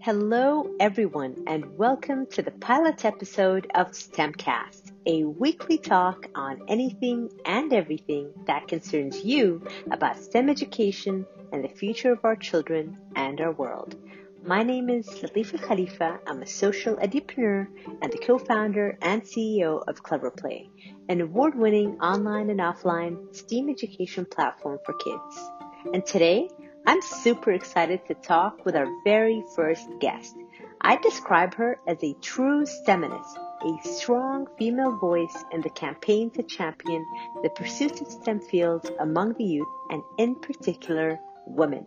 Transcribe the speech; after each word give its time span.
Hello, 0.00 0.70
everyone, 0.78 1.42
and 1.48 1.76
welcome 1.76 2.24
to 2.26 2.40
the 2.40 2.52
pilot 2.52 3.04
episode 3.04 3.68
of 3.74 3.88
STEMcast, 3.88 4.92
a 5.06 5.24
weekly 5.24 5.76
talk 5.76 6.26
on 6.36 6.62
anything 6.68 7.28
and 7.44 7.72
everything 7.72 8.32
that 8.46 8.68
concerns 8.68 9.24
you 9.24 9.60
about 9.90 10.16
STEM 10.16 10.50
education 10.50 11.26
and 11.52 11.64
the 11.64 11.68
future 11.68 12.12
of 12.12 12.24
our 12.24 12.36
children 12.36 12.96
and 13.16 13.40
our 13.40 13.50
world. 13.50 13.96
My 14.44 14.62
name 14.62 14.88
is 14.88 15.08
Latifa 15.08 15.60
Khalifa. 15.60 16.20
I'm 16.28 16.42
a 16.42 16.46
social 16.46 16.96
entrepreneur 17.00 17.68
and 18.00 18.12
the 18.12 18.18
co-founder 18.18 18.98
and 19.02 19.22
CEO 19.22 19.82
of 19.88 20.04
Clever 20.04 20.30
Play, 20.30 20.70
an 21.08 21.20
award-winning 21.20 22.00
online 22.00 22.50
and 22.50 22.60
offline 22.60 23.34
STEAM 23.34 23.68
education 23.68 24.26
platform 24.26 24.78
for 24.86 24.94
kids. 24.94 25.50
And 25.92 26.06
today, 26.06 26.50
I'm 26.88 27.02
super 27.02 27.52
excited 27.52 28.06
to 28.06 28.14
talk 28.14 28.64
with 28.64 28.74
our 28.74 28.88
very 29.04 29.44
first 29.54 29.86
guest. 30.00 30.34
I 30.80 30.96
describe 30.96 31.52
her 31.56 31.78
as 31.86 32.02
a 32.02 32.14
true 32.22 32.64
STEMinist, 32.64 33.36
a 33.62 33.78
strong 33.86 34.46
female 34.58 34.96
voice 34.96 35.44
in 35.52 35.60
the 35.60 35.68
campaign 35.68 36.30
to 36.30 36.42
champion 36.44 37.04
the 37.42 37.50
pursuit 37.50 38.00
of 38.00 38.06
STEM 38.06 38.40
fields 38.40 38.90
among 39.00 39.34
the 39.34 39.44
youth 39.44 39.68
and 39.90 40.02
in 40.16 40.36
particular 40.36 41.18
women. 41.46 41.86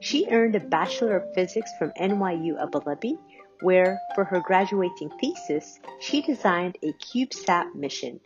She 0.00 0.28
earned 0.30 0.56
a 0.56 0.60
Bachelor 0.60 1.16
of 1.16 1.34
Physics 1.34 1.70
from 1.78 1.92
NYU 1.98 2.62
Abu 2.62 2.80
Dhabi, 2.80 3.16
where 3.62 3.98
for 4.14 4.24
her 4.24 4.40
graduating 4.40 5.08
thesis, 5.22 5.80
she 6.00 6.20
designed 6.20 6.76
a 6.82 6.92
CubeSat 6.92 7.74
mission 7.74 8.20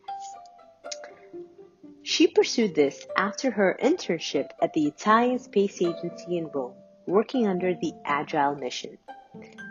she 2.06 2.28
pursued 2.28 2.72
this 2.76 3.04
after 3.16 3.50
her 3.50 3.76
internship 3.82 4.50
at 4.62 4.72
the 4.74 4.86
Italian 4.86 5.40
Space 5.40 5.82
Agency 5.82 6.38
in 6.38 6.46
Rome, 6.54 6.76
working 7.04 7.48
under 7.48 7.74
the 7.74 7.92
Agile 8.04 8.54
mission. 8.54 8.96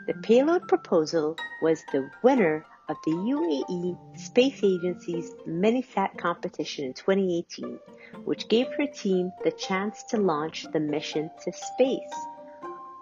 The 0.08 0.16
payload 0.16 0.67
proposal 0.67 1.38
was 1.61 1.81
the 1.94 2.09
winner 2.23 2.66
of 2.89 2.97
the 3.05 3.11
UAE 3.11 4.19
Space 4.19 4.61
Agency's 4.61 5.31
Minisat 5.47 6.17
competition 6.17 6.83
in 6.83 6.94
2018, 6.94 7.80
which 8.25 8.49
gave 8.49 8.67
her 8.77 8.86
team 8.86 9.31
the 9.45 9.52
chance 9.52 10.03
to 10.09 10.17
launch 10.17 10.66
the 10.73 10.81
mission 10.81 11.31
to 11.45 11.53
space. 11.53 12.14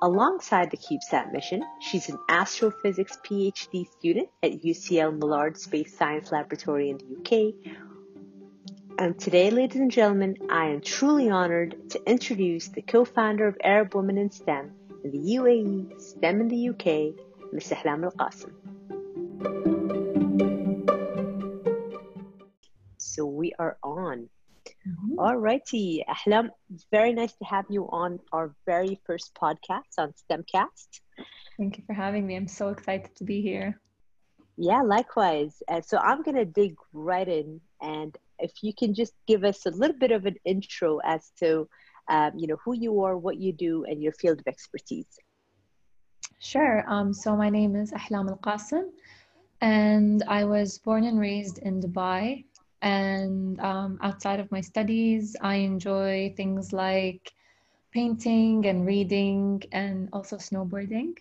Alongside 0.04 0.70
the 0.70 0.78
CubeSat 0.78 1.34
mission, 1.34 1.64
she's 1.80 2.08
an 2.08 2.20
astrophysics 2.30 3.18
PhD 3.26 3.90
student 3.98 4.30
at 4.44 4.62
UCL 4.62 5.18
Mullard 5.18 5.58
Space 5.58 5.98
Science 5.98 6.32
Laboratory 6.32 6.92
in 6.92 7.00
the 7.00 7.18
UK, 7.18 7.74
and 9.00 9.20
today, 9.20 9.50
ladies 9.50 9.80
and 9.80 9.92
gentlemen, 9.92 10.38
I 10.50 10.68
am 10.68 10.82
truly 10.82 11.30
honored 11.30 11.90
to 11.92 12.10
introduce 12.10 12.68
the 12.68 12.82
co-founder 12.82 13.48
of 13.48 13.58
Arab 13.64 13.96
Women 13.96 14.18
in 14.18 14.32
STEM 14.32 14.72
in 15.04 15.12
the 15.12 15.36
UAE, 15.36 16.00
STEM 16.02 16.42
in 16.42 16.48
the 16.48 16.70
UK, 16.70 17.16
Ms. 17.52 17.70
Ahlam 17.70 18.04
Al-Qasim. 18.04 18.54
So 22.98 23.26
we 23.26 23.54
are 23.60 23.78
on. 23.84 24.30
Mm-hmm. 24.88 25.20
All 25.20 25.38
righty, 25.38 26.04
Ahlam, 26.08 26.50
it's 26.74 26.86
very 26.92 27.14
nice 27.14 27.34
to 27.34 27.46
have 27.46 27.66
you 27.70 27.88
on 27.90 28.20
our 28.32 28.56
very 28.66 29.00
first 29.06 29.34
podcast 29.34 29.94
on 29.98 30.14
STEMcast. 30.14 31.02
Thank 31.58 31.78
you 31.78 31.84
for 31.86 31.94
having 31.94 32.26
me. 32.28 32.36
I'm 32.36 32.48
so 32.48 32.70
excited 32.70 33.16
to 33.16 33.24
be 33.24 33.42
here. 33.42 33.80
Yeah, 34.58 34.82
likewise. 34.84 35.62
Uh, 35.68 35.82
so 35.82 35.98
I'm 35.98 36.22
going 36.22 36.38
to 36.38 36.46
dig 36.46 36.76
right 36.92 37.28
in 37.28 37.60
and 37.82 38.16
if 38.40 38.52
you 38.62 38.74
can 38.74 38.94
just 38.94 39.14
give 39.28 39.44
us 39.44 39.66
a 39.66 39.72
little 39.72 39.98
bit 39.98 40.12
of 40.12 40.26
an 40.26 40.36
intro 40.46 41.00
as 41.04 41.32
to 41.40 41.68
um, 42.10 42.32
you 42.36 42.48
know 42.48 42.58
who 42.64 42.74
you 42.74 43.02
are 43.04 43.18
what 43.18 43.38
you 43.38 43.54
do 43.54 43.86
and 43.86 44.02
your 44.02 44.12
field 44.14 44.40
of 44.40 44.48
expertise. 44.48 45.20
Sure. 46.40 46.84
Um, 46.88 47.14
so 47.14 47.36
my 47.36 47.50
name 47.50 47.76
is 47.76 47.92
ahlam 47.92 48.30
al-qasim 48.30 48.90
and 49.62 50.24
i 50.28 50.44
was 50.44 50.78
born 50.80 51.06
and 51.06 51.20
raised 51.20 51.60
in 51.60 51.82
dubai. 51.82 52.46
And 52.82 53.62
um, 53.62 53.98
outside 54.02 54.42
of 54.42 54.52
my 54.52 54.60
studies 54.60 55.38
i 55.42 55.56
enjoy 55.56 56.34
things 56.36 56.74
like 56.74 57.32
painting 57.94 58.66
and 58.66 58.86
reading 58.86 59.64
and 59.72 60.10
also 60.12 60.36
snowboarding. 60.38 61.18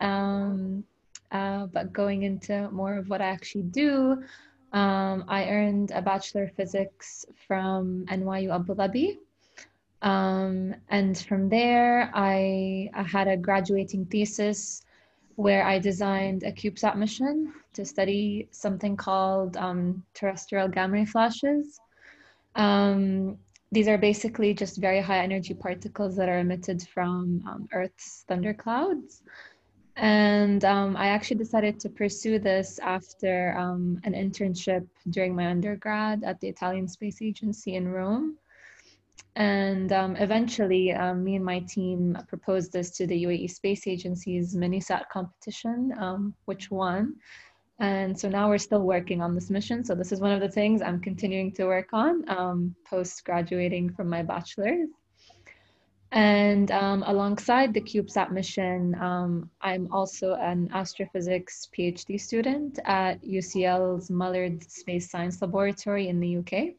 Um, 0.00 0.84
uh, 1.32 1.66
but 1.66 1.92
going 1.92 2.22
into 2.22 2.70
more 2.70 2.96
of 2.96 3.10
what 3.10 3.20
i 3.20 3.26
actually 3.26 3.64
do 3.64 4.22
um, 4.72 5.24
I 5.28 5.48
earned 5.48 5.90
a 5.90 6.02
Bachelor 6.02 6.44
of 6.44 6.52
Physics 6.52 7.26
from 7.46 8.06
NYU 8.06 8.54
Abu 8.54 8.74
Dhabi. 8.74 9.18
Um, 10.02 10.74
and 10.88 11.18
from 11.18 11.48
there, 11.48 12.10
I, 12.14 12.88
I, 12.94 13.02
had 13.02 13.28
a 13.28 13.36
graduating 13.36 14.06
thesis 14.06 14.82
where 15.34 15.64
I 15.66 15.78
designed 15.78 16.42
a 16.42 16.52
CubeSat 16.52 16.96
mission 16.96 17.52
to 17.74 17.84
study 17.84 18.48
something 18.50 18.96
called 18.96 19.58
um, 19.58 20.02
terrestrial 20.14 20.68
gamma 20.68 20.94
ray 20.94 21.04
flashes. 21.04 21.80
Um, 22.54 23.36
these 23.72 23.88
are 23.88 23.98
basically 23.98 24.54
just 24.54 24.78
very 24.78 25.00
high 25.00 25.22
energy 25.22 25.54
particles 25.54 26.16
that 26.16 26.28
are 26.28 26.38
emitted 26.38 26.86
from 26.88 27.42
um, 27.46 27.68
Earth's 27.72 28.24
thunderclouds. 28.26 29.22
And 29.96 30.64
um, 30.64 30.96
I 30.96 31.08
actually 31.08 31.38
decided 31.38 31.80
to 31.80 31.88
pursue 31.88 32.38
this 32.38 32.78
after 32.78 33.56
um, 33.58 34.00
an 34.04 34.14
internship 34.14 34.86
during 35.10 35.34
my 35.34 35.48
undergrad 35.48 36.24
at 36.24 36.40
the 36.40 36.48
Italian 36.48 36.88
Space 36.88 37.20
Agency 37.20 37.74
in 37.74 37.88
Rome. 37.88 38.36
And 39.36 39.92
um, 39.92 40.16
eventually, 40.16 40.92
um, 40.92 41.22
me 41.22 41.36
and 41.36 41.44
my 41.44 41.60
team 41.60 42.18
proposed 42.28 42.72
this 42.72 42.90
to 42.92 43.06
the 43.06 43.24
UAE 43.24 43.50
Space 43.50 43.86
Agency's 43.86 44.56
Minisat 44.56 45.08
competition, 45.08 45.92
um, 45.98 46.34
which 46.46 46.70
won. 46.70 47.16
And 47.78 48.18
so 48.18 48.28
now 48.28 48.48
we're 48.48 48.58
still 48.58 48.82
working 48.82 49.22
on 49.22 49.34
this 49.34 49.48
mission. 49.48 49.84
So, 49.84 49.94
this 49.94 50.12
is 50.12 50.20
one 50.20 50.32
of 50.32 50.40
the 50.40 50.48
things 50.48 50.82
I'm 50.82 51.00
continuing 51.00 51.52
to 51.52 51.64
work 51.64 51.88
on 51.92 52.28
um, 52.28 52.74
post 52.84 53.24
graduating 53.24 53.94
from 53.94 54.08
my 54.08 54.22
bachelor's. 54.22 54.88
And 56.12 56.72
um, 56.72 57.04
alongside 57.06 57.72
the 57.72 57.80
CubeSat 57.80 58.32
mission, 58.32 58.96
um, 59.00 59.48
I'm 59.60 59.88
also 59.92 60.34
an 60.34 60.68
astrophysics 60.74 61.68
PhD 61.76 62.20
student 62.20 62.80
at 62.84 63.22
UCL's 63.22 64.10
Mullard 64.10 64.68
Space 64.68 65.08
Science 65.08 65.40
Laboratory 65.40 66.08
in 66.08 66.18
the 66.18 66.38
UK. 66.38 66.74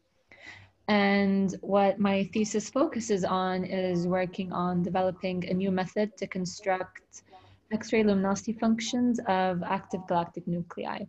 And 0.89 1.55
what 1.61 1.97
my 1.97 2.25
thesis 2.33 2.69
focuses 2.69 3.23
on 3.23 3.63
is 3.63 4.05
working 4.05 4.51
on 4.51 4.83
developing 4.83 5.47
a 5.47 5.53
new 5.53 5.71
method 5.71 6.17
to 6.17 6.27
construct 6.27 7.21
X-ray 7.71 8.03
luminosity 8.03 8.51
functions 8.51 9.17
of 9.27 9.63
active 9.63 10.05
galactic 10.07 10.45
nuclei. 10.45 11.05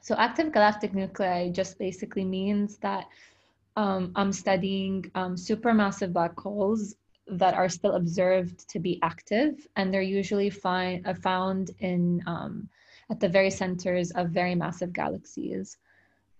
So 0.00 0.14
active 0.16 0.50
galactic 0.50 0.94
nuclei 0.94 1.50
just 1.50 1.78
basically 1.78 2.24
means 2.24 2.78
that 2.78 3.04
um, 3.76 4.12
I'm 4.16 4.32
studying 4.32 5.10
um, 5.14 5.34
supermassive 5.34 6.14
black 6.14 6.38
holes 6.38 6.94
that 7.26 7.54
are 7.54 7.68
still 7.68 7.94
observed 7.94 8.68
to 8.68 8.78
be 8.78 8.98
active, 9.02 9.66
and 9.76 9.92
they're 9.92 10.02
usually 10.02 10.50
find, 10.50 11.06
uh, 11.06 11.14
found 11.14 11.70
in 11.78 12.22
um, 12.26 12.68
at 13.10 13.20
the 13.20 13.28
very 13.28 13.50
centers 13.50 14.10
of 14.12 14.30
very 14.30 14.54
massive 14.54 14.92
galaxies. 14.92 15.76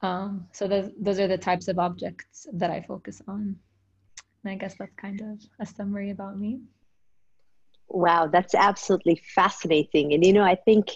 Um, 0.03 0.47
so 0.53 0.69
those, 0.69 0.91
those 0.99 1.19
are 1.19 1.29
the 1.29 1.39
types 1.39 1.69
of 1.69 1.79
objects 1.79 2.47
that 2.53 2.71
I 2.71 2.81
focus 2.83 3.23
on. 3.27 3.57
And 4.43 4.53
I 4.53 4.57
guess 4.57 4.75
that's 4.79 4.95
kind 4.97 5.21
of 5.21 5.41
a 5.59 5.67
summary 5.67 6.11
about 6.11 6.39
me. 6.39 6.61
Wow, 7.89 8.27
that's 8.27 8.55
absolutely 8.55 9.21
fascinating. 9.35 10.15
And 10.15 10.25
you 10.25 10.33
know, 10.33 10.43
I 10.43 10.57
think 10.57 10.89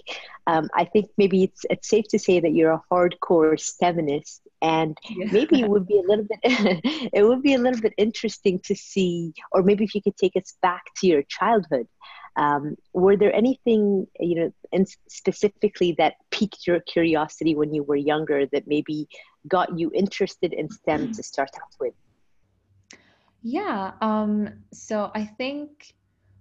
um, 0.46 0.68
I 0.74 0.84
think 0.84 1.10
maybe 1.16 1.44
it's 1.44 1.64
it's 1.70 1.88
safe 1.88 2.06
to 2.08 2.18
say 2.18 2.40
that 2.40 2.52
you're 2.52 2.72
a 2.72 2.82
hardcore 2.90 3.56
STEMinist, 3.56 4.40
and 4.62 4.96
yeah. 5.10 5.28
maybe 5.30 5.60
it 5.60 5.68
would 5.68 5.86
be 5.86 5.98
a 5.98 6.02
little 6.02 6.24
bit 6.24 6.38
it 7.12 7.26
would 7.26 7.42
be 7.42 7.54
a 7.54 7.58
little 7.58 7.80
bit 7.80 7.94
interesting 7.96 8.58
to 8.64 8.74
see, 8.74 9.32
or 9.52 9.62
maybe 9.62 9.84
if 9.84 9.94
you 9.94 10.02
could 10.02 10.16
take 10.16 10.36
us 10.36 10.56
back 10.62 10.82
to 10.96 11.06
your 11.06 11.22
childhood. 11.22 11.86
Um, 12.36 12.76
were 12.92 13.16
there 13.16 13.34
anything 13.34 14.06
you 14.20 14.34
know, 14.36 14.52
in 14.70 14.86
specifically 15.08 15.96
that 15.98 16.14
piqued 16.30 16.66
your 16.66 16.80
curiosity 16.80 17.56
when 17.56 17.74
you 17.74 17.82
were 17.82 17.96
younger 17.96 18.46
that 18.52 18.68
maybe 18.68 19.08
got 19.48 19.76
you 19.76 19.90
interested 19.92 20.52
in 20.52 20.70
STEM 20.70 21.12
to 21.12 21.22
start 21.22 21.50
off 21.54 21.74
with? 21.80 21.94
Yeah. 23.42 23.92
Um, 24.00 24.50
so 24.72 25.10
I 25.14 25.24
think 25.24 25.94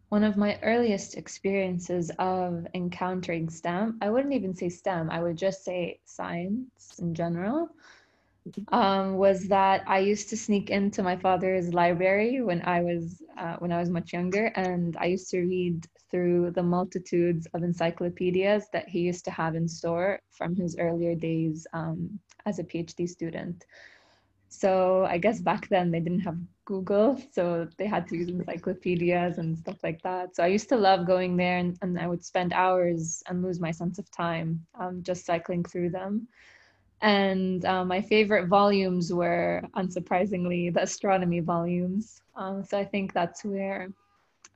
one 0.09 0.23
of 0.23 0.37
my 0.37 0.57
earliest 0.61 1.17
experiences 1.17 2.11
of 2.17 2.65
encountering 2.73 3.49
STEM, 3.49 3.97
I 4.01 4.09
wouldn't 4.09 4.33
even 4.33 4.55
say 4.55 4.69
STEM, 4.69 5.09
I 5.09 5.21
would 5.21 5.37
just 5.37 5.65
say 5.65 5.99
science 6.05 6.99
in 6.99 7.13
general, 7.13 7.69
um, 8.69 9.17
was 9.17 9.47
that 9.47 9.83
I 9.87 9.99
used 9.99 10.29
to 10.29 10.37
sneak 10.37 10.69
into 10.69 11.03
my 11.03 11.15
father's 11.15 11.73
library 11.73 12.41
when 12.41 12.61
I 12.63 12.81
was 12.81 13.21
uh, 13.37 13.55
when 13.59 13.71
I 13.71 13.79
was 13.79 13.89
much 13.89 14.13
younger, 14.13 14.45
and 14.55 14.95
I 14.97 15.05
used 15.05 15.29
to 15.31 15.39
read 15.39 15.87
through 16.09 16.51
the 16.51 16.63
multitudes 16.63 17.47
of 17.53 17.63
encyclopedias 17.63 18.65
that 18.73 18.87
he 18.87 18.99
used 18.99 19.25
to 19.25 19.31
have 19.31 19.55
in 19.55 19.67
store 19.67 20.19
from 20.31 20.55
his 20.55 20.77
earlier 20.77 21.15
days 21.15 21.67
um, 21.73 22.19
as 22.45 22.59
a 22.59 22.63
PhD 22.63 23.07
student. 23.07 23.65
So 24.49 25.05
I 25.05 25.17
guess 25.17 25.41
back 25.41 25.67
then 25.67 25.91
they 25.91 25.99
didn't 25.99 26.21
have 26.21 26.37
Google, 26.65 27.21
so 27.31 27.67
they 27.77 27.85
had 27.85 28.07
to 28.07 28.17
use 28.17 28.29
encyclopedias 28.29 29.37
and 29.37 29.57
stuff 29.57 29.77
like 29.83 30.01
that. 30.03 30.35
So 30.35 30.43
I 30.43 30.47
used 30.47 30.69
to 30.69 30.77
love 30.77 31.05
going 31.05 31.35
there, 31.35 31.57
and, 31.57 31.77
and 31.81 31.99
I 31.99 32.07
would 32.07 32.23
spend 32.23 32.53
hours 32.53 33.21
and 33.27 33.43
lose 33.43 33.59
my 33.59 33.71
sense 33.71 33.99
of 33.99 34.09
time 34.11 34.65
um, 34.79 35.03
just 35.03 35.25
cycling 35.25 35.63
through 35.63 35.89
them. 35.89 36.27
And 37.01 37.63
uh, 37.65 37.85
my 37.85 38.01
favorite 38.01 38.47
volumes 38.47 39.13
were, 39.13 39.61
unsurprisingly, 39.75 40.73
the 40.73 40.81
astronomy 40.81 41.41
volumes. 41.41 42.21
Um, 42.35 42.63
so 42.63 42.77
I 42.77 42.85
think 42.85 43.13
that's 43.13 43.43
where 43.43 43.89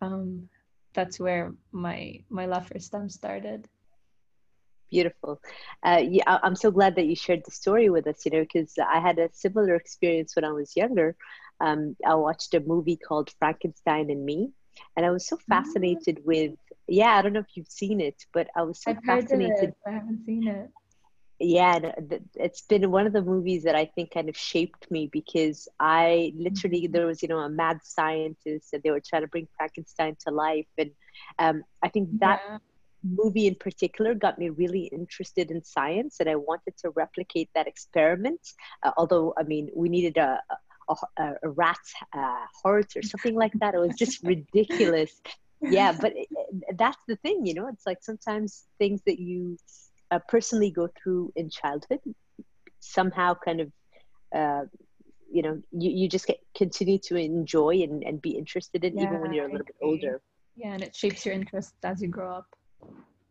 um, 0.01 0.49
that's 0.93 1.19
where 1.19 1.53
my 1.71 2.19
my 2.29 2.47
love 2.47 2.67
for 2.67 2.79
STEM 2.79 3.09
started. 3.09 3.67
Beautiful. 4.89 5.39
Uh, 5.83 6.01
yeah, 6.03 6.39
I'm 6.43 6.55
so 6.55 6.71
glad 6.71 6.95
that 6.95 7.05
you 7.05 7.15
shared 7.15 7.43
the 7.45 7.51
story 7.51 7.89
with 7.89 8.07
us. 8.07 8.25
You 8.25 8.31
know, 8.31 8.41
because 8.41 8.73
I 8.77 8.99
had 8.99 9.19
a 9.19 9.29
similar 9.33 9.75
experience 9.75 10.35
when 10.35 10.43
I 10.43 10.51
was 10.51 10.75
younger. 10.75 11.15
Um, 11.59 11.95
I 12.05 12.15
watched 12.15 12.55
a 12.55 12.59
movie 12.59 12.97
called 12.97 13.31
Frankenstein 13.37 14.09
and 14.09 14.25
Me, 14.25 14.51
and 14.97 15.05
I 15.05 15.11
was 15.11 15.27
so 15.27 15.37
ah. 15.39 15.43
fascinated 15.47 16.17
mm-hmm. 16.17 16.27
with. 16.27 16.51
Yeah, 16.87 17.15
I 17.15 17.21
don't 17.21 17.33
know 17.33 17.39
if 17.39 17.55
you've 17.55 17.69
seen 17.69 18.01
it, 18.01 18.25
but 18.33 18.47
I 18.55 18.63
was 18.63 18.81
so 18.81 18.91
I've 18.91 19.03
fascinated. 19.03 19.73
I 19.87 19.91
haven't 19.91 20.25
seen 20.25 20.47
it 20.47 20.71
yeah 21.41 21.79
it's 22.35 22.61
been 22.61 22.91
one 22.91 23.07
of 23.07 23.13
the 23.13 23.21
movies 23.21 23.63
that 23.63 23.75
i 23.75 23.85
think 23.85 24.11
kind 24.13 24.29
of 24.29 24.37
shaped 24.37 24.89
me 24.91 25.09
because 25.11 25.67
i 25.79 26.31
literally 26.37 26.83
mm-hmm. 26.83 26.93
there 26.93 27.07
was 27.07 27.21
you 27.21 27.27
know 27.27 27.39
a 27.39 27.49
mad 27.49 27.79
scientist 27.83 28.73
and 28.73 28.83
they 28.83 28.91
were 28.91 29.01
trying 29.01 29.23
to 29.23 29.27
bring 29.27 29.47
frankenstein 29.57 30.15
to 30.23 30.31
life 30.31 30.67
and 30.77 30.91
um, 31.39 31.63
i 31.81 31.89
think 31.89 32.07
that 32.19 32.41
yeah. 32.47 32.57
movie 33.03 33.47
in 33.47 33.55
particular 33.55 34.13
got 34.13 34.37
me 34.37 34.49
really 34.49 34.83
interested 34.83 35.49
in 35.49 35.63
science 35.63 36.17
and 36.19 36.29
i 36.29 36.35
wanted 36.35 36.75
to 36.77 36.89
replicate 36.91 37.49
that 37.55 37.67
experiment 37.67 38.41
uh, 38.83 38.91
although 38.97 39.33
i 39.37 39.43
mean 39.43 39.69
we 39.75 39.89
needed 39.89 40.17
a, 40.17 40.39
a, 40.89 40.95
a 41.43 41.49
rat's 41.49 41.93
uh, 42.13 42.45
heart 42.63 42.93
or 42.95 43.01
something 43.01 43.35
like 43.35 43.53
that 43.53 43.73
it 43.73 43.79
was 43.79 43.95
just 43.97 44.23
ridiculous 44.23 45.21
yeah 45.61 45.91
but 45.91 46.13
it, 46.15 46.27
that's 46.77 46.97
the 47.07 47.15
thing 47.17 47.45
you 47.45 47.53
know 47.53 47.67
it's 47.67 47.85
like 47.85 47.99
sometimes 48.01 48.65
things 48.77 49.01
that 49.05 49.19
you 49.19 49.57
uh, 50.11 50.19
personally 50.27 50.69
go 50.69 50.89
through 51.01 51.31
in 51.35 51.49
childhood 51.49 51.99
somehow 52.79 53.33
kind 53.33 53.61
of 53.61 53.71
uh, 54.35 54.63
you 55.31 55.41
know 55.41 55.61
you, 55.71 55.91
you 55.91 56.09
just 56.09 56.27
get 56.27 56.39
continue 56.55 56.99
to 56.99 57.15
enjoy 57.15 57.81
and, 57.81 58.03
and 58.03 58.21
be 58.21 58.31
interested 58.31 58.83
in 58.83 58.97
yeah, 58.97 59.03
even 59.03 59.21
when 59.21 59.33
you're 59.33 59.45
a 59.45 59.51
little 59.51 59.65
bit 59.65 59.75
older. 59.81 60.21
Yeah 60.55 60.73
and 60.73 60.83
it 60.83 60.95
shapes 60.95 61.25
your 61.25 61.33
interest 61.33 61.73
as 61.83 62.01
you 62.01 62.09
grow 62.09 62.35
up. 62.35 62.47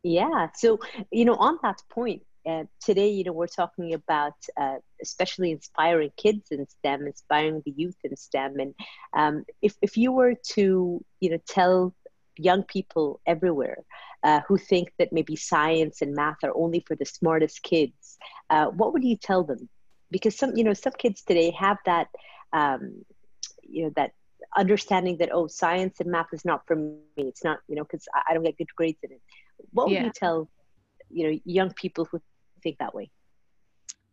Yeah 0.03 0.49
so 0.55 0.79
you 1.11 1.25
know 1.25 1.35
on 1.35 1.59
that 1.63 1.83
point 1.91 2.23
uh, 2.49 2.65
today 2.81 3.11
you 3.11 3.25
know 3.25 3.33
we're 3.33 3.47
talking 3.47 3.93
about 3.93 4.35
uh, 4.59 4.77
especially 5.03 5.51
inspiring 5.51 6.11
kids 6.17 6.51
in 6.51 6.67
stem 6.67 7.07
inspiring 7.07 7.61
the 7.67 7.75
youth 7.77 7.97
in 8.05 8.17
stem 8.17 8.59
and 8.59 8.75
um, 9.15 9.45
if, 9.61 9.77
if 9.83 9.99
you 9.99 10.11
were 10.11 10.35
to 10.55 11.05
you 11.21 11.31
know 11.31 11.39
tell 11.47 11.95
young 12.41 12.63
people 12.63 13.21
everywhere 13.27 13.79
uh, 14.23 14.41
who 14.47 14.57
think 14.57 14.93
that 14.99 15.13
maybe 15.13 15.37
science 15.37 16.03
and 16.03 16.15
math 16.15 16.43
are 16.43 16.57
only 16.57 16.85
for 16.87 16.97
the 16.97 17.05
smartest 17.05 17.63
kids, 17.63 18.19
uh, 18.51 18.67
what 18.67 18.93
would 18.93 19.05
you 19.05 19.17
tell 19.17 19.45
them? 19.45 19.69
Because 20.11 20.37
some, 20.37 20.57
you 20.57 20.65
know, 20.65 20.75
some 20.75 20.93
kids 20.99 21.23
today 21.23 21.51
have 21.53 21.79
that, 21.87 22.09
um, 22.53 23.05
you 23.63 23.85
know, 23.85 23.93
that 23.97 24.13
understanding 24.57 25.17
that 25.19 25.31
oh, 25.33 25.47
science 25.47 26.01
and 26.01 26.11
math 26.11 26.33
is 26.33 26.45
not 26.45 26.67
for 26.67 26.77
me. 26.77 26.99
It's 27.17 27.45
not, 27.45 27.59
you 27.69 27.77
know, 27.77 27.85
because 27.85 28.07
I, 28.29 28.35
don't 28.35 28.43
get 28.43 28.59
good 28.59 28.75
grades 28.75 28.99
in 29.03 29.13
it. 29.13 29.21
What 29.73 29.87
would 29.87 29.95
yeah. 29.95 30.05
you 30.05 30.13
tell, 30.15 30.49
you 31.11 31.31
know, 31.31 31.39
young 31.45 31.73
people 31.73 32.07
who 32.11 32.21
think 32.63 32.79
that 32.79 32.95
way? 32.95 33.11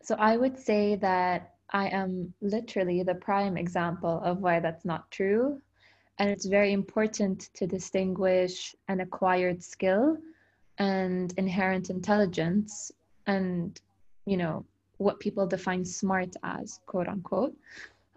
So 0.03 0.15
I 0.15 0.37
would 0.37 0.57
say 0.57 0.95
that 0.97 1.55
I 1.71 1.87
am 1.87 2.33
literally 2.41 3.03
the 3.03 3.15
prime 3.15 3.57
example 3.57 4.21
of 4.23 4.39
why 4.39 4.59
that's 4.59 4.85
not 4.85 5.09
true. 5.11 5.61
And 6.19 6.29
it's 6.29 6.45
very 6.45 6.73
important 6.73 7.49
to 7.53 7.67
distinguish 7.67 8.75
an 8.87 9.01
acquired 9.01 9.63
skill 9.63 10.17
and 10.79 11.33
inherent 11.37 11.89
intelligence 11.89 12.91
and, 13.27 13.79
you 14.25 14.37
know, 14.37 14.65
what 14.97 15.19
people 15.19 15.45
define 15.45 15.85
smart 15.85 16.35
as, 16.43 16.79
quote 16.87 17.07
unquote. 17.07 17.55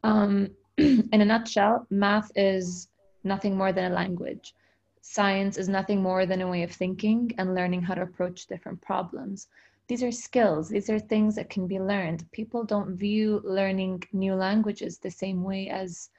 Um, 0.03 0.51
in 0.79 1.21
a 1.21 1.25
nutshell, 1.25 1.87
math 1.91 2.31
is 2.35 2.89
nothing 3.23 3.57
more 3.57 3.73
than 3.73 3.93
a 3.93 3.95
language. 3.95 4.55
Science 5.03 5.59
is 5.59 5.69
nothing 5.69 6.03
more 6.03 6.25
than 6.25 6.41
a 6.41 6.49
way 6.49 6.63
of 6.63 6.73
thinking 6.73 7.33
and 7.39 7.55
learning 7.55 7.83
how 7.83 7.95
to 7.95 8.03
approach 8.03 8.47
different 8.47 8.81
problems. 8.81 9.49
These 9.89 10.03
are 10.03 10.13
skills, 10.13 10.69
these 10.69 10.89
are 10.89 10.99
things 10.99 11.35
that 11.35 11.51
can 11.51 11.67
be 11.67 11.81
learned. 11.81 12.31
People 12.33 12.65
don't 12.65 12.97
view 12.97 13.41
learning 13.45 14.05
new 14.13 14.35
languages 14.35 14.99
the 14.99 15.11
same 15.11 15.43
way 15.43 15.69
as 15.69 16.11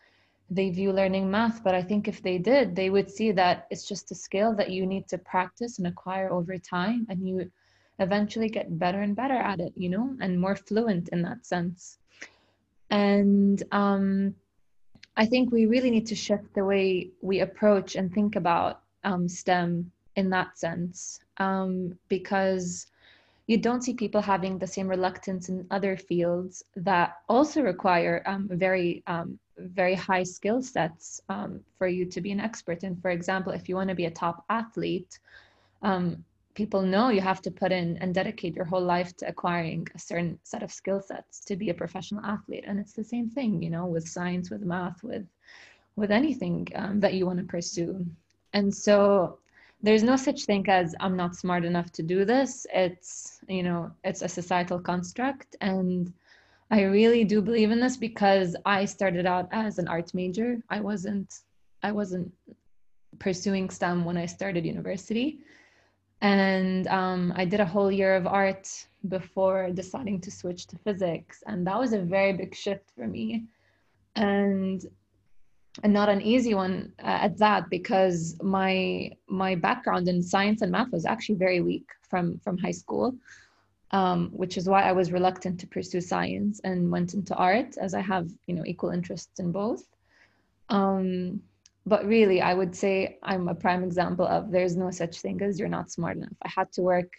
they 0.52 0.70
view 0.70 0.92
learning 0.92 1.32
math 1.32 1.64
but 1.64 1.74
i 1.74 1.82
think 1.82 2.08
if 2.08 2.22
they 2.22 2.38
did 2.38 2.76
they 2.76 2.90
would 2.90 3.10
see 3.10 3.32
that 3.32 3.66
it's 3.72 3.88
just 3.88 4.12
a 4.12 4.16
skill 4.16 4.54
that 4.54 4.70
you 4.70 4.86
need 4.86 5.08
to 5.08 5.18
practice 5.18 5.78
and 5.80 5.88
acquire 5.88 6.30
over 6.32 6.58
time 6.58 7.08
and 7.10 7.28
you 7.28 7.50
eventually 8.00 8.50
get 8.50 8.78
better 8.78 9.02
and 9.02 9.16
better 9.16 9.40
at 9.52 9.62
it 9.62 9.72
you 9.78 9.90
know 9.90 10.14
and 10.20 10.40
more 10.40 10.56
fluent 10.56 11.10
in 11.10 11.22
that 11.22 11.46
sense. 11.46 11.98
And 12.90 13.64
um, 13.72 14.36
i 15.16 15.26
think 15.26 15.52
we 15.52 15.66
really 15.66 15.90
need 15.90 16.08
to 16.08 16.16
shift 16.16 16.54
the 16.54 16.66
way 16.66 17.10
we 17.22 17.40
approach 17.40 17.96
and 17.96 18.14
think 18.14 18.36
about 18.36 18.82
um, 19.06 19.28
stem 19.30 19.92
in 20.18 20.30
that 20.30 20.58
sense 20.58 21.22
um, 21.38 21.98
because 22.10 22.88
you 23.48 23.58
don't 23.58 23.84
see 23.84 23.94
people 23.94 24.22
having 24.22 24.58
the 24.58 24.68
same 24.68 24.88
reluctance 24.88 25.50
in 25.50 25.66
other 25.72 25.98
fields 25.98 26.64
that 26.76 27.18
also 27.28 27.62
require 27.62 28.22
um, 28.26 28.48
very 28.52 29.04
um, 29.08 29.40
very 29.68 29.96
high 29.96 30.24
skill 30.24 30.62
sets 30.62 31.22
um, 31.30 31.60
for 31.78 31.88
you 31.88 32.06
to 32.06 32.22
be 32.22 32.32
an 32.32 32.40
expert 32.40 32.84
in. 32.84 32.96
For 32.98 33.12
example, 33.12 33.52
if 33.52 33.70
you 33.70 33.76
want 33.76 33.90
to 33.90 33.96
be 33.96 34.06
a 34.06 34.12
top 34.12 34.46
athlete, 34.50 35.20
um, 35.82 36.24
people 36.54 36.82
know 36.82 37.10
you 37.10 37.22
have 37.22 37.42
to 37.42 37.52
put 37.52 37.72
in 37.72 37.98
and 37.98 38.14
dedicate 38.14 38.56
your 38.56 38.66
whole 38.66 38.84
life 38.84 39.16
to 39.18 39.28
acquiring 39.28 39.88
a 39.96 40.00
certain 40.00 40.38
set 40.44 40.64
of 40.64 40.72
skill 40.72 41.02
sets 41.02 41.40
to 41.46 41.56
be 41.56 41.70
a 41.70 41.74
professional 41.74 42.26
athlete. 42.26 42.66
And 42.68 42.80
it's 42.80 42.94
the 42.94 43.04
same 43.04 43.30
thing, 43.30 43.62
you 43.62 43.70
know, 43.70 43.86
with 43.86 44.08
science, 44.08 44.50
with 44.50 44.62
math, 44.62 45.04
with 45.04 45.26
with 45.98 46.12
anything 46.12 46.68
um, 46.76 47.00
that 47.02 47.14
you 47.14 47.26
want 47.26 47.40
to 47.40 47.46
pursue. 47.46 48.06
And 48.54 48.74
so 48.74 49.40
there's 49.84 50.04
no 50.04 50.16
such 50.16 50.46
thing 50.46 50.68
as 50.70 50.96
I'm 51.00 51.18
not 51.18 51.36
smart 51.36 51.66
enough 51.66 51.92
to 51.94 52.04
do 52.04 52.26
this. 52.26 52.66
It's 52.74 53.40
you 53.48 53.64
know, 53.64 53.92
it's 54.04 54.22
a 54.22 54.28
societal 54.28 54.80
construct 54.80 55.56
and 55.62 56.14
I 56.72 56.84
really 56.84 57.26
do 57.26 57.42
believe 57.42 57.70
in 57.70 57.82
this 57.82 57.98
because 57.98 58.56
I 58.66 58.86
started 58.86 59.26
out 59.26 59.50
as 59.52 59.78
an 59.78 59.90
art 59.90 60.14
major. 60.14 60.64
I 60.70 60.80
wasn't 60.80 61.42
I 61.84 61.92
wasn't 61.92 62.32
pursuing 63.20 63.70
STEM 63.70 64.06
when 64.06 64.18
I 64.18 64.26
started 64.26 64.66
university. 64.66 65.40
And 66.22 66.88
um, 66.88 67.34
I 67.36 67.46
did 67.46 67.60
a 67.60 67.66
whole 67.66 67.92
year 67.92 68.16
of 68.16 68.26
art 68.26 68.70
before 69.10 69.72
deciding 69.72 70.22
to 70.22 70.32
switch 70.32 70.68
to 70.68 70.78
physics. 70.78 71.44
And 71.46 71.68
that 71.68 71.78
was 71.78 71.94
a 71.94 72.00
very 72.00 72.34
big 72.34 72.56
shift 72.56 72.92
for 72.96 73.06
me. 73.06 73.46
And 74.16 74.86
and 75.84 75.94
not 75.94 76.10
an 76.10 76.22
easy 76.22 76.54
one 76.54 76.94
uh, 77.00 77.20
at 77.28 77.38
that 77.40 77.70
because 77.70 78.38
my 78.42 79.12
my 79.28 79.56
background 79.56 80.08
in 80.08 80.24
science 80.24 80.62
and 80.62 80.72
math 80.72 80.92
was 80.92 81.06
actually 81.06 81.36
very 81.36 81.60
weak 81.60 81.90
from 82.10 82.40
from 82.40 82.58
high 82.58 82.78
school 82.84 83.16
um, 83.92 84.30
which 84.32 84.58
is 84.58 84.68
why 84.68 84.84
I 84.84 84.94
was 84.94 85.12
reluctant 85.12 85.60
to 85.60 85.68
pursue 85.68 86.02
science 86.02 86.62
and 86.64 86.90
went 86.92 87.14
into 87.14 87.36
art 87.36 87.78
as 87.78 87.94
I 87.94 88.02
have, 88.02 88.30
you 88.48 88.56
know, 88.56 88.64
equal 88.66 88.92
interests 88.92 89.40
in 89.40 89.52
both. 89.52 89.84
Um, 90.70 91.42
but 91.86 92.06
really, 92.06 92.42
I 92.42 92.54
would 92.54 92.76
say 92.76 93.18
I'm 93.24 93.48
a 93.48 93.56
prime 93.56 93.84
example 93.84 94.26
of 94.26 94.52
there's 94.52 94.78
no 94.78 94.92
such 94.92 95.20
thing 95.20 95.42
as 95.42 95.60
you're 95.60 95.68
not 95.68 95.92
smart 95.92 96.18
enough. 96.18 96.38
I 96.44 96.50
had 96.56 96.72
to 96.74 96.82
work 96.82 97.12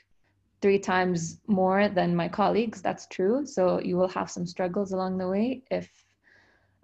three 0.63 0.79
times 0.79 1.41
more 1.47 1.89
than 1.89 2.17
my 2.17 2.29
colleagues. 2.29 2.81
That's 2.81 3.07
true. 3.09 3.45
So 3.45 3.81
you 3.81 3.97
will 3.97 4.09
have 4.09 4.31
some 4.31 4.47
struggles 4.47 4.93
along 4.93 5.19
the 5.19 5.29
way 5.29 5.63
if 5.71 5.91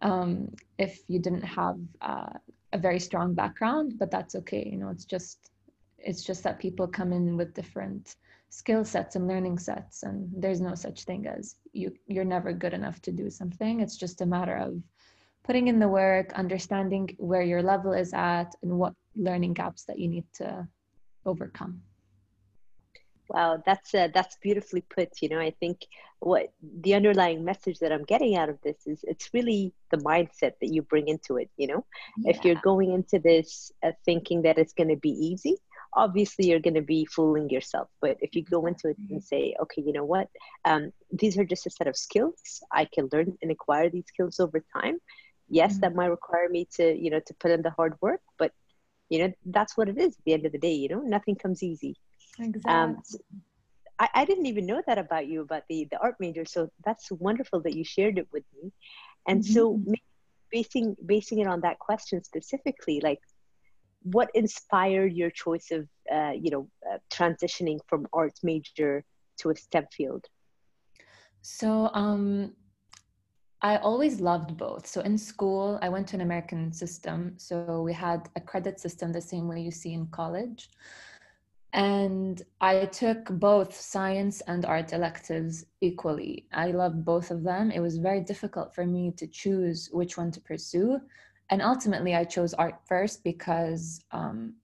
um, 0.02 0.52
if 0.76 1.00
you 1.08 1.18
didn't 1.18 1.42
have 1.42 1.78
uh, 2.02 2.34
a 2.72 2.78
very 2.78 3.00
strong 3.00 3.34
background. 3.34 3.94
But 3.98 4.10
that's 4.10 4.34
okay. 4.34 4.68
You 4.70 4.78
know, 4.78 4.90
it's 4.90 5.04
just 5.04 5.50
it's 5.98 6.22
just 6.22 6.42
that 6.44 6.58
people 6.58 6.86
come 6.86 7.12
in 7.12 7.36
with 7.36 7.54
different 7.54 8.16
skill 8.50 8.84
sets 8.84 9.16
and 9.16 9.28
learning 9.28 9.58
sets 9.58 10.02
and 10.04 10.30
there's 10.34 10.60
no 10.60 10.74
such 10.74 11.04
thing 11.04 11.26
as 11.26 11.56
you 11.72 11.92
you're 12.06 12.24
never 12.24 12.52
good 12.52 12.72
enough 12.72 13.00
to 13.02 13.12
do 13.12 13.28
something. 13.30 13.80
It's 13.80 13.96
just 13.96 14.20
a 14.20 14.26
matter 14.26 14.56
of 14.56 14.80
putting 15.44 15.68
in 15.68 15.78
the 15.78 15.88
work 15.88 16.32
understanding 16.34 17.14
where 17.18 17.42
your 17.42 17.62
level 17.62 17.92
is 17.92 18.12
at 18.14 18.54
and 18.62 18.78
what 18.78 18.94
learning 19.16 19.54
gaps 19.54 19.84
that 19.84 19.98
you 19.98 20.08
need 20.08 20.24
to 20.34 20.66
overcome. 21.26 21.82
Wow 23.28 23.62
that's 23.66 23.94
uh, 23.94 24.08
that's 24.14 24.36
beautifully 24.40 24.80
put 24.80 25.20
you 25.20 25.28
know. 25.28 25.40
I 25.40 25.50
think 25.50 25.86
what 26.20 26.50
the 26.80 26.94
underlying 26.94 27.44
message 27.44 27.78
that 27.78 27.92
i'm 27.92 28.02
getting 28.02 28.34
out 28.34 28.48
of 28.48 28.58
this 28.62 28.86
is 28.86 29.04
it's 29.04 29.30
really 29.32 29.72
the 29.92 29.98
mindset 29.98 30.52
that 30.60 30.72
you 30.72 30.82
bring 30.82 31.06
into 31.06 31.36
it 31.36 31.50
you 31.56 31.66
know. 31.66 31.84
Yeah. 32.18 32.30
if 32.30 32.44
you're 32.44 32.62
going 32.62 32.92
into 32.92 33.18
this 33.18 33.70
uh, 33.82 33.92
thinking 34.04 34.42
that 34.42 34.58
it's 34.58 34.72
going 34.72 34.88
to 34.88 34.96
be 34.96 35.10
easy 35.10 35.58
obviously 35.94 36.48
you're 36.48 36.60
going 36.60 36.74
to 36.74 36.82
be 36.82 37.04
fooling 37.06 37.48
yourself 37.50 37.88
but 38.00 38.16
if 38.20 38.34
you 38.34 38.42
go 38.42 38.66
into 38.66 38.88
it 38.88 38.96
and 39.10 39.22
say 39.22 39.54
okay 39.60 39.82
you 39.82 39.92
know 39.92 40.04
what? 40.04 40.28
Um, 40.64 40.92
these 41.12 41.38
are 41.38 41.44
just 41.44 41.66
a 41.66 41.70
set 41.70 41.86
of 41.86 41.96
skills. 41.96 42.62
I 42.72 42.84
can 42.84 43.08
learn 43.12 43.36
and 43.42 43.50
acquire 43.50 43.88
these 43.88 44.06
skills 44.06 44.40
over 44.40 44.62
time. 44.76 44.98
Yes 45.48 45.72
mm-hmm. 45.72 45.80
that 45.80 45.94
might 45.94 46.06
require 46.06 46.48
me 46.48 46.68
to 46.76 46.96
you 46.96 47.10
know 47.10 47.20
to 47.20 47.34
put 47.34 47.50
in 47.50 47.62
the 47.62 47.70
hard 47.70 47.94
work 48.00 48.20
but 48.38 48.52
you 49.08 49.20
know 49.20 49.32
that's 49.46 49.76
what 49.76 49.88
it 49.88 49.98
is 49.98 50.14
at 50.14 50.24
the 50.24 50.34
end 50.34 50.46
of 50.46 50.52
the 50.52 50.58
day 50.58 50.74
you 50.74 50.88
know? 50.88 51.00
Nothing 51.00 51.36
comes 51.36 51.62
easy. 51.62 51.96
Exactly. 52.38 52.70
Um, 52.70 53.02
I, 53.98 54.08
I 54.14 54.24
didn't 54.24 54.46
even 54.46 54.66
know 54.66 54.82
that 54.86 54.98
about 54.98 55.26
you 55.26 55.40
about 55.42 55.64
the 55.68 55.88
the 55.90 55.98
art 55.98 56.16
major 56.20 56.44
so 56.44 56.70
that's 56.84 57.10
wonderful 57.10 57.60
that 57.62 57.74
you 57.74 57.84
shared 57.84 58.18
it 58.18 58.28
with 58.32 58.44
me. 58.56 58.72
And 59.26 59.42
mm-hmm. 59.42 59.52
so 59.52 59.80
basing 60.50 60.96
basing 61.04 61.40
it 61.40 61.46
on 61.46 61.60
that 61.60 61.78
question 61.78 62.22
specifically 62.24 63.00
like 63.02 63.20
what 64.12 64.30
inspired 64.34 65.12
your 65.12 65.30
choice 65.30 65.70
of 65.70 65.88
uh, 66.12 66.32
you 66.32 66.50
know 66.50 66.68
uh, 66.90 66.98
transitioning 67.12 67.78
from 67.86 68.06
arts 68.12 68.42
major 68.42 69.04
to 69.38 69.50
a 69.50 69.56
STEM 69.56 69.86
field? 69.92 70.24
So 71.42 71.90
um, 71.94 72.52
I 73.60 73.76
always 73.78 74.20
loved 74.20 74.56
both. 74.56 74.86
So 74.86 75.00
in 75.00 75.18
school, 75.18 75.78
I 75.82 75.88
went 75.88 76.06
to 76.08 76.16
an 76.16 76.22
American 76.22 76.72
system. 76.72 77.34
So 77.38 77.82
we 77.82 77.92
had 77.92 78.28
a 78.36 78.40
credit 78.40 78.78
system 78.78 79.12
the 79.12 79.20
same 79.20 79.48
way 79.48 79.60
you 79.60 79.70
see 79.70 79.92
in 79.94 80.06
college. 80.06 80.70
And 81.72 82.40
I 82.60 82.86
took 82.86 83.28
both 83.28 83.74
science 83.74 84.40
and 84.42 84.64
art 84.64 84.92
electives 84.92 85.66
equally. 85.80 86.46
I 86.52 86.70
loved 86.70 87.04
both 87.04 87.30
of 87.30 87.42
them. 87.42 87.70
It 87.70 87.80
was 87.80 87.98
very 87.98 88.20
difficult 88.20 88.74
for 88.74 88.86
me 88.86 89.12
to 89.16 89.26
choose 89.26 89.90
which 89.92 90.16
one 90.16 90.30
to 90.32 90.40
pursue. 90.40 91.00
And 91.50 91.62
ultimately, 91.62 92.14
I 92.14 92.24
chose 92.24 92.54
art 92.54 92.80
first 92.86 93.24
because, 93.24 94.00
um, 94.12 94.54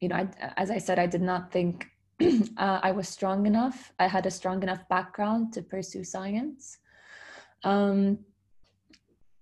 you 0.00 0.08
know, 0.08 0.16
I, 0.16 0.28
as 0.56 0.70
I 0.70 0.78
said, 0.78 0.98
I 0.98 1.06
did 1.06 1.22
not 1.22 1.50
think 1.50 1.86
uh, 2.56 2.80
I 2.82 2.92
was 2.92 3.08
strong 3.08 3.46
enough. 3.46 3.92
I 3.98 4.06
had 4.06 4.26
a 4.26 4.30
strong 4.30 4.62
enough 4.62 4.88
background 4.88 5.52
to 5.54 5.62
pursue 5.62 6.04
science. 6.04 6.78
Um, 7.64 8.18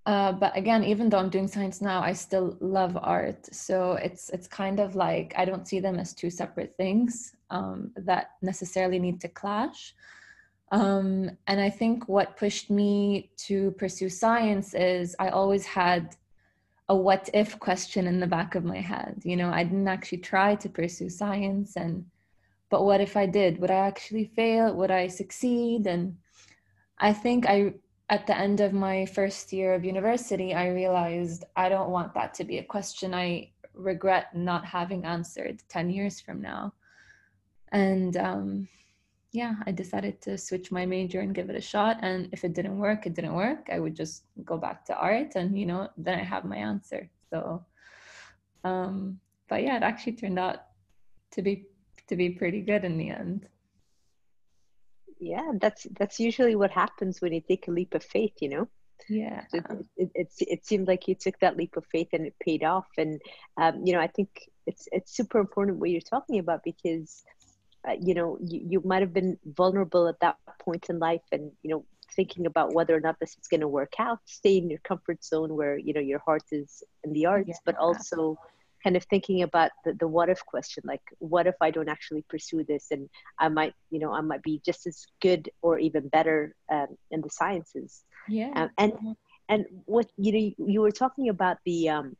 uh, 0.04 0.32
but 0.32 0.56
again, 0.56 0.82
even 0.82 1.08
though 1.08 1.18
I'm 1.18 1.28
doing 1.28 1.46
science 1.46 1.80
now, 1.80 2.00
I 2.00 2.12
still 2.12 2.56
love 2.60 2.98
art. 3.00 3.54
So 3.54 3.92
it's 3.92 4.30
it's 4.30 4.48
kind 4.48 4.80
of 4.80 4.96
like 4.96 5.32
I 5.36 5.44
don't 5.44 5.68
see 5.68 5.78
them 5.78 5.98
as 5.98 6.12
two 6.12 6.30
separate 6.30 6.74
things 6.76 7.36
um, 7.50 7.92
that 7.96 8.30
necessarily 8.42 8.98
need 8.98 9.20
to 9.20 9.28
clash. 9.28 9.94
Um, 10.72 11.30
and 11.46 11.60
I 11.60 11.70
think 11.70 12.08
what 12.08 12.36
pushed 12.36 12.70
me 12.70 13.30
to 13.46 13.72
pursue 13.72 14.08
science 14.08 14.74
is 14.74 15.14
I 15.20 15.28
always 15.28 15.66
had 15.66 16.16
a 16.92 16.94
what 16.94 17.30
if 17.32 17.58
question 17.58 18.06
in 18.06 18.20
the 18.20 18.26
back 18.36 18.54
of 18.54 18.64
my 18.64 18.80
head. 18.92 19.22
You 19.24 19.36
know, 19.36 19.50
I 19.50 19.64
didn't 19.64 19.88
actually 19.88 20.18
try 20.18 20.54
to 20.56 20.68
pursue 20.68 21.08
science 21.08 21.76
and 21.76 22.04
but 22.72 22.84
what 22.84 23.00
if 23.00 23.16
I 23.16 23.26
did? 23.26 23.58
Would 23.58 23.70
I 23.70 23.86
actually 23.90 24.26
fail? 24.36 24.74
Would 24.74 24.90
I 24.90 25.06
succeed? 25.06 25.86
And 25.86 26.16
I 26.98 27.12
think 27.12 27.46
I, 27.46 27.74
at 28.08 28.26
the 28.26 28.36
end 28.36 28.60
of 28.60 28.72
my 28.72 29.04
first 29.04 29.52
year 29.52 29.74
of 29.74 29.84
university, 29.84 30.54
I 30.54 30.68
realized 30.68 31.44
I 31.54 31.68
don't 31.68 31.90
want 31.90 32.14
that 32.14 32.32
to 32.34 32.44
be 32.44 32.56
a 32.58 32.70
question 32.74 33.14
I 33.14 33.50
regret 33.74 34.34
not 34.34 34.64
having 34.64 35.04
answered 35.04 35.62
10 35.68 35.90
years 35.90 36.20
from 36.20 36.40
now. 36.40 36.72
And 37.72 38.16
um, 38.16 38.68
yeah, 39.32 39.54
I 39.66 39.72
decided 39.72 40.20
to 40.22 40.36
switch 40.36 40.70
my 40.70 40.84
major 40.84 41.20
and 41.20 41.34
give 41.34 41.48
it 41.50 41.56
a 41.56 41.60
shot. 41.60 41.98
And 42.02 42.28
if 42.32 42.44
it 42.44 42.52
didn't 42.52 42.78
work, 42.78 43.06
it 43.06 43.14
didn't 43.14 43.34
work. 43.34 43.68
I 43.72 43.80
would 43.80 43.94
just 43.94 44.24
go 44.44 44.58
back 44.58 44.84
to 44.86 44.96
art 44.96 45.36
and, 45.36 45.58
you 45.58 45.66
know, 45.66 45.88
then 45.96 46.18
I 46.18 46.22
have 46.22 46.44
my 46.44 46.56
answer. 46.56 47.08
So, 47.30 47.64
um, 48.62 49.18
but 49.48 49.62
yeah, 49.62 49.76
it 49.76 49.82
actually 49.82 50.12
turned 50.12 50.38
out 50.38 50.58
to 51.32 51.42
be 51.42 51.66
to 52.08 52.16
be 52.16 52.30
pretty 52.30 52.60
good 52.60 52.84
in 52.84 52.98
the 52.98 53.10
end 53.10 53.48
yeah 55.22 55.52
that's 55.60 55.86
that's 55.98 56.18
usually 56.18 56.56
what 56.56 56.70
happens 56.70 57.20
when 57.20 57.32
you 57.32 57.40
take 57.40 57.68
a 57.68 57.70
leap 57.70 57.94
of 57.94 58.02
faith 58.02 58.32
you 58.40 58.48
know 58.48 58.68
yeah 59.08 59.44
it, 59.52 59.64
it, 59.96 60.10
it, 60.14 60.28
it, 60.40 60.66
seemed 60.66 60.88
like 60.88 61.06
you 61.06 61.14
took 61.14 61.38
that 61.40 61.56
leap 61.56 61.76
of 61.76 61.84
faith 61.86 62.08
and 62.12 62.26
it 62.26 62.34
paid 62.44 62.64
off 62.64 62.86
and 62.98 63.20
um, 63.56 63.80
you 63.84 63.92
know 63.92 64.00
i 64.00 64.06
think 64.06 64.28
it's 64.66 64.88
it's 64.92 65.16
super 65.16 65.38
important 65.38 65.78
what 65.78 65.90
you're 65.90 66.00
talking 66.00 66.38
about 66.38 66.60
because 66.64 67.22
uh, 67.88 67.96
you 68.00 68.14
know 68.14 68.38
you, 68.40 68.60
you 68.68 68.82
might 68.84 69.02
have 69.02 69.12
been 69.12 69.38
vulnerable 69.44 70.08
at 70.08 70.18
that 70.20 70.36
point 70.60 70.86
in 70.88 70.98
life 70.98 71.22
and 71.32 71.50
you 71.62 71.70
know 71.70 71.84
thinking 72.14 72.46
about 72.46 72.74
whether 72.74 72.94
or 72.94 73.00
not 73.00 73.18
this 73.20 73.30
is 73.30 73.48
going 73.48 73.60
to 73.60 73.68
work 73.68 73.94
out 73.98 74.18
stay 74.26 74.58
in 74.58 74.68
your 74.68 74.80
comfort 74.80 75.24
zone 75.24 75.54
where 75.56 75.78
you 75.78 75.92
know 75.92 76.00
your 76.00 76.18
heart 76.20 76.42
is 76.52 76.82
in 77.04 77.12
the 77.12 77.26
arts 77.26 77.48
yeah. 77.48 77.54
but 77.64 77.76
also 77.76 78.36
kind 78.82 78.96
of 78.96 79.04
thinking 79.04 79.42
about 79.42 79.70
the, 79.84 79.94
the 79.94 80.06
what 80.06 80.28
if 80.28 80.44
question 80.44 80.82
like 80.86 81.00
what 81.18 81.46
if 81.46 81.54
i 81.60 81.70
don't 81.70 81.88
actually 81.88 82.24
pursue 82.28 82.64
this 82.64 82.90
and 82.90 83.08
i 83.38 83.48
might 83.48 83.74
you 83.90 83.98
know 83.98 84.12
i 84.12 84.20
might 84.20 84.42
be 84.42 84.60
just 84.64 84.86
as 84.86 85.06
good 85.20 85.48
or 85.62 85.78
even 85.78 86.08
better 86.08 86.54
um, 86.70 86.88
in 87.10 87.20
the 87.20 87.30
sciences 87.30 88.02
yeah 88.28 88.50
um, 88.56 88.70
and 88.78 88.92
and 89.48 89.66
what 89.86 90.10
you 90.16 90.32
know 90.32 90.66
you, 90.70 90.80
were 90.80 90.90
talking 90.90 91.28
about 91.28 91.58
the 91.64 91.88
um 91.88 92.16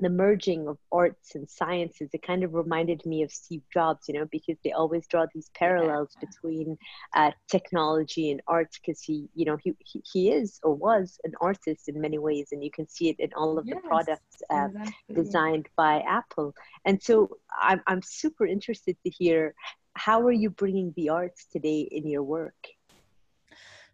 the 0.00 0.08
merging 0.08 0.68
of 0.68 0.78
arts 0.92 1.34
and 1.34 1.48
sciences 1.48 2.08
it 2.12 2.22
kind 2.22 2.44
of 2.44 2.54
reminded 2.54 3.04
me 3.04 3.22
of 3.22 3.30
steve 3.30 3.62
jobs 3.72 4.08
you 4.08 4.14
know 4.14 4.26
because 4.30 4.56
they 4.64 4.72
always 4.72 5.06
draw 5.06 5.26
these 5.34 5.50
parallels 5.54 6.14
yeah. 6.14 6.28
between 6.28 6.78
uh, 7.14 7.30
technology 7.48 8.30
and 8.30 8.40
arts 8.46 8.78
because 8.78 9.00
he 9.02 9.28
you 9.34 9.44
know 9.44 9.56
he, 9.56 9.72
he, 9.84 10.02
he 10.12 10.30
is 10.30 10.58
or 10.62 10.74
was 10.74 11.18
an 11.24 11.32
artist 11.40 11.88
in 11.88 12.00
many 12.00 12.18
ways 12.18 12.48
and 12.52 12.62
you 12.62 12.70
can 12.70 12.88
see 12.88 13.08
it 13.08 13.16
in 13.18 13.30
all 13.34 13.58
of 13.58 13.66
yes, 13.66 13.76
the 13.76 13.88
products 13.88 14.42
uh, 14.50 14.66
exactly. 14.66 15.14
designed 15.14 15.68
by 15.76 16.00
apple 16.00 16.54
and 16.84 17.02
so 17.02 17.28
I'm, 17.60 17.82
I'm 17.86 18.02
super 18.02 18.46
interested 18.46 18.96
to 19.04 19.10
hear 19.10 19.54
how 19.94 20.20
are 20.22 20.32
you 20.32 20.50
bringing 20.50 20.92
the 20.96 21.08
arts 21.08 21.46
today 21.50 21.80
in 21.80 22.06
your 22.06 22.22
work 22.22 22.68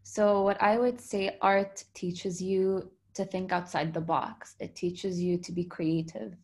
so 0.03 0.43
what 0.43 0.61
i 0.63 0.77
would 0.79 1.01
say 1.01 1.37
art 1.41 1.85
teaches 1.95 2.43
you 2.43 2.91
to 3.15 3.25
think 3.25 3.53
outside 3.53 3.93
the 3.93 4.01
box. 4.01 4.57
It 4.61 4.75
teaches 4.75 5.21
you 5.21 5.39
to 5.39 5.53
be 5.53 5.65
creative. 5.65 6.35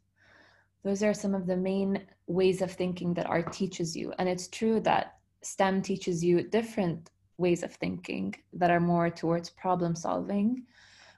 Those 0.83 1.03
are 1.03 1.15
some 1.15 1.35
of 1.35 1.47
the 1.47 1.57
main 1.57 2.03
ways 2.27 2.63
of 2.63 2.71
thinking 2.73 3.13
that 3.15 3.27
art 3.27 3.53
teaches 3.53 3.97
you. 3.97 4.13
And 4.19 4.29
it's 4.29 4.49
true 4.49 4.81
that 4.81 5.19
STEM 5.43 5.83
teaches 5.83 6.25
you 6.25 6.43
different 6.43 7.11
ways 7.39 7.63
of 7.63 7.73
thinking 7.75 8.35
that 8.53 8.71
are 8.71 8.81
more 8.81 9.11
towards 9.11 9.51
problem 9.51 9.95
solving. 9.95 10.65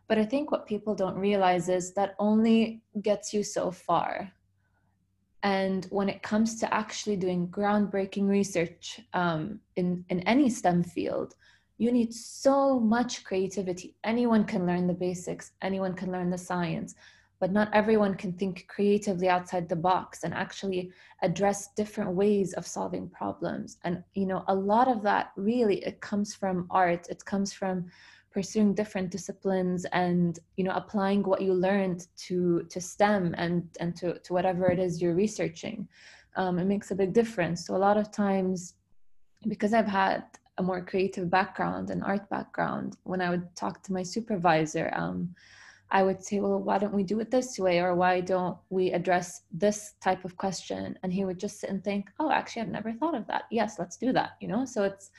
But 0.08 0.18
I 0.18 0.24
think 0.24 0.50
what 0.50 0.66
people 0.66 0.94
don't 0.94 1.16
realize 1.16 1.68
is 1.68 1.94
that 1.94 2.14
only 2.18 2.82
gets 3.02 3.32
you 3.32 3.42
so 3.42 3.70
far. 3.70 4.32
And 5.42 5.86
when 5.90 6.08
it 6.08 6.22
comes 6.22 6.60
to 6.60 6.72
actually 6.72 7.16
doing 7.16 7.48
groundbreaking 7.48 8.28
research 8.28 9.00
um, 9.12 9.60
in, 9.76 10.04
in 10.08 10.20
any 10.20 10.48
STEM 10.48 10.84
field, 10.84 11.34
you 11.78 11.90
need 11.90 12.12
so 12.12 12.78
much 12.78 13.24
creativity. 13.24 13.96
Anyone 14.04 14.44
can 14.44 14.66
learn 14.66 14.86
the 14.86 14.94
basics, 14.94 15.52
anyone 15.62 15.94
can 15.94 16.12
learn 16.12 16.30
the 16.30 16.38
science, 16.38 16.94
but 17.40 17.50
not 17.50 17.74
everyone 17.74 18.14
can 18.14 18.32
think 18.32 18.66
creatively 18.68 19.28
outside 19.28 19.68
the 19.68 19.74
box 19.74 20.22
and 20.22 20.32
actually 20.32 20.92
address 21.22 21.70
different 21.74 22.12
ways 22.12 22.52
of 22.52 22.66
solving 22.66 23.08
problems. 23.08 23.78
And 23.82 24.04
you 24.14 24.26
know, 24.26 24.44
a 24.46 24.54
lot 24.54 24.86
of 24.86 25.02
that 25.02 25.32
really 25.36 25.84
it 25.84 26.00
comes 26.00 26.34
from 26.34 26.68
art. 26.70 27.08
It 27.08 27.24
comes 27.24 27.52
from 27.52 27.86
pursuing 28.30 28.74
different 28.74 29.10
disciplines 29.10 29.84
and 29.86 30.38
you 30.56 30.64
know 30.64 30.70
applying 30.70 31.22
what 31.22 31.42
you 31.42 31.52
learned 31.52 32.06
to 32.16 32.62
to 32.70 32.80
STEM 32.80 33.34
and 33.36 33.68
and 33.80 33.96
to 33.96 34.18
to 34.20 34.32
whatever 34.32 34.70
it 34.70 34.78
is 34.78 35.02
you're 35.02 35.14
researching. 35.14 35.88
Um, 36.36 36.58
it 36.58 36.66
makes 36.66 36.92
a 36.92 36.94
big 36.94 37.12
difference. 37.12 37.66
So 37.66 37.74
a 37.74 37.84
lot 37.88 37.98
of 37.98 38.10
times, 38.10 38.74
because 39.48 39.74
I've 39.74 39.88
had 39.88 40.24
a 40.58 40.62
more 40.62 40.84
creative 40.84 41.30
background 41.30 41.90
and 41.90 42.02
art 42.02 42.28
background, 42.28 42.96
when 43.04 43.20
I 43.20 43.30
would 43.30 43.54
talk 43.56 43.82
to 43.84 43.92
my 43.92 44.02
supervisor, 44.02 44.90
um, 44.94 45.34
I 45.90 46.02
would 46.02 46.24
say, 46.24 46.40
well, 46.40 46.58
why 46.58 46.78
don't 46.78 46.94
we 46.94 47.04
do 47.04 47.20
it 47.20 47.30
this 47.30 47.58
way? 47.58 47.78
Or 47.80 47.94
why 47.94 48.20
don't 48.20 48.56
we 48.70 48.92
address 48.92 49.42
this 49.52 49.94
type 50.00 50.24
of 50.24 50.36
question? 50.36 50.98
And 51.02 51.12
he 51.12 51.24
would 51.24 51.38
just 51.38 51.60
sit 51.60 51.70
and 51.70 51.84
think, 51.84 52.10
oh, 52.18 52.30
actually, 52.30 52.62
I've 52.62 52.68
never 52.68 52.92
thought 52.92 53.14
of 53.14 53.26
that. 53.26 53.44
Yes, 53.50 53.78
let's 53.78 53.98
do 53.98 54.12
that. 54.12 54.32
You 54.40 54.48
know, 54.48 54.64
so 54.64 54.84
it's, 54.84 55.10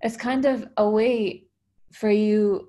it's 0.00 0.16
kind 0.16 0.44
of 0.44 0.68
a 0.76 0.88
way 0.88 1.46
for 1.92 2.10
you 2.10 2.68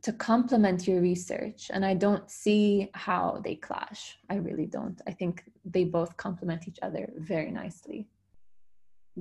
to 0.00 0.12
complement 0.12 0.88
your 0.88 1.02
research. 1.02 1.70
And 1.72 1.84
I 1.84 1.92
don't 1.92 2.30
see 2.30 2.88
how 2.94 3.42
they 3.44 3.56
clash. 3.56 4.18
I 4.30 4.36
really 4.36 4.66
don't. 4.66 5.00
I 5.06 5.12
think 5.12 5.44
they 5.66 5.84
both 5.84 6.16
complement 6.16 6.66
each 6.66 6.78
other 6.82 7.12
very 7.18 7.50
nicely 7.50 8.08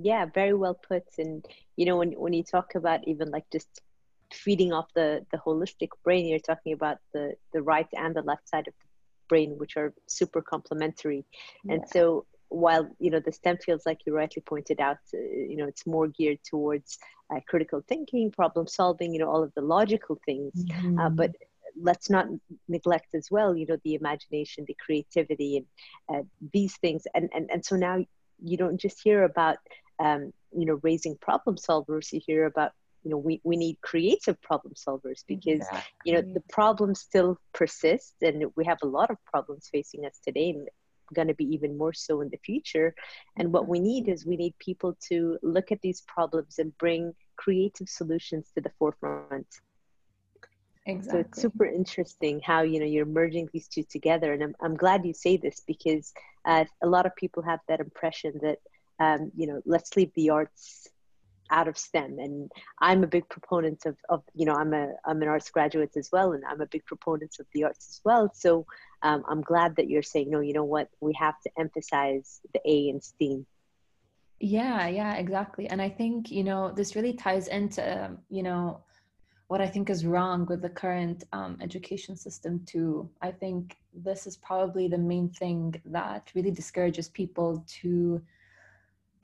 yeah 0.02 0.26
very 0.34 0.54
well 0.54 0.76
put 0.76 1.04
and 1.18 1.46
you 1.76 1.86
know 1.86 1.98
when 1.98 2.12
when 2.12 2.34
you 2.34 2.44
talk 2.44 2.76
about 2.76 3.08
even 3.08 3.30
like 3.32 3.46
just 3.52 3.82
feeding 4.32 4.72
off 4.74 4.88
the 4.94 5.26
the 5.32 5.38
holistic 5.38 5.90
brain 6.04 6.26
you're 6.26 6.40
talking 6.40 6.74
about 6.74 6.98
the 7.14 7.34
the 7.54 7.62
right 7.62 7.88
and 7.94 8.16
the 8.16 8.22
left 8.22 8.48
side 8.48 8.68
of 8.68 8.74
the 8.80 8.88
brain 9.30 9.58
which 9.58 9.76
are 9.76 9.94
super 10.06 10.42
complementary 10.42 11.26
yeah. 11.64 11.76
and 11.76 11.84
so 11.90 12.26
while 12.50 12.88
you 13.00 13.10
know 13.10 13.20
the 13.20 13.32
stem 13.32 13.58
fields 13.58 13.86
like 13.86 14.00
you 14.06 14.16
rightly 14.16 14.42
pointed 14.42 14.80
out 14.80 14.98
uh, 15.14 15.18
you 15.18 15.58
know 15.58 15.66
it's 15.66 15.86
more 15.88 16.08
geared 16.08 16.40
towards 16.44 16.98
uh, 17.34 17.40
critical 17.48 17.84
thinking 17.88 18.32
problem 18.32 18.68
solving 18.68 19.14
you 19.14 19.20
know 19.20 19.30
all 19.30 19.44
of 19.44 19.54
the 19.56 19.62
logical 19.62 20.20
things 20.26 20.54
uh, 20.70 20.74
mm-hmm. 20.74 21.00
uh, 21.00 21.10
but 21.10 21.32
let's 21.80 22.10
not 22.10 22.28
neglect 22.68 23.14
as 23.14 23.30
well 23.30 23.56
you 23.56 23.66
know 23.66 23.78
the 23.84 23.96
imagination 23.96 24.64
the 24.68 24.78
creativity 24.84 25.58
and 25.58 25.66
uh, 26.16 26.24
these 26.54 26.78
things 26.78 27.04
and, 27.14 27.30
and 27.34 27.50
and 27.52 27.66
so 27.66 27.76
now 27.76 27.98
you 28.44 28.58
don't 28.58 28.80
just 28.80 29.02
hear 29.04 29.24
about 29.24 29.58
um, 30.00 30.32
you 30.56 30.66
know 30.66 30.80
raising 30.84 31.16
problem 31.18 31.56
solvers 31.56 32.12
you 32.12 32.22
hear 32.26 32.46
about 32.46 32.72
you 33.04 33.12
know 33.12 33.18
we, 33.18 33.40
we 33.44 33.56
need 33.56 33.78
creative 33.82 34.42
problem 34.42 34.74
solvers 34.74 35.24
because 35.28 35.66
you 36.06 36.14
know 36.14 36.22
the 36.22 36.44
problems 36.50 37.00
still 37.00 37.38
persist 37.54 38.16
and 38.22 38.46
we 38.56 38.66
have 38.66 38.80
a 38.84 38.88
lot 38.88 39.10
of 39.10 39.18
problems 39.26 39.70
facing 39.72 40.06
us 40.06 40.20
today 40.24 40.50
and 40.50 40.68
going 41.14 41.28
to 41.28 41.34
be 41.34 41.46
even 41.46 41.78
more 41.78 41.94
so 41.94 42.22
in 42.22 42.30
the 42.30 42.38
future. 42.38 42.94
And 43.38 43.54
what 43.54 43.68
we 43.68 43.80
need 43.80 44.08
is 44.08 44.26
we 44.26 44.38
need 44.38 44.54
people 44.60 44.98
to 45.10 45.38
look 45.42 45.72
at 45.72 45.82
these 45.82 46.02
problems 46.02 46.60
and 46.60 46.78
bring 46.78 47.14
creative 47.36 47.90
solutions 47.90 48.52
to 48.56 48.62
the 48.62 48.72
forefront. 48.80 49.48
Exactly. 50.86 51.12
So 51.12 51.28
it's 51.28 51.42
super 51.42 51.66
interesting 51.66 52.40
how 52.44 52.62
you 52.62 52.80
know 52.80 52.86
you're 52.86 53.06
merging 53.06 53.50
these 53.52 53.68
two 53.68 53.84
together, 53.84 54.32
and 54.32 54.42
I'm 54.42 54.56
I'm 54.62 54.76
glad 54.78 55.06
you 55.06 55.14
say 55.14 55.36
this 55.36 55.62
because 55.68 56.14
uh, 56.46 56.64
a 56.82 56.88
lot 56.88 57.06
of 57.06 57.14
people 57.18 57.44
have 57.44 57.60
that 57.68 57.82
impression 57.82 58.40
that 58.42 58.60
um, 59.00 59.32
you 59.36 59.48
know 59.48 59.62
let's 59.66 59.96
leave 59.96 60.12
the 60.16 60.30
arts 60.30 60.88
out 61.50 61.68
of 61.68 61.78
STEM, 61.78 62.20
and 62.20 62.52
I'm 62.80 63.04
a 63.04 63.08
big 63.08 63.28
proponent 63.30 63.86
of 63.86 63.96
of 64.10 64.24
you 64.34 64.46
know 64.46 64.54
I'm 64.54 64.74
a 64.74 64.94
I'm 65.06 65.22
an 65.22 65.28
arts 65.28 65.50
graduate 65.50 65.96
as 65.98 66.10
well, 66.12 66.34
and 66.34 66.44
I'm 66.46 66.62
a 66.62 66.68
big 66.68 66.86
proponent 66.86 67.36
of 67.40 67.46
the 67.54 67.66
arts 67.66 67.88
as 67.90 68.02
well. 68.04 68.32
So 68.34 68.66
um, 69.02 69.24
I'm 69.28 69.42
glad 69.42 69.76
that 69.78 69.90
you're 69.90 70.04
saying 70.04 70.30
no. 70.30 70.40
You 70.40 70.54
know 70.54 70.64
what? 70.64 70.90
We 71.00 71.14
have 71.20 71.40
to 71.42 71.52
emphasize 71.58 72.42
the 72.54 72.62
A 72.66 72.90
in 72.90 73.02
STEAM. 73.02 73.46
Yeah, 74.40 74.88
yeah, 74.88 75.16
exactly. 75.16 75.68
And 75.68 75.82
I 75.82 75.90
think 75.90 76.32
you 76.32 76.44
know 76.44 76.72
this 76.72 76.96
really 76.96 77.14
ties 77.14 77.48
into 77.48 78.06
um, 78.06 78.20
you 78.30 78.44
know 78.44 78.82
what 79.48 79.62
I 79.62 79.68
think 79.68 79.90
is 79.90 80.06
wrong 80.06 80.46
with 80.46 80.62
the 80.62 80.70
current 80.70 81.24
um, 81.32 81.58
education 81.62 82.18
system 82.18 82.62
too. 82.66 83.10
I 83.22 83.32
think 83.32 83.78
this 83.94 84.28
is 84.28 84.36
probably 84.38 84.90
the 84.90 84.98
main 84.98 85.30
thing 85.30 85.82
that 85.86 86.30
really 86.36 86.52
discourages 86.52 87.08
people 87.08 87.64
to 87.82 88.22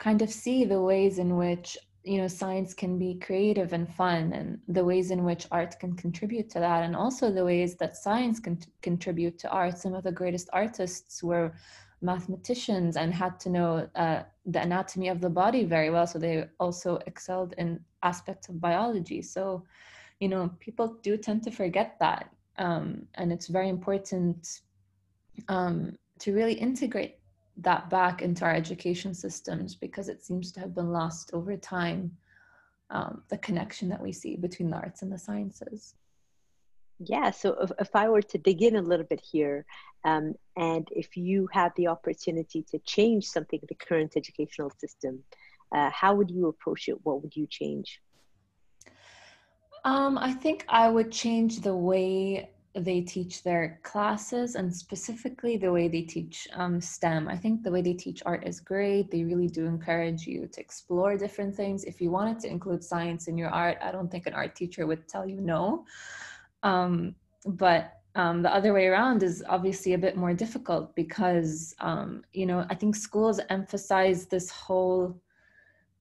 kind 0.03 0.21
of 0.21 0.29
see 0.29 0.65
the 0.65 0.81
ways 0.81 1.17
in 1.17 1.37
which 1.37 1.77
you 2.03 2.17
know 2.17 2.27
science 2.27 2.73
can 2.73 2.99
be 2.99 3.15
creative 3.27 3.71
and 3.71 3.87
fun 4.01 4.33
and 4.33 4.59
the 4.67 4.83
ways 4.83 5.11
in 5.11 5.23
which 5.23 5.47
art 5.49 5.79
can 5.79 5.95
contribute 5.95 6.49
to 6.49 6.59
that 6.59 6.83
and 6.83 6.93
also 6.93 7.31
the 7.31 7.45
ways 7.51 7.75
that 7.75 7.95
science 7.95 8.37
can 8.37 8.57
t- 8.57 8.67
contribute 8.81 9.39
to 9.39 9.49
art. 9.49 9.77
Some 9.77 9.93
of 9.93 10.03
the 10.03 10.11
greatest 10.11 10.49
artists 10.51 11.23
were 11.23 11.53
mathematicians 12.01 12.97
and 12.97 13.13
had 13.13 13.39
to 13.39 13.49
know 13.49 13.87
uh, 13.95 14.23
the 14.45 14.61
anatomy 14.61 15.07
of 15.07 15.21
the 15.21 15.29
body 15.29 15.63
very 15.63 15.89
well 15.89 16.05
so 16.05 16.19
they 16.19 16.43
also 16.59 16.99
excelled 17.07 17.53
in 17.57 17.79
aspects 18.11 18.49
of 18.49 18.59
biology. 18.59 19.21
So 19.21 19.63
you 20.19 20.27
know 20.27 20.51
people 20.59 20.87
do 21.01 21.15
tend 21.15 21.43
to 21.43 21.51
forget 21.51 21.95
that 22.01 22.25
um, 22.57 23.07
and 23.15 23.31
it's 23.31 23.47
very 23.47 23.69
important 23.69 24.59
um, 25.47 25.97
to 26.19 26.33
really 26.33 26.55
integrate 26.69 27.15
that 27.57 27.89
back 27.89 28.21
into 28.21 28.45
our 28.45 28.53
education 28.53 29.13
systems 29.13 29.75
because 29.75 30.09
it 30.09 30.23
seems 30.23 30.51
to 30.51 30.59
have 30.59 30.73
been 30.73 30.91
lost 30.91 31.31
over 31.33 31.55
time 31.55 32.11
um, 32.89 33.23
the 33.29 33.37
connection 33.37 33.89
that 33.89 34.01
we 34.01 34.11
see 34.11 34.35
between 34.35 34.69
the 34.69 34.77
arts 34.77 35.01
and 35.01 35.11
the 35.11 35.17
sciences. 35.17 35.95
Yeah 36.99 37.31
so 37.31 37.55
if, 37.61 37.71
if 37.79 37.95
i 37.95 38.07
were 38.07 38.21
to 38.21 38.37
dig 38.37 38.61
in 38.61 38.75
a 38.75 38.81
little 38.81 39.05
bit 39.05 39.19
here 39.19 39.65
um, 40.05 40.35
and 40.55 40.87
if 40.91 41.17
you 41.17 41.49
had 41.51 41.71
the 41.75 41.87
opportunity 41.87 42.63
to 42.71 42.77
change 42.79 43.25
something 43.25 43.59
in 43.59 43.67
the 43.67 43.85
current 43.85 44.13
educational 44.15 44.71
system 44.77 45.23
uh, 45.73 45.89
how 45.89 46.13
would 46.13 46.29
you 46.29 46.47
approach 46.47 46.87
it? 46.87 46.97
What 47.03 47.21
would 47.21 47.35
you 47.35 47.47
change? 47.47 47.99
Um, 49.85 50.17
I 50.17 50.31
think 50.31 50.65
I 50.69 50.87
would 50.87 51.11
change 51.11 51.59
the 51.59 51.75
way 51.75 52.51
they 52.75 53.01
teach 53.01 53.43
their 53.43 53.79
classes 53.83 54.55
and 54.55 54.75
specifically 54.75 55.57
the 55.57 55.71
way 55.71 55.87
they 55.87 56.01
teach 56.01 56.47
um, 56.53 56.81
STEM. 56.81 57.27
I 57.27 57.37
think 57.37 57.61
the 57.61 57.71
way 57.71 57.81
they 57.83 57.93
teach 57.93 58.23
art 58.25 58.47
is 58.47 58.59
great. 58.59 59.11
They 59.11 59.23
really 59.23 59.47
do 59.47 59.65
encourage 59.65 60.25
you 60.25 60.47
to 60.47 60.59
explore 60.59 61.15
different 61.15 61.55
things. 61.55 61.83
If 61.83 62.01
you 62.01 62.09
wanted 62.09 62.39
to 62.39 62.47
include 62.47 62.83
science 62.83 63.27
in 63.27 63.37
your 63.37 63.49
art, 63.49 63.77
I 63.81 63.91
don't 63.91 64.09
think 64.09 64.25
an 64.25 64.33
art 64.33 64.55
teacher 64.55 64.87
would 64.87 65.07
tell 65.07 65.27
you 65.27 65.39
no. 65.39 65.85
Um, 66.63 67.15
but 67.45 67.99
um, 68.15 68.41
the 68.41 68.53
other 68.53 68.73
way 68.73 68.87
around 68.87 69.21
is 69.21 69.43
obviously 69.47 69.93
a 69.93 69.97
bit 69.97 70.15
more 70.15 70.33
difficult 70.33 70.95
because, 70.95 71.75
um, 71.79 72.23
you 72.31 72.45
know, 72.45 72.65
I 72.69 72.75
think 72.75 72.95
schools 72.95 73.39
emphasize 73.49 74.25
this 74.25 74.49
whole 74.49 75.21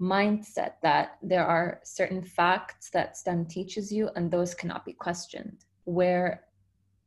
mindset 0.00 0.72
that 0.82 1.18
there 1.22 1.46
are 1.46 1.80
certain 1.84 2.22
facts 2.22 2.90
that 2.90 3.16
STEM 3.16 3.46
teaches 3.46 3.92
you 3.92 4.10
and 4.16 4.30
those 4.30 4.54
cannot 4.54 4.84
be 4.84 4.94
questioned. 4.94 5.64
Where 5.84 6.44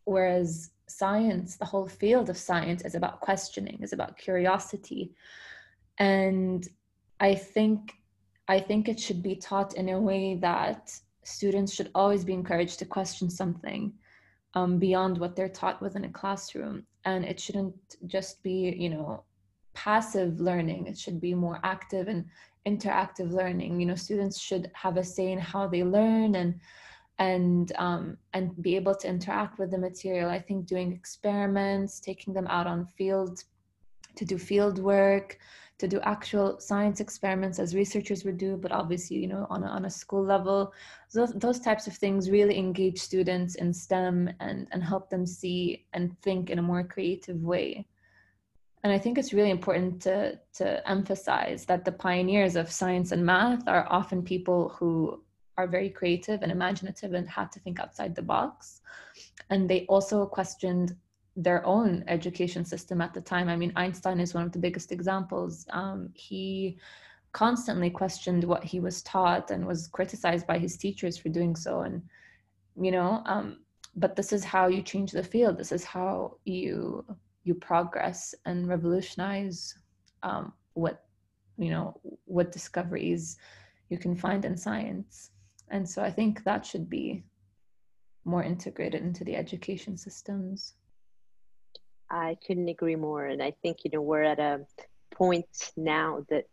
whereas 0.06 0.72
science, 0.88 1.58
the 1.58 1.65
whole 1.65 1.88
field 1.88 2.30
of 2.30 2.38
science 2.38 2.82
is 2.84 2.96
about 2.96 3.20
questioning, 3.20 3.80
is 3.82 3.94
about 3.94 4.18
curiosity. 4.18 5.13
And 5.98 6.68
I 7.20 7.36
think 7.36 7.94
I 8.48 8.60
think 8.60 8.88
it 8.88 9.00
should 9.00 9.24
be 9.24 9.36
taught 9.36 9.76
in 9.76 9.89
a 9.89 10.00
way 10.00 10.36
that 10.36 10.98
students 11.24 11.74
should 11.74 11.89
always 11.96 12.24
be 12.24 12.34
encouraged 12.34 12.78
to 12.80 12.86
question 12.86 13.28
something 13.28 13.91
um, 14.54 14.78
beyond 14.78 15.18
what 15.18 15.36
they're 15.36 15.50
taught 15.50 15.82
within 15.82 16.06
a 16.06 16.10
classroom. 16.10 16.86
And 17.06 17.26
it 17.26 17.39
shouldn't 17.39 17.76
just 18.06 18.44
be, 18.44 18.76
you 18.78 18.89
know, 18.89 19.24
passive 19.74 20.39
learning. 20.39 20.86
It 20.86 20.98
should 20.98 21.20
be 21.20 21.34
more 21.34 21.60
active 21.63 22.08
and 22.08 22.26
interactive 22.68 23.32
learning 23.32 23.80
you 23.80 23.86
know 23.86 23.96
students 23.96 24.39
should 24.39 24.72
have 24.74 24.98
a 24.98 25.04
say 25.04 25.32
in 25.32 25.39
how 25.39 25.68
they 25.68 25.84
learn 25.84 26.36
and 26.36 26.60
and 27.19 27.71
um, 27.78 28.17
and 28.34 28.62
be 28.62 28.75
able 28.75 28.95
to 28.95 29.08
interact 29.08 29.58
with 29.60 29.71
the 29.71 29.78
material. 29.78 30.30
I 30.30 30.39
think 30.39 30.65
doing 30.65 30.91
experiments 30.91 31.99
taking 31.99 32.34
them 32.34 32.47
out 32.47 32.67
on 32.67 32.86
field 32.86 33.43
to 34.15 34.25
do 34.25 34.38
field 34.38 34.80
work 34.80 35.38
to 35.78 35.88
do 35.89 35.99
actual 36.01 36.58
science 36.60 37.01
experiments 37.01 37.60
as 37.60 37.75
researchers 37.75 38.23
would 38.23 38.38
do 38.38 38.56
but 38.56 38.71
obviously 38.71 39.17
you 39.17 39.28
know 39.28 39.45
on 39.49 39.62
a, 39.63 39.67
on 39.67 39.84
a 39.84 39.89
school 39.89 40.23
level 40.23 40.73
those, 41.13 41.34
those 41.34 41.60
types 41.60 41.88
of 41.88 41.93
things 41.93 42.30
really 42.30 42.58
engage 42.58 42.97
students 42.97 43.56
in 43.56 43.73
stem 43.73 44.30
and 44.39 44.67
and 44.71 44.84
help 44.84 45.10
them 45.10 45.25
see 45.25 45.86
and 45.93 46.17
think 46.21 46.49
in 46.49 46.60
a 46.60 46.62
more 46.62 46.84
creative 46.84 47.41
way. 47.43 47.86
And 48.84 48.93
I 48.93 48.99
think 48.99 49.17
it's 49.17 49.34
really 49.34 49.49
important 49.49 50.01
to, 50.04 50.39
to 50.56 50.88
emphasize 50.88 51.65
that 51.65 51.86
the 51.86 51.91
pioneers 51.91 52.56
of 52.56 52.71
science 52.71 53.12
and 53.12 53.25
math 53.25 53.67
are 53.67 53.88
often 53.89 54.21
people 54.21 54.69
who 54.78 55.23
are 55.58 55.68
very 55.68 55.89
creative 55.89 56.41
and 56.41 56.52
imaginative 56.52 57.13
and 57.13 57.30
had 57.30 57.52
to 57.52 57.60
think 57.60 57.80
outside 57.80 58.15
the 58.15 58.22
box. 58.22 58.82
And 59.50 59.70
they 59.70 59.86
also 59.88 60.26
questioned 60.26 60.96
their 61.36 61.65
own 61.65 62.04
education 62.08 62.63
system 62.63 63.02
at 63.02 63.13
the 63.13 63.22
time. 63.22 63.50
I 63.50 63.56
mean, 63.56 63.74
Einstein 63.76 64.20
is 64.20 64.34
one 64.34 64.46
of 64.46 64.52
the 64.52 64.60
biggest 64.60 64.91
examples. 64.91 65.65
Um, 65.72 66.10
he 66.13 66.78
constantly 67.34 67.89
questioned 67.89 68.44
what 68.46 68.63
he 68.63 68.80
was 68.80 69.02
taught 69.02 69.52
and 69.52 69.65
was 69.65 69.88
criticized 69.88 70.48
by 70.48 70.58
his 70.58 70.78
teachers 70.78 71.18
for 71.18 71.30
doing 71.30 71.56
so. 71.56 71.82
And, 71.82 72.02
you 72.80 72.91
know, 72.91 73.22
um, 73.26 73.60
but 73.96 74.15
this 74.15 74.32
is 74.34 74.44
how 74.44 74.68
you 74.68 74.82
change 74.82 75.12
the 75.12 75.24
field. 75.24 75.58
This 75.58 75.72
is 75.72 75.84
how 75.84 76.38
you 76.46 77.06
you 77.44 77.54
progress 77.54 78.34
and 78.46 78.68
revolutionize 78.68 79.78
um, 80.24 80.52
what 80.74 81.06
you 81.58 81.70
know 81.70 82.00
what 82.26 82.52
discoveries 82.52 83.38
you 83.89 83.98
can 83.98 84.15
find 84.15 84.44
in 84.46 84.58
science 84.58 85.30
and 85.69 85.88
so 85.88 86.01
i 86.01 86.12
think 86.12 86.43
that 86.43 86.65
should 86.65 86.89
be 86.89 87.23
more 88.23 88.43
integrated 88.43 89.01
into 89.01 89.23
the 89.23 89.36
education 89.36 89.97
systems 89.97 90.73
i 92.10 92.38
couldn't 92.45 92.69
agree 92.69 92.95
more 92.95 93.25
and 93.25 93.41
i 93.41 93.51
think 93.62 93.78
you 93.84 93.91
know 93.91 94.01
we're 94.01 94.23
at 94.23 94.39
a 94.39 94.65
point 95.12 95.71
now 95.78 96.25
that 96.30 96.45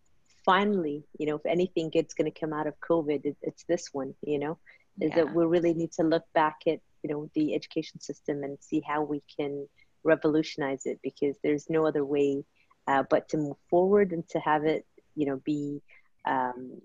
finally 0.45 1.05
you 1.19 1.27
know 1.27 1.37
if 1.37 1.47
anything 1.47 1.91
good's 1.91 2.15
going 2.15 2.31
to 2.31 2.41
come 2.41 2.53
out 2.53 2.67
of 2.67 2.75
covid 2.81 3.25
it, 3.25 3.37
it's 3.43 3.65
this 3.65 3.89
one 3.93 4.15
you 4.23 4.39
know 4.39 4.59
is 5.01 5.11
yeah. 5.11 5.17
that 5.17 5.35
we 5.35 5.45
really 5.45 5.75
need 5.75 5.93
to 5.93 6.03
look 6.03 6.25
back 6.35 6.59
at 6.67 6.81
you 7.03 7.11
know 7.11 7.31
the 7.35 7.55
education 7.55 8.01
system 8.01 8.43
and 8.45 8.59
see 8.61 8.83
how 8.87 9.03
we 9.03 9.23
can 9.37 9.67
revolutionize 10.05 10.83
it 10.85 10.99
because 11.03 11.37
there's 11.43 11.71
no 11.71 11.87
other 11.87 12.05
way 12.05 12.45
uh, 12.89 13.03
but 13.09 13.29
to 13.29 13.37
move 13.37 13.57
forward 13.71 14.13
and 14.13 14.29
to 14.29 14.39
have 14.41 14.65
it 14.65 14.85
you 15.15 15.27
know 15.27 15.41
be 15.45 15.81
um, 16.25 16.81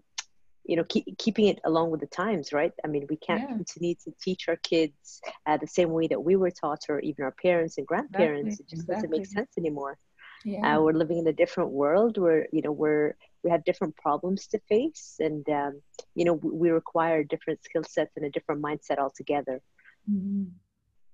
you 0.68 0.76
know 0.76 0.84
keep, 0.84 1.18
keeping 1.18 1.48
it 1.48 1.60
along 1.66 1.90
with 1.90 2.00
the 2.00 2.08
times 2.08 2.54
right 2.54 2.74
i 2.84 2.88
mean 2.88 3.06
we 3.10 3.18
can't 3.18 3.42
yeah. 3.42 3.56
continue 3.56 3.96
to 3.96 4.12
teach 4.22 4.48
our 4.48 4.58
kids 4.58 5.22
uh, 5.46 5.58
the 5.58 5.68
same 5.68 5.92
way 5.92 6.08
that 6.08 6.24
we 6.24 6.36
were 6.36 6.52
taught 6.52 6.84
or 6.90 7.00
even 7.00 7.24
our 7.24 7.36
parents 7.42 7.78
and 7.78 7.88
grandparents 7.88 8.60
exactly. 8.60 8.66
it 8.66 8.70
just 8.70 8.82
exactly. 8.84 8.96
doesn't 8.96 9.12
make 9.12 9.26
sense 9.26 9.52
anymore 9.58 9.98
yeah. 10.46 10.78
Uh, 10.78 10.82
we're 10.82 10.94
living 10.94 11.18
in 11.18 11.28
a 11.28 11.34
different 11.34 11.72
world 11.72 12.20
where 12.20 12.48
you 12.54 12.62
know 12.62 12.72
we're 12.72 13.16
we 13.44 13.50
have 13.50 13.64
different 13.66 13.96
problems 13.98 14.46
to 14.48 14.60
face 14.70 15.16
and 15.20 15.48
um, 15.50 15.82
you 16.14 16.24
know 16.24 16.34
we, 16.34 16.52
we 16.52 16.70
require 16.70 17.24
different 17.24 17.62
skill 17.64 17.84
sets 17.84 18.16
and 18.16 18.26
a 18.26 18.30
different 18.30 18.62
mindset 18.62 19.00
altogether 19.00 19.60
mm-hmm. 20.10 20.44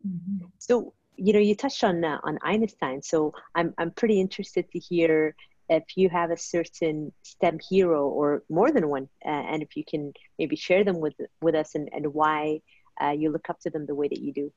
Mm-hmm. 0.06 0.46
so 0.58 0.94
you 1.16 1.34
know, 1.34 1.40
you 1.40 1.56
touched 1.56 1.84
on 1.84 2.04
uh, 2.04 2.20
on 2.24 2.40
Einstein, 2.42 3.02
so 3.02 3.34
I'm 3.56 3.74
I'm 3.78 3.92
pretty 3.92 4.20
interested 4.20 4.70
to 4.72 4.80
hear 4.80 5.36
if 5.70 5.84
you 5.96 6.10
have 6.10 6.32
a 6.32 6.38
certain 6.38 7.12
STEM 7.24 7.60
hero 7.70 8.08
or 8.08 8.44
more 8.50 8.72
than 8.72 8.90
one, 8.90 9.10
uh, 9.26 9.30
and 9.30 9.64
if 9.64 9.76
you 9.76 9.84
can 9.86 10.14
maybe 10.38 10.56
share 10.56 10.84
them 10.84 11.00
with 11.00 11.16
with 11.42 11.56
us 11.56 11.76
and 11.76 11.90
and 11.94 12.14
why 12.14 12.60
uh, 13.02 13.12
you 13.12 13.32
look 13.32 13.50
up 13.50 13.60
to 13.62 13.70
them 13.70 13.86
the 13.86 13.96
way 13.96 14.08
that 14.08 14.22
you 14.22 14.34
do. 14.34 14.52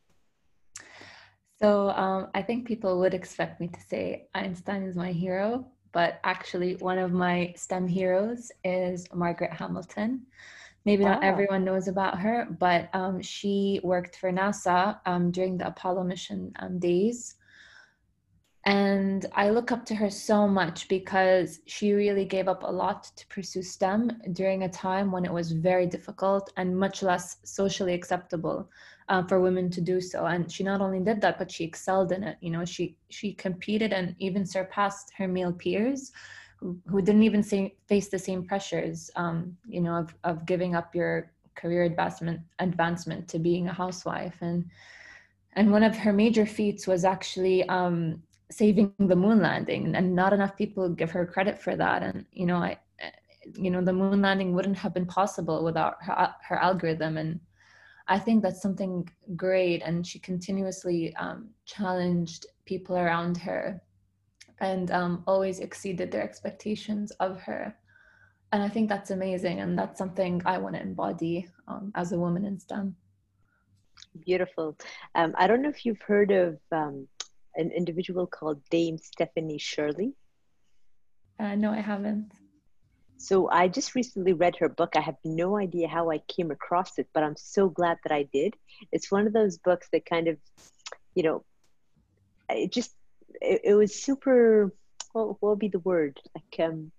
So 1.59 1.91
um, 1.91 2.29
I 2.35 2.43
think 2.43 2.67
people 2.67 2.99
would 3.01 3.15
expect 3.15 3.61
me 3.61 3.69
to 3.69 3.81
say 3.81 4.29
Einstein 4.35 4.83
is 4.83 4.95
my 4.95 5.13
hero, 5.13 5.67
but 5.93 6.21
actually 6.23 6.77
one 6.77 6.99
of 6.99 7.13
my 7.13 7.55
STEM 7.57 7.89
heroes 7.89 8.53
is 8.63 9.07
Margaret 9.15 9.53
Hamilton. 9.53 10.27
Maybe 10.85 11.05
not 11.05 11.25
everyone 11.25 11.65
knows 11.65 11.89
about 11.89 12.19
her, 12.21 12.47
but 12.61 12.91
um, 12.93 13.21
she 13.21 13.81
worked 13.83 14.17
for 14.17 14.31
NASA 14.31 15.01
um, 15.07 15.33
during 15.33 15.57
the 15.57 15.67
Apollo 15.67 16.05
mission 16.05 16.53
um, 16.61 16.79
days. 16.79 17.36
And 18.67 19.27
I 19.33 19.51
look 19.51 19.71
up 19.71 19.87
to 19.87 19.95
her 19.95 20.11
so 20.11 20.49
much 20.49 20.89
because 20.89 21.61
she 21.67 21.93
really 21.93 22.25
gave 22.25 22.49
up 22.49 22.65
a 22.65 22.71
lot 22.71 23.05
to 23.15 23.27
pursue 23.29 23.63
STEM 23.63 24.21
during 24.33 24.65
a 24.65 24.69
time 24.69 25.13
when 25.13 25.25
it 25.25 25.33
was 25.33 25.53
very 25.53 25.87
difficult 25.87 26.53
and 26.57 26.77
much 26.77 27.01
less 27.01 27.37
socially 27.45 27.95
acceptable 27.95 28.69
uh, 29.09 29.23
for 29.23 29.41
women 29.41 29.71
to 29.71 29.81
do 29.81 30.01
so. 30.01 30.27
And 30.27 30.51
she 30.51 30.65
not 30.65 30.81
only 30.81 30.99
did 30.99 31.21
that, 31.21 31.39
but 31.39 31.49
she 31.49 31.63
excelled 31.63 32.11
in 32.11 32.25
it. 32.25 32.39
You 32.41 32.51
know, 32.51 32.65
she 32.65 32.97
she 33.09 33.35
competed 33.35 33.93
and 33.93 34.17
even 34.19 34.45
surpassed 34.45 35.13
her 35.17 35.29
male 35.29 35.53
peers 35.53 36.11
who, 36.57 36.77
who 36.89 37.01
didn't 37.01 37.23
even 37.23 37.45
say, 37.45 37.77
face 37.87 38.09
the 38.09 38.19
same 38.19 38.45
pressures, 38.45 39.13
um, 39.15 39.57
you 39.69 39.81
know, 39.81 39.95
of, 39.95 40.13
of 40.25 40.45
giving 40.45 40.75
up 40.75 40.93
your 40.93 41.31
career 41.55 41.85
advancement 41.85 42.41
advancement 42.59 43.29
to 43.29 43.39
being 43.39 43.69
a 43.69 43.73
housewife. 43.73 44.39
And 44.41 44.65
and 45.53 45.71
one 45.71 45.85
of 45.85 45.97
her 45.97 46.13
major 46.13 46.47
feats 46.47 46.87
was 46.87 47.05
actually 47.05 47.67
um, 47.69 48.23
saving 48.51 48.93
the 48.99 49.17
moon 49.17 49.41
landing 49.41 49.95
and 49.97 50.15
not 50.15 50.33
enough 50.33 50.57
people 50.57 50.89
give 50.89 51.11
her 51.11 51.27
credit 51.27 51.61
for 51.61 51.77
that. 51.77 52.03
And 52.03 52.25
you 52.33 52.47
know 52.47 52.57
i 52.57 52.79
you 53.55 53.71
know 53.71 53.81
the 53.81 53.93
moon 53.93 54.23
landing 54.23 54.55
wouldn't 54.55 54.77
have 54.77 54.93
been 54.93 55.07
possible 55.07 55.63
without 55.63 55.97
her, 56.01 56.35
her 56.49 56.57
algorithm. 56.57 57.17
And 57.17 57.41
i 58.09 58.19
think 58.19 58.43
that's 58.43 58.63
something 58.63 59.09
great. 59.35 59.83
And 59.85 60.07
she 60.07 60.19
continuously 60.19 61.15
um, 61.17 61.51
challenged 61.65 62.47
people 62.65 62.97
around 62.97 63.37
her 63.39 63.81
and 64.61 64.91
um, 64.91 65.23
always 65.27 65.61
exceeded 65.61 66.11
their 66.11 66.23
expectations 66.23 67.11
of 67.13 67.41
her. 67.41 67.75
And 68.53 68.63
i 68.63 68.69
think 68.69 68.89
that's 68.89 69.11
amazing. 69.11 69.61
And 69.61 69.79
that's 69.79 69.99
something 69.99 70.41
i 70.45 70.59
want 70.59 70.77
to 70.77 70.83
embody 70.83 71.49
um, 71.69 71.93
as 71.95 72.13
a 72.13 72.19
woman 72.19 72.45
in 72.45 72.59
stem. 72.61 72.97
Beautiful. 74.25 74.77
Um, 75.15 75.35
i 75.37 75.47
don't 75.47 75.63
know 75.63 75.69
if 75.69 75.85
you've 75.85 76.03
heard 76.03 76.31
of 76.31 76.59
um, 76.73 77.09
an 77.57 77.71
individual 77.71 78.27
called 78.27 78.63
Dame 78.71 78.99
Stephanie 78.99 79.59
Shirley? 79.59 80.15
Uh, 81.39 81.55
no, 81.55 81.71
I 81.71 81.81
haven't. 81.81 82.33
So 83.19 83.49
I 83.51 83.69
just 83.69 83.95
recently 83.95 84.35
read 84.35 84.57
her 84.57 84.69
book. 84.69 84.93
I 84.95 85.01
have 85.01 85.17
no 85.25 85.57
idea 85.57 85.89
how 85.89 86.11
I 86.11 86.19
came 86.29 86.51
across 86.51 86.99
it, 86.99 87.09
but 87.15 87.23
I'm 87.23 87.37
so 87.37 87.69
glad 87.69 87.99
that 88.05 88.13
I 88.13 88.25
did. 88.25 88.55
It's 88.93 89.11
one 89.11 89.27
of 89.27 89.33
those 89.33 89.59
books 89.59 89.89
that 89.93 90.05
kind 90.05 90.29
of, 90.29 90.37
you 91.15 91.23
know, 91.23 91.45
it 92.51 92.73
just 92.73 92.95
it, 93.41 93.63
it 93.65 93.75
was 93.75 93.95
super. 93.95 94.73
What, 95.13 95.41
what 95.41 95.51
would 95.51 95.59
be 95.59 95.69
the 95.69 95.79
word? 95.79 96.21
Like 96.35 96.69
um, 96.69 96.93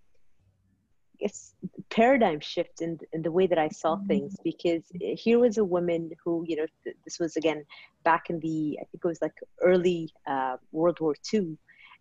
guess 1.19 1.53
paradigm 1.89 2.39
shift 2.39 2.81
in 2.81 2.99
in 3.13 3.21
the 3.21 3.31
way 3.31 3.47
that 3.47 3.57
I 3.57 3.69
saw 3.69 3.95
mm-hmm. 3.95 4.07
things 4.07 4.35
because 4.43 4.83
here 4.93 5.39
was 5.39 5.57
a 5.57 5.63
woman 5.63 6.11
who 6.23 6.43
you 6.47 6.55
know 6.57 6.67
th- 6.83 6.97
this 7.03 7.19
was 7.19 7.35
again 7.35 7.65
back 8.03 8.29
in 8.29 8.39
the 8.39 8.77
I 8.81 8.85
think 8.85 9.03
it 9.03 9.07
was 9.07 9.21
like 9.21 9.37
early 9.61 10.11
uh, 10.25 10.57
World 10.71 10.99
War 10.99 11.15
II, 11.33 11.57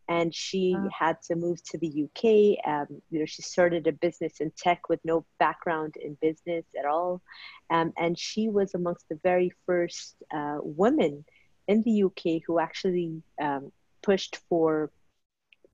and 0.09 0.35
she 0.35 0.75
uh-huh. 0.77 0.89
had 0.93 1.23
to 1.23 1.37
move 1.37 1.63
to 1.65 1.79
the 1.79 2.05
UK. 2.05 2.25
Um, 2.67 3.03
you 3.11 3.21
know 3.21 3.27
she 3.27 3.43
started 3.43 3.87
a 3.87 3.93
business 3.93 4.41
in 4.41 4.51
tech 4.57 4.89
with 4.89 5.01
no 5.05 5.25
background 5.39 5.97
in 5.97 6.17
business 6.21 6.65
at 6.79 6.87
all, 6.87 7.23
um, 7.71 7.93
and 7.97 8.19
she 8.19 8.49
was 8.49 8.75
amongst 8.75 9.09
the 9.09 9.19
very 9.23 9.53
first 9.67 10.17
uh, 10.35 10.59
women 10.63 11.25
in 11.69 11.83
the 11.83 12.05
UK 12.05 12.43
who 12.47 12.59
actually 12.59 13.23
um, 13.41 13.73
pushed 14.03 14.39
for 14.49 14.91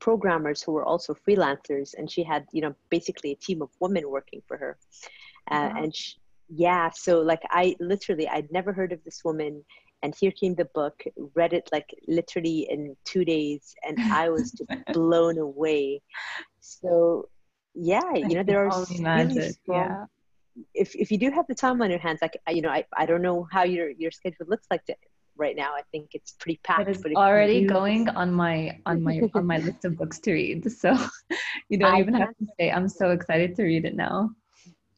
programmers 0.03 0.61
who 0.61 0.73
were 0.73 0.85
also 0.85 1.15
freelancers 1.15 1.95
and 1.97 2.11
she 2.11 2.25
had 2.25 2.45
you 2.53 2.61
know 2.61 2.75
basically 2.91 3.31
a 3.31 3.37
team 3.37 3.63
of 3.63 3.71
women 3.79 4.11
working 4.11 4.43
for 4.49 4.57
her 4.57 4.77
uh, 5.53 5.71
wow. 5.73 5.81
and 5.81 5.95
she, 5.95 6.15
yeah 6.49 6.91
so 6.93 7.21
like 7.21 7.43
i 7.51 7.77
literally 7.79 8.27
i'd 8.31 8.51
never 8.51 8.73
heard 8.73 8.93
of 8.93 8.99
this 9.05 9.21
woman 9.25 9.65
and 10.03 10.13
here 10.19 10.33
came 10.33 10.57
the 10.57 10.71
book 10.75 11.05
read 11.37 11.53
it 11.53 11.69
like 11.71 11.89
literally 12.09 12.67
in 12.69 12.97
two 13.05 13.25
days 13.25 13.77
and 13.87 13.97
i 14.23 14.29
was 14.29 14.51
just 14.51 14.73
blown 14.93 15.39
away 15.39 16.03
so 16.59 17.29
yeah 17.75 18.13
you 18.13 18.35
know 18.35 18.43
there 18.43 18.67
are 18.67 18.71
really 18.71 18.97
strong, 18.97 19.31
yeah. 19.69 20.05
if, 20.75 20.97
if 20.97 21.13
you 21.13 21.19
do 21.25 21.31
have 21.31 21.47
the 21.49 21.55
time 21.55 21.81
on 21.81 21.91
your 21.91 22.01
hands 22.01 22.19
like 22.21 22.37
you 22.51 22.61
know 22.61 22.71
I, 22.71 22.85
I 22.97 23.07
don't 23.07 23.23
know 23.23 23.47
how 23.53 23.63
your 23.63 23.91
your 23.91 24.11
schedule 24.11 24.47
looks 24.49 24.67
like 24.69 24.85
to 24.87 24.97
right 25.43 25.57
now. 25.65 25.73
I 25.81 25.83
think 25.93 26.11
it's 26.15 26.33
pretty 26.41 26.61
packed. 26.63 26.89
It 26.89 26.97
is 26.97 27.03
but 27.03 27.13
already 27.15 27.67
going 27.67 28.09
on 28.09 28.33
my 28.33 28.79
on 28.87 29.03
my 29.03 29.21
on 29.35 29.45
my 29.53 29.59
list 29.59 29.85
of 29.85 29.99
books 29.99 30.19
to 30.21 30.33
read. 30.33 30.71
So 30.83 30.97
you 31.69 31.77
don't 31.79 31.95
I 31.95 32.01
even 32.01 32.15
have 32.15 32.35
to 32.41 32.47
say. 32.59 32.71
I'm 32.71 32.89
so 32.89 33.11
excited 33.11 33.57
to 33.57 33.65
read 33.65 33.85
it 33.85 33.97
now. 33.97 34.31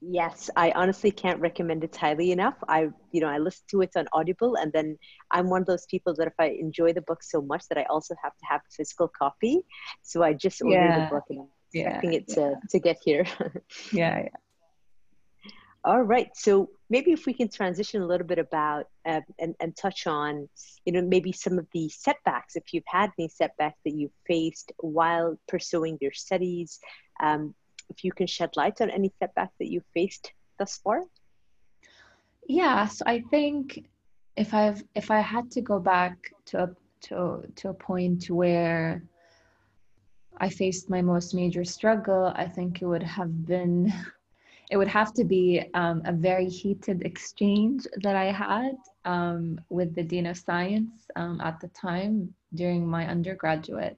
Yes, 0.06 0.50
I 0.54 0.70
honestly 0.72 1.10
can't 1.10 1.40
recommend 1.40 1.82
it 1.82 1.96
highly 1.96 2.30
enough. 2.30 2.56
I, 2.68 2.88
you 3.10 3.20
know, 3.22 3.28
I 3.28 3.38
listen 3.38 3.64
to 3.70 3.80
it 3.80 3.92
on 3.96 4.06
Audible, 4.12 4.56
and 4.56 4.70
then 4.70 4.98
I'm 5.30 5.48
one 5.48 5.62
of 5.62 5.66
those 5.66 5.86
people 5.86 6.14
that 6.18 6.26
if 6.26 6.34
I 6.38 6.48
enjoy 6.66 6.92
the 6.92 7.00
book 7.00 7.22
so 7.22 7.40
much 7.40 7.66
that 7.68 7.78
I 7.78 7.84
also 7.84 8.14
have 8.22 8.32
to 8.32 8.44
have 8.50 8.60
a 8.60 8.70
physical 8.76 9.08
copy. 9.08 9.62
So 10.02 10.22
I 10.22 10.34
just 10.34 10.60
ordered 10.60 10.74
yeah. 10.74 11.04
the 11.04 11.14
book 11.14 11.24
and 11.30 11.38
I'm 11.40 11.48
expecting 11.72 12.12
yeah, 12.12 12.18
it 12.18 12.28
to 12.36 12.40
yeah. 12.40 12.54
to 12.70 12.78
get 12.78 12.98
here. 13.02 13.24
yeah, 13.92 14.24
yeah. 14.24 14.38
All 15.84 16.02
right. 16.02 16.30
So 16.34 16.70
maybe 16.94 17.10
if 17.10 17.26
we 17.26 17.34
can 17.34 17.48
transition 17.48 18.02
a 18.02 18.06
little 18.06 18.26
bit 18.32 18.38
about 18.38 18.84
uh, 19.04 19.20
and, 19.40 19.52
and 19.58 19.76
touch 19.76 20.06
on, 20.06 20.48
you 20.84 20.92
know, 20.92 21.02
maybe 21.02 21.32
some 21.32 21.58
of 21.58 21.66
the 21.74 21.88
setbacks, 21.88 22.54
if 22.54 22.66
you've 22.72 22.86
had 22.86 23.10
any 23.18 23.28
setbacks 23.28 23.80
that 23.84 23.96
you 24.00 24.08
faced 24.28 24.70
while 24.78 25.36
pursuing 25.48 25.98
your 26.00 26.12
studies, 26.12 26.78
um, 27.20 27.52
if 27.90 28.04
you 28.04 28.12
can 28.12 28.28
shed 28.28 28.50
light 28.54 28.80
on 28.80 28.90
any 28.90 29.12
setbacks 29.18 29.56
that 29.58 29.68
you've 29.72 29.90
faced 29.92 30.30
thus 30.56 30.78
far. 30.84 31.00
Yeah. 32.46 32.86
So 32.86 33.02
I 33.06 33.24
think 33.28 33.86
if 34.36 34.54
I've 34.54 34.80
if 34.94 35.10
I 35.10 35.18
had 35.18 35.50
to 35.52 35.60
go 35.62 35.80
back 35.80 36.16
to 36.46 36.62
a 36.64 36.68
to 37.06 37.16
to 37.56 37.70
a 37.70 37.74
point 37.74 38.30
where 38.30 39.02
I 40.38 40.48
faced 40.48 40.90
my 40.90 41.02
most 41.02 41.34
major 41.34 41.64
struggle, 41.64 42.32
I 42.36 42.46
think 42.46 42.70
it 42.82 42.86
would 42.86 43.08
have 43.18 43.32
been 43.46 43.92
it 44.74 44.76
would 44.76 44.88
have 44.88 45.14
to 45.14 45.22
be 45.22 45.62
um, 45.74 46.02
a 46.04 46.12
very 46.12 46.48
heated 46.48 47.02
exchange 47.02 47.86
that 48.02 48.16
I 48.16 48.24
had 48.24 48.74
um, 49.04 49.60
with 49.68 49.94
the 49.94 50.02
Dean 50.02 50.26
of 50.26 50.36
Science 50.36 51.06
um, 51.14 51.40
at 51.40 51.60
the 51.60 51.68
time 51.68 52.34
during 52.56 52.84
my 52.84 53.06
undergraduate. 53.06 53.96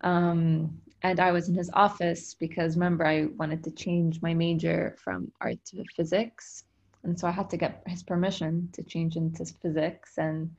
Um, 0.00 0.80
and 1.02 1.20
I 1.20 1.30
was 1.30 1.50
in 1.50 1.54
his 1.54 1.68
office 1.74 2.32
because 2.32 2.74
remember, 2.74 3.04
I 3.06 3.26
wanted 3.36 3.62
to 3.64 3.70
change 3.70 4.22
my 4.22 4.32
major 4.32 4.96
from 5.04 5.30
art 5.42 5.62
to 5.66 5.84
physics. 5.94 6.64
And 7.02 7.20
so 7.20 7.28
I 7.28 7.32
had 7.32 7.50
to 7.50 7.58
get 7.58 7.82
his 7.86 8.02
permission 8.02 8.70
to 8.72 8.82
change 8.82 9.16
into 9.16 9.44
physics. 9.44 10.16
And 10.16 10.50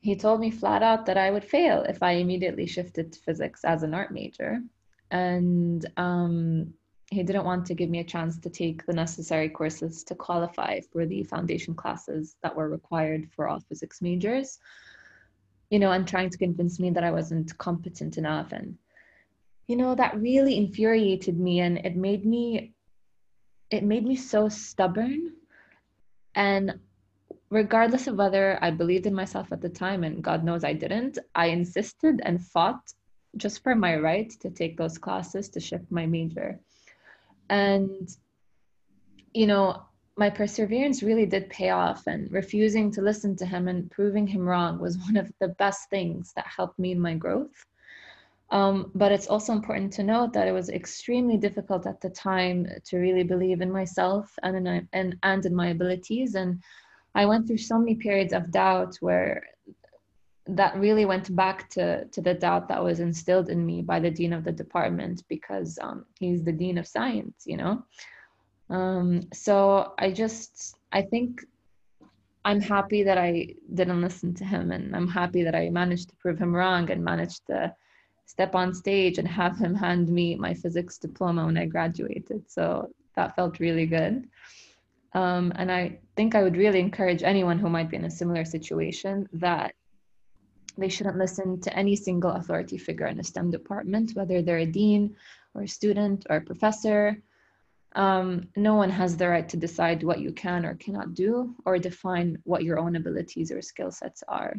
he 0.00 0.16
told 0.16 0.40
me 0.40 0.50
flat 0.50 0.82
out 0.82 1.04
that 1.04 1.18
I 1.18 1.30
would 1.30 1.44
fail 1.44 1.82
if 1.82 2.02
I 2.02 2.12
immediately 2.12 2.66
shifted 2.66 3.12
to 3.12 3.20
physics 3.20 3.66
as 3.66 3.82
an 3.82 3.92
art 3.92 4.12
major. 4.12 4.62
And 5.10 5.84
um, 5.98 6.72
he 7.10 7.22
didn't 7.22 7.44
want 7.44 7.66
to 7.66 7.74
give 7.74 7.90
me 7.90 7.98
a 7.98 8.04
chance 8.04 8.38
to 8.38 8.48
take 8.48 8.86
the 8.86 8.92
necessary 8.92 9.48
courses 9.48 10.04
to 10.04 10.14
qualify 10.14 10.80
for 10.92 11.06
the 11.06 11.22
foundation 11.24 11.74
classes 11.74 12.36
that 12.42 12.54
were 12.54 12.68
required 12.68 13.28
for 13.34 13.48
all 13.48 13.60
physics 13.60 14.00
majors 14.00 14.58
you 15.70 15.78
know 15.78 15.92
and 15.92 16.06
trying 16.06 16.28
to 16.28 16.38
convince 16.38 16.78
me 16.78 16.90
that 16.90 17.04
i 17.04 17.10
wasn't 17.10 17.56
competent 17.58 18.18
enough. 18.18 18.52
And 18.52 18.76
you 19.68 19.76
know 19.76 19.94
that 19.94 20.20
really 20.20 20.56
infuriated 20.56 21.38
me 21.38 21.60
and 21.60 21.78
it 21.78 21.96
made 21.96 22.26
me 22.26 22.74
it 23.70 23.84
made 23.84 24.04
me 24.04 24.16
so 24.16 24.48
stubborn. 24.48 25.32
And 26.34 26.80
regardless 27.50 28.06
of 28.06 28.16
whether 28.16 28.58
i 28.62 28.70
believed 28.70 29.06
in 29.06 29.14
myself 29.14 29.52
at 29.52 29.60
the 29.60 29.68
time 29.68 30.04
and 30.04 30.22
god 30.22 30.44
knows 30.44 30.62
i 30.64 30.72
didn't 30.72 31.18
i 31.34 31.46
insisted 31.46 32.20
and 32.24 32.44
fought 32.46 32.92
just 33.36 33.62
for 33.62 33.74
my 33.74 33.96
right 33.96 34.30
to 34.40 34.50
take 34.50 34.76
those 34.76 34.98
classes 34.98 35.48
to 35.48 35.58
shift 35.58 35.90
my 35.90 36.06
major 36.06 36.58
and, 37.50 38.08
you 39.34 39.46
know, 39.46 39.82
my 40.16 40.30
perseverance 40.30 41.02
really 41.02 41.26
did 41.26 41.50
pay 41.50 41.70
off, 41.70 42.06
and 42.06 42.30
refusing 42.30 42.90
to 42.92 43.02
listen 43.02 43.36
to 43.36 43.46
him 43.46 43.68
and 43.68 43.90
proving 43.90 44.26
him 44.26 44.48
wrong 44.48 44.78
was 44.78 44.98
one 44.98 45.16
of 45.16 45.30
the 45.40 45.48
best 45.48 45.90
things 45.90 46.32
that 46.36 46.46
helped 46.46 46.78
me 46.78 46.92
in 46.92 47.00
my 47.00 47.14
growth. 47.14 47.66
Um, 48.50 48.90
but 48.94 49.12
it's 49.12 49.28
also 49.28 49.52
important 49.52 49.92
to 49.94 50.02
note 50.02 50.32
that 50.32 50.48
it 50.48 50.52
was 50.52 50.70
extremely 50.70 51.36
difficult 51.36 51.86
at 51.86 52.00
the 52.00 52.10
time 52.10 52.66
to 52.86 52.98
really 52.98 53.22
believe 53.22 53.60
in 53.60 53.70
myself 53.70 54.30
and 54.42 54.56
in, 54.56 54.88
and, 54.92 55.16
and 55.22 55.46
in 55.46 55.54
my 55.54 55.68
abilities. 55.68 56.34
And 56.34 56.60
I 57.14 57.26
went 57.26 57.46
through 57.46 57.58
so 57.58 57.78
many 57.78 57.94
periods 57.94 58.32
of 58.32 58.50
doubt 58.50 58.96
where 59.00 59.44
that 60.46 60.76
really 60.76 61.04
went 61.04 61.34
back 61.36 61.68
to, 61.70 62.04
to 62.06 62.20
the 62.20 62.34
doubt 62.34 62.68
that 62.68 62.82
was 62.82 63.00
instilled 63.00 63.48
in 63.50 63.64
me 63.64 63.82
by 63.82 64.00
the 64.00 64.10
dean 64.10 64.32
of 64.32 64.44
the 64.44 64.52
department 64.52 65.22
because 65.28 65.78
um, 65.80 66.04
he's 66.18 66.42
the 66.42 66.52
dean 66.52 66.78
of 66.78 66.86
science, 66.86 67.44
you 67.46 67.56
know. 67.56 67.84
Um, 68.68 69.22
so 69.32 69.94
I 69.98 70.12
just, 70.12 70.76
I 70.92 71.02
think 71.02 71.44
I'm 72.44 72.60
happy 72.60 73.02
that 73.02 73.18
I 73.18 73.54
didn't 73.74 74.00
listen 74.00 74.34
to 74.34 74.44
him, 74.44 74.70
and 74.70 74.96
I'm 74.96 75.08
happy 75.08 75.42
that 75.42 75.54
I 75.54 75.68
managed 75.70 76.08
to 76.08 76.16
prove 76.16 76.38
him 76.38 76.54
wrong 76.54 76.90
and 76.90 77.04
managed 77.04 77.46
to 77.48 77.74
step 78.24 78.54
on 78.54 78.72
stage 78.72 79.18
and 79.18 79.26
have 79.28 79.58
him 79.58 79.74
hand 79.74 80.08
me 80.08 80.36
my 80.36 80.54
physics 80.54 80.98
diploma 80.98 81.44
when 81.44 81.58
I 81.58 81.66
graduated. 81.66 82.48
So 82.50 82.90
that 83.16 83.36
felt 83.36 83.60
really 83.60 83.86
good. 83.86 84.28
Um, 85.12 85.52
and 85.56 85.70
I 85.70 85.98
think 86.16 86.34
I 86.34 86.42
would 86.42 86.56
really 86.56 86.78
encourage 86.78 87.24
anyone 87.24 87.58
who 87.58 87.68
might 87.68 87.90
be 87.90 87.96
in 87.96 88.04
a 88.04 88.10
similar 88.10 88.44
situation 88.44 89.28
that 89.32 89.74
they 90.76 90.88
shouldn't 90.88 91.18
listen 91.18 91.60
to 91.60 91.76
any 91.76 91.96
single 91.96 92.32
authority 92.32 92.78
figure 92.78 93.06
in 93.06 93.20
a 93.20 93.24
STEM 93.24 93.50
department, 93.50 94.12
whether 94.14 94.42
they're 94.42 94.58
a 94.58 94.66
dean 94.66 95.16
or 95.54 95.62
a 95.62 95.68
student 95.68 96.26
or 96.30 96.36
a 96.36 96.40
professor. 96.40 97.22
Um, 97.96 98.48
no 98.56 98.76
one 98.76 98.90
has 98.90 99.16
the 99.16 99.28
right 99.28 99.48
to 99.48 99.56
decide 99.56 100.02
what 100.02 100.20
you 100.20 100.32
can 100.32 100.64
or 100.64 100.74
cannot 100.74 101.14
do 101.14 101.54
or 101.64 101.78
define 101.78 102.38
what 102.44 102.62
your 102.62 102.78
own 102.78 102.94
abilities 102.96 103.50
or 103.50 103.60
skill 103.62 103.90
sets 103.90 104.22
are. 104.28 104.54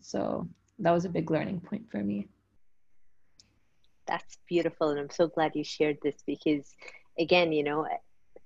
So 0.00 0.48
that 0.78 0.90
was 0.90 1.04
a 1.04 1.10
big 1.10 1.30
learning 1.30 1.60
point 1.60 1.90
for 1.90 1.98
me. 1.98 2.28
That's 4.06 4.38
beautiful. 4.48 4.90
And 4.90 4.98
I'm 4.98 5.10
so 5.10 5.28
glad 5.28 5.52
you 5.54 5.64
shared 5.64 5.98
this 6.02 6.16
because, 6.26 6.74
again, 7.18 7.52
you 7.52 7.62
know, 7.62 7.86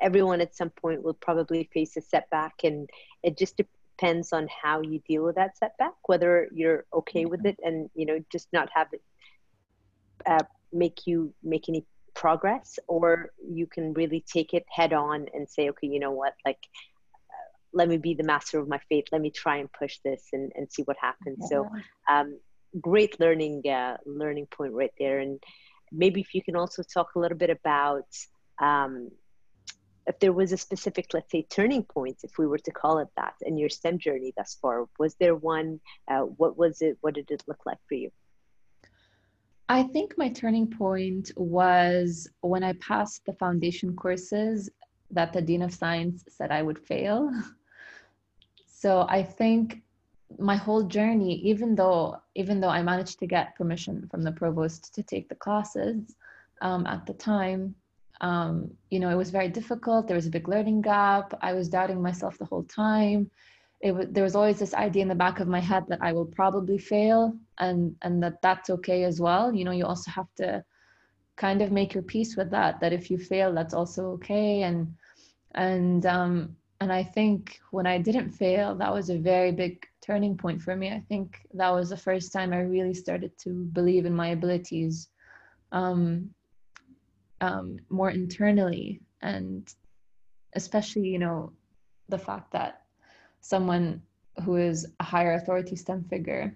everyone 0.01 0.40
at 0.40 0.55
some 0.55 0.71
point 0.71 1.03
will 1.03 1.14
probably 1.14 1.71
face 1.73 1.97
a 1.97 2.01
setback 2.01 2.64
and 2.64 2.90
it 3.23 3.38
just 3.38 3.57
depends 3.96 4.32
on 4.32 4.48
how 4.62 4.80
you 4.80 5.00
deal 5.09 5.24
with 5.24 5.37
that 5.37 5.56
setback 5.56 5.94
whether 6.06 6.48
you're 6.52 6.85
okay 6.92 7.24
with 7.24 7.44
it 7.46 7.59
and 7.62 7.88
you 7.94 8.04
know 8.04 8.18
just 8.30 8.48
not 8.52 8.68
have 8.74 8.88
it 8.92 9.02
uh, 10.26 10.42
make 10.72 11.06
you 11.06 11.32
make 11.42 11.68
any 11.68 11.85
progress 12.16 12.78
or 12.88 13.30
you 13.46 13.66
can 13.66 13.92
really 13.92 14.24
take 14.32 14.54
it 14.54 14.64
head 14.70 14.92
on 14.92 15.26
and 15.35 15.48
say 15.48 15.68
okay 15.68 15.87
you 15.87 16.00
know 16.00 16.11
what? 16.11 16.35
Like 16.44 16.59
uh, 17.30 17.48
let 17.72 17.88
me 17.88 17.98
be 17.98 18.14
the 18.14 18.24
master 18.24 18.59
of 18.59 18.66
my 18.68 18.80
fate. 18.88 19.09
Let 19.12 19.20
me 19.20 19.30
try 19.30 19.59
and 19.59 19.70
push 19.72 19.98
this 20.04 20.22
and, 20.32 20.50
and 20.56 20.72
see 20.72 20.82
what 20.82 20.96
happens. 21.00 21.38
Yeah. 21.42 21.48
so 21.48 21.70
um, 22.11 22.38
great 22.80 23.20
learning 23.20 23.62
uh, 23.68 23.98
learning 24.06 24.46
point 24.46 24.72
right 24.72 24.92
there. 24.98 25.20
And 25.20 25.40
maybe 25.92 26.20
if 26.20 26.35
you 26.35 26.42
can 26.42 26.56
also 26.56 26.82
talk 26.82 27.14
a 27.14 27.18
little 27.18 27.38
bit 27.38 27.50
about 27.50 28.09
um, 28.61 29.11
if 30.07 30.19
there 30.21 30.33
was 30.33 30.53
a 30.53 30.57
specific, 30.57 31.07
let's 31.12 31.33
say, 31.33 31.47
turning 31.51 31.83
point, 31.83 32.19
if 32.23 32.38
we 32.38 32.47
were 32.47 32.59
to 32.59 32.71
call 32.71 32.99
it 32.99 33.09
that, 33.16 33.35
in 33.42 33.59
your 33.59 33.69
STEM 33.69 33.99
journey 33.99 34.33
thus 34.37 34.57
far, 34.61 34.87
was 34.99 35.14
there 35.16 35.35
one? 35.35 35.81
Uh, 36.09 36.21
what 36.21 36.57
was 36.57 36.81
it? 36.81 36.97
What 37.01 37.14
did 37.14 37.31
it 37.31 37.42
look 37.49 37.66
like 37.66 37.79
for 37.88 37.95
you? 37.95 38.11
I 39.69 39.83
think 39.83 40.16
my 40.16 40.29
turning 40.29 40.69
point 40.69 41.33
was 41.37 42.29
when 42.40 42.62
I 42.62 42.75
passed 42.75 43.27
the 43.27 43.33
foundation 43.33 43.97
courses 43.97 44.71
that 45.11 45.33
the 45.33 45.42
Dean 45.42 45.62
of 45.62 45.75
Science 45.75 46.25
said 46.29 46.51
I 46.51 46.62
would 46.62 46.79
fail. 46.79 47.31
So 48.79 49.07
I 49.09 49.23
think 49.23 49.83
my 50.38 50.55
whole 50.55 50.83
journey, 50.83 51.37
even 51.37 51.75
though 51.75 52.21
even 52.35 52.61
though 52.61 52.69
I 52.69 52.83
managed 52.83 53.19
to 53.21 53.27
get 53.27 53.57
permission 53.57 54.07
from 54.11 54.23
the 54.23 54.33
provost 54.33 54.95
to 54.95 55.03
take 55.03 55.29
the 55.29 55.35
classes 55.35 56.14
um, 56.61 56.87
at 56.87 57.07
the 57.07 57.14
time, 57.14 57.75
um, 58.20 58.70
you 58.90 58.98
know, 58.98 59.11
it 59.11 59.16
was 59.16 59.31
very 59.31 59.48
difficult. 59.48 60.07
There 60.07 60.16
was 60.16 60.26
a 60.26 60.31
big 60.31 60.48
learning 60.48 60.83
gap. 60.83 61.35
I 61.42 61.52
was 61.52 61.68
doubting 61.68 62.00
myself 62.00 62.38
the 62.38 62.44
whole 62.44 62.64
time. 62.64 63.31
It 63.81 64.14
there 64.14 64.24
was 64.24 64.35
always 64.35 64.59
this 64.59 64.74
idea 64.74 65.02
in 65.02 65.09
the 65.09 65.14
back 65.14 65.38
of 65.38 65.48
my 65.48 65.61
head 65.61 65.85
that 65.88 66.00
I 66.00 66.12
will 66.12 66.24
probably 66.24 66.79
fail 66.79 67.37
and, 67.59 67.94
and 68.02 68.22
that 68.22 68.40
that's 68.40 68.70
okay 68.70 69.05
as 69.05 69.20
well. 69.20 69.55
You 69.55 69.64
know, 69.64 69.70
you 69.72 69.85
also 69.85 70.11
have 70.11 70.35
to 70.37 70.64
kind 71.37 71.61
of 71.61 71.70
make 71.72 71.92
your 71.92 72.02
peace 72.02 72.37
with 72.37 72.50
that, 72.50 72.81
that 72.81 72.94
if 72.94 73.11
you 73.11 73.18
fail, 73.18 73.52
that's 73.52 73.74
also 73.74 74.12
okay. 74.12 74.62
And, 74.62 74.94
and, 75.55 76.07
um, 76.07 76.57
and 76.81 76.90
I 76.90 77.02
think 77.02 77.61
when 77.70 77.87
I 77.87 77.98
didn't 77.98 78.33
fail, 78.33 78.74
that 78.76 78.92
was 78.92 79.11
a 79.11 79.18
very 79.18 79.52
big 79.52 79.87
turning 80.00 80.38
point 80.38 80.62
for 80.62 80.74
me. 80.74 80.90
I 80.90 81.02
think 81.09 81.38
that 81.52 81.70
was 81.70 81.90
the 81.90 81.96
first 81.96 82.33
time 82.33 82.55
I 82.55 82.61
really 82.61 82.94
started 82.94 83.37
to 83.40 83.50
believe 83.50 84.07
in 84.07 84.14
my 84.14 84.29
abilities. 84.29 85.09
Um, 85.72 86.31
um, 87.40 87.79
more 87.88 88.11
internally. 88.11 89.01
And 89.22 89.72
especially 90.57 91.09
you 91.09 91.18
know 91.18 91.53
the 92.09 92.18
fact 92.18 92.51
that 92.53 92.83
someone 93.40 94.03
who 94.44 94.57
is 94.57 94.87
a 95.01 95.05
higher 95.05 95.35
authority 95.35 95.77
stem 95.77 96.05
figure 96.05 96.55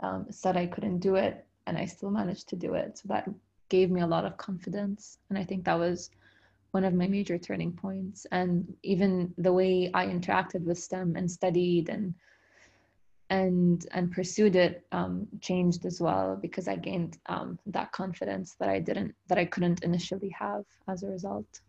um, 0.00 0.26
said 0.30 0.56
i 0.56 0.66
couldn't 0.66 0.98
do 0.98 1.16
it 1.16 1.44
and 1.66 1.76
i 1.76 1.84
still 1.84 2.10
managed 2.10 2.48
to 2.48 2.56
do 2.56 2.74
it. 2.74 2.98
So 2.98 3.08
that 3.08 3.28
gave 3.68 3.90
me 3.90 4.02
a 4.02 4.06
lot 4.06 4.24
of 4.24 4.36
confidence. 4.36 5.18
And 5.28 5.38
i 5.38 5.44
think 5.44 5.64
that 5.64 5.78
was 5.78 6.10
one 6.72 6.84
of 6.84 6.94
my 6.94 7.06
major 7.06 7.38
turning 7.38 7.72
points. 7.72 8.26
And 8.30 8.74
even 8.82 9.34
the 9.38 9.52
way 9.52 9.90
i 9.94 10.06
interacted 10.06 10.62
with 10.62 10.78
stem 10.78 11.16
and 11.16 11.30
studied 11.30 11.88
and 11.88 12.14
and 13.30 13.84
and 13.92 14.12
pursued 14.12 14.54
it 14.54 14.86
um, 14.92 15.26
changed 15.40 15.84
as 15.84 16.00
well 16.00 16.38
because 16.40 16.68
I 16.68 16.76
gained 16.76 17.18
um, 17.26 17.58
that 17.66 17.92
confidence 17.92 18.54
that 18.60 18.68
I 18.68 18.78
didn't 18.78 19.14
that 19.28 19.38
I 19.38 19.44
couldn't 19.44 19.82
initially 19.82 20.30
have 20.38 20.64
as 20.88 21.02
a 21.02 21.08
result. 21.08 21.60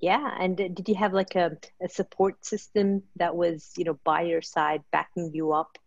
Yeah, 0.00 0.36
and 0.38 0.56
did 0.56 0.88
you 0.88 0.94
have 0.94 1.12
like 1.12 1.34
a, 1.34 1.56
a 1.82 1.88
support 1.88 2.44
system 2.44 3.02
that 3.16 3.34
was 3.34 3.72
you 3.76 3.84
know 3.84 3.98
by 4.04 4.22
your 4.22 4.42
side 4.42 4.82
backing 4.92 5.30
you 5.32 5.52
up? 5.52 5.78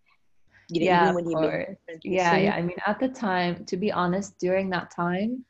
You 0.69 0.81
know, 0.81 0.85
yeah, 0.87 1.03
even 1.03 1.15
when 1.15 1.29
you 1.29 1.75
yeah, 2.03 2.37
yeah. 2.37 2.55
I 2.55 2.61
mean, 2.61 2.77
at 2.87 2.99
the 2.99 3.09
time, 3.09 3.65
to 3.65 3.77
be 3.77 3.91
honest, 3.91 4.39
during 4.39 4.69
that 4.71 4.89
time, 4.95 5.45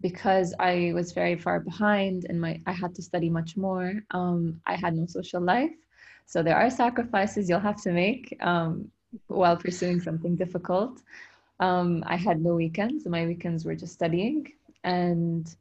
because 0.00 0.54
I 0.58 0.92
was 0.94 1.12
very 1.12 1.36
far 1.36 1.60
behind 1.60 2.24
and 2.28 2.40
my 2.40 2.60
I 2.66 2.72
had 2.72 2.94
to 2.94 3.02
study 3.02 3.28
much 3.28 3.56
more. 3.56 3.92
Um, 4.12 4.60
I 4.66 4.76
had 4.76 4.94
no 4.94 5.06
social 5.06 5.42
life 5.42 5.74
so 6.26 6.42
there 6.42 6.56
are 6.56 6.70
sacrifices 6.70 7.48
you'll 7.48 7.60
have 7.60 7.82
to 7.82 7.92
make 7.92 8.36
um, 8.40 8.90
while 9.28 9.56
pursuing 9.56 10.00
something 10.00 10.36
difficult. 10.36 11.02
Um, 11.60 12.02
I 12.06 12.16
had 12.16 12.40
no 12.40 12.54
weekends. 12.54 13.06
My 13.06 13.26
weekends 13.26 13.64
were 13.64 13.76
just 13.76 13.92
studying. 13.92 14.52
And 14.82 15.54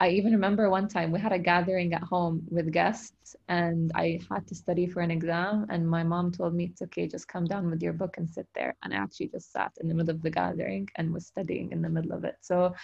I 0.00 0.10
even 0.10 0.32
remember 0.32 0.70
one 0.70 0.88
time 0.88 1.10
we 1.10 1.20
had 1.20 1.32
a 1.32 1.38
gathering 1.38 1.92
at 1.92 2.02
home 2.02 2.42
with 2.50 2.72
guests 2.72 3.34
and 3.48 3.90
I 3.94 4.20
had 4.30 4.46
to 4.48 4.54
study 4.54 4.86
for 4.86 5.00
an 5.00 5.10
exam. 5.10 5.66
And 5.70 5.88
my 5.88 6.02
mom 6.02 6.32
told 6.32 6.54
me, 6.54 6.64
it's 6.64 6.82
okay, 6.82 7.06
just 7.06 7.28
come 7.28 7.44
down 7.44 7.70
with 7.70 7.82
your 7.82 7.92
book 7.92 8.16
and 8.16 8.28
sit 8.28 8.46
there. 8.54 8.76
And 8.82 8.92
I 8.92 8.96
actually 8.96 9.28
just 9.28 9.52
sat 9.52 9.72
in 9.80 9.88
the 9.88 9.94
middle 9.94 10.14
of 10.14 10.22
the 10.22 10.30
gathering 10.30 10.88
and 10.96 11.12
was 11.12 11.26
studying 11.26 11.72
in 11.72 11.82
the 11.82 11.88
middle 11.88 12.12
of 12.12 12.24
it. 12.24 12.36
So 12.40 12.74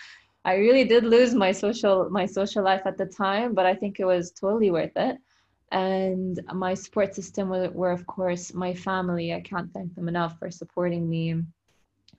I 0.45 0.57
really 0.57 0.85
did 0.85 1.05
lose 1.05 1.35
my 1.35 1.53
social 1.53 2.11
my 2.11 2.27
social 2.27 2.63
life 2.63 2.83
at 2.85 2.99
the 2.99 3.07
time, 3.07 3.55
but 3.55 3.65
I 3.65 3.75
think 3.75 3.99
it 3.99 4.05
was 4.05 4.31
totally 4.31 4.71
worth 4.71 4.97
it 4.97 5.17
and 5.75 6.41
my 6.53 6.73
support 6.75 7.15
system 7.15 7.49
were, 7.49 7.69
were, 7.71 7.91
of 7.91 8.07
course 8.07 8.55
my 8.55 8.73
family. 8.73 9.35
I 9.35 9.41
can't 9.41 9.73
thank 9.73 9.95
them 9.95 10.09
enough 10.09 10.39
for 10.39 10.51
supporting 10.51 11.09
me. 11.09 11.43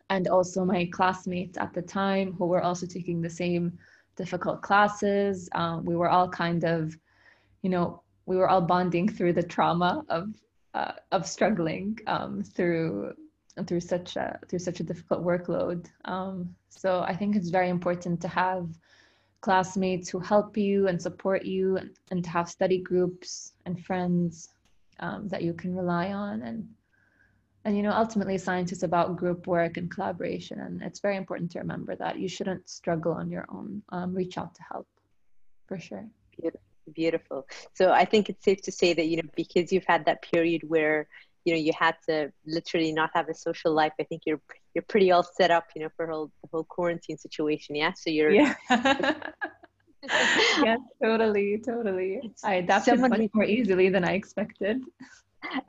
And 0.09 0.27
also 0.27 0.65
my 0.65 0.89
classmates 0.91 1.57
at 1.57 1.73
the 1.73 1.81
time 1.81 2.33
who 2.33 2.45
were 2.45 2.61
also 2.61 2.85
taking 2.85 3.21
the 3.21 3.29
same 3.29 3.79
difficult 4.15 4.61
classes. 4.61 5.49
Um, 5.53 5.85
we 5.85 5.95
were 5.95 6.09
all 6.09 6.29
kind 6.29 6.63
of 6.63 6.95
you 7.63 7.69
know 7.69 8.01
we 8.27 8.35
were 8.37 8.49
all 8.49 8.61
bonding 8.61 9.09
through 9.09 9.33
the 9.33 9.43
trauma 9.55 10.03
of 10.09 10.29
uh, 10.73 10.93
of 11.11 11.25
struggling 11.25 11.97
um, 12.07 12.43
through 12.43 13.13
through 13.65 13.79
such 13.79 14.15
a 14.15 14.37
through 14.47 14.59
such 14.59 14.79
a 14.81 14.83
difficult 14.83 15.23
workload. 15.23 15.87
Um, 16.05 16.55
so 16.75 17.03
i 17.07 17.15
think 17.15 17.35
it's 17.35 17.49
very 17.49 17.69
important 17.69 18.21
to 18.21 18.27
have 18.27 18.67
classmates 19.45 20.09
who 20.09 20.17
help 20.17 20.57
you 20.57 20.87
and 20.87 20.99
support 20.99 21.45
you 21.45 21.77
and, 22.09 22.23
to 22.23 22.29
have 22.31 22.49
study 22.49 22.79
groups 22.79 23.53
and 23.67 23.85
friends 23.85 24.49
um, 24.99 25.27
that 25.27 25.43
you 25.43 25.53
can 25.53 25.75
rely 25.75 26.13
on. 26.13 26.41
And 26.41 26.67
and 27.63 27.77
you 27.77 27.83
know 27.83 27.91
ultimately 27.91 28.39
science 28.39 28.71
is 28.71 28.83
about 28.83 29.17
group 29.17 29.45
work 29.45 29.77
and 29.77 29.89
collaboration 29.89 30.59
and 30.59 30.81
it's 30.83 30.99
very 30.99 31.17
important 31.17 31.51
to 31.51 31.59
remember 31.59 31.95
that 31.95 32.19
you 32.19 32.27
shouldn't 32.27 32.67
struggle 32.69 33.13
on 33.13 33.29
your 33.29 33.45
own. 33.49 33.83
Um, 33.89 34.15
reach 34.15 34.35
out 34.37 34.53
to 34.55 34.63
help 34.71 34.87
for 35.67 35.77
sure. 35.79 36.05
Beautiful. 36.93 37.47
So 37.73 37.91
i 37.91 38.05
think 38.11 38.29
it's 38.29 38.45
safe 38.49 38.61
to 38.63 38.71
say 38.71 38.93
that 38.93 39.07
you 39.09 39.17
know 39.17 39.29
because 39.35 39.71
you've 39.71 39.91
had 39.93 40.05
that 40.05 40.23
period 40.33 40.61
where 40.73 41.07
you 41.45 41.53
know 41.53 41.59
you 41.59 41.71
had 41.77 41.95
to 42.09 42.31
literally 42.45 42.91
not 42.91 43.09
have 43.13 43.29
a 43.29 43.33
social 43.33 43.71
life 43.73 43.93
i 43.99 44.03
think 44.03 44.23
you're 44.25 44.41
you're 44.73 44.85
pretty 44.89 45.11
all 45.11 45.23
set 45.23 45.51
up 45.51 45.65
you 45.75 45.81
know 45.81 45.89
for 45.95 46.07
whole, 46.07 46.31
the 46.41 46.49
whole 46.51 46.65
quarantine 46.65 47.17
situation 47.17 47.75
yeah 47.75 47.93
so 47.93 48.09
you're 48.09 48.31
yeah 48.31 48.53
yeah 50.63 50.77
totally 51.01 51.61
totally 51.65 52.31
i 52.43 52.55
adapted 52.55 52.99
much 52.99 53.29
more 53.33 53.45
easily 53.45 53.89
than 53.89 54.03
i 54.03 54.13
expected 54.13 54.81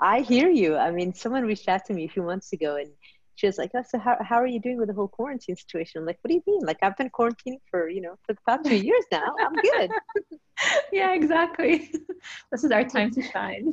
i 0.00 0.20
hear 0.20 0.48
you 0.48 0.76
i 0.76 0.90
mean 0.90 1.14
someone 1.14 1.44
reached 1.44 1.68
out 1.68 1.84
to 1.84 1.94
me 1.94 2.04
a 2.04 2.08
few 2.08 2.22
months 2.22 2.52
ago 2.52 2.76
and 2.76 2.90
she 3.36 3.46
was 3.46 3.58
like, 3.58 3.70
"Oh, 3.74 3.82
so 3.86 3.98
how, 3.98 4.16
how 4.20 4.36
are 4.36 4.46
you 4.46 4.58
doing 4.58 4.78
with 4.78 4.88
the 4.88 4.94
whole 4.94 5.08
quarantine 5.08 5.56
situation?" 5.56 6.00
I'm 6.00 6.06
like, 6.06 6.18
"What 6.22 6.30
do 6.30 6.34
you 6.34 6.42
mean? 6.46 6.62
Like 6.62 6.78
I've 6.82 6.96
been 6.96 7.10
quarantining 7.10 7.60
for 7.70 7.88
you 7.88 8.00
know 8.00 8.16
for 8.26 8.32
the 8.32 8.40
past 8.48 8.64
two 8.64 8.76
years 8.76 9.04
now. 9.12 9.34
I'm 9.38 9.54
good." 9.54 9.90
yeah, 10.92 11.12
exactly. 11.12 11.92
This 12.50 12.64
is 12.64 12.70
our 12.70 12.84
time 12.84 13.10
to 13.12 13.22
shine. 13.22 13.72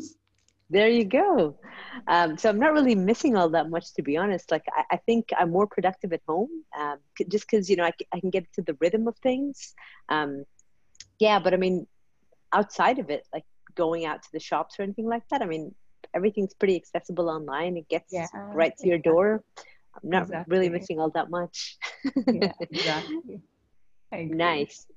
There 0.74 0.90
you 0.90 1.06
go. 1.06 1.56
Um, 2.08 2.36
so 2.36 2.50
I'm 2.50 2.58
not 2.58 2.74
really 2.74 2.96
missing 2.96 3.38
all 3.38 3.50
that 3.50 3.70
much, 3.70 3.94
to 3.94 4.02
be 4.02 4.18
honest. 4.18 4.50
Like 4.50 4.66
I, 4.76 4.96
I 4.96 4.98
think 4.98 5.30
I'm 5.38 5.52
more 5.52 5.68
productive 5.68 6.12
at 6.14 6.22
home, 6.28 6.50
um, 6.78 6.98
just 7.30 7.46
because 7.50 7.70
you 7.70 7.76
know 7.76 7.84
I, 7.84 7.92
I 8.12 8.20
can 8.20 8.32
get 8.32 8.52
to 8.54 8.64
the 8.64 8.76
rhythm 8.82 9.08
of 9.08 9.16
things. 9.18 9.76
Um, 10.10 10.46
yeah, 11.20 11.38
but 11.38 11.54
I 11.54 11.58
mean, 11.58 11.86
outside 12.52 12.98
of 12.98 13.12
it, 13.12 13.24
like 13.32 13.46
going 13.76 14.06
out 14.06 14.24
to 14.24 14.30
the 14.34 14.40
shops 14.40 14.80
or 14.80 14.82
anything 14.84 15.06
like 15.06 15.22
that. 15.30 15.44
I 15.44 15.46
mean, 15.46 15.76
everything's 16.16 16.56
pretty 16.56 16.76
accessible 16.76 17.30
online. 17.30 17.78
It 17.78 17.88
gets 17.88 18.12
yeah, 18.12 18.28
right 18.34 18.76
to 18.80 18.88
your 18.88 18.98
door. 18.98 19.44
I'm 19.96 20.10
not 20.10 20.24
exactly. 20.24 20.52
really 20.52 20.70
missing 20.70 21.00
all 21.00 21.12
that 21.12 21.30
much. 21.30 21.78
yeah, 22.28 22.52
exactly. 22.60 23.42
Nice. 24.12 24.88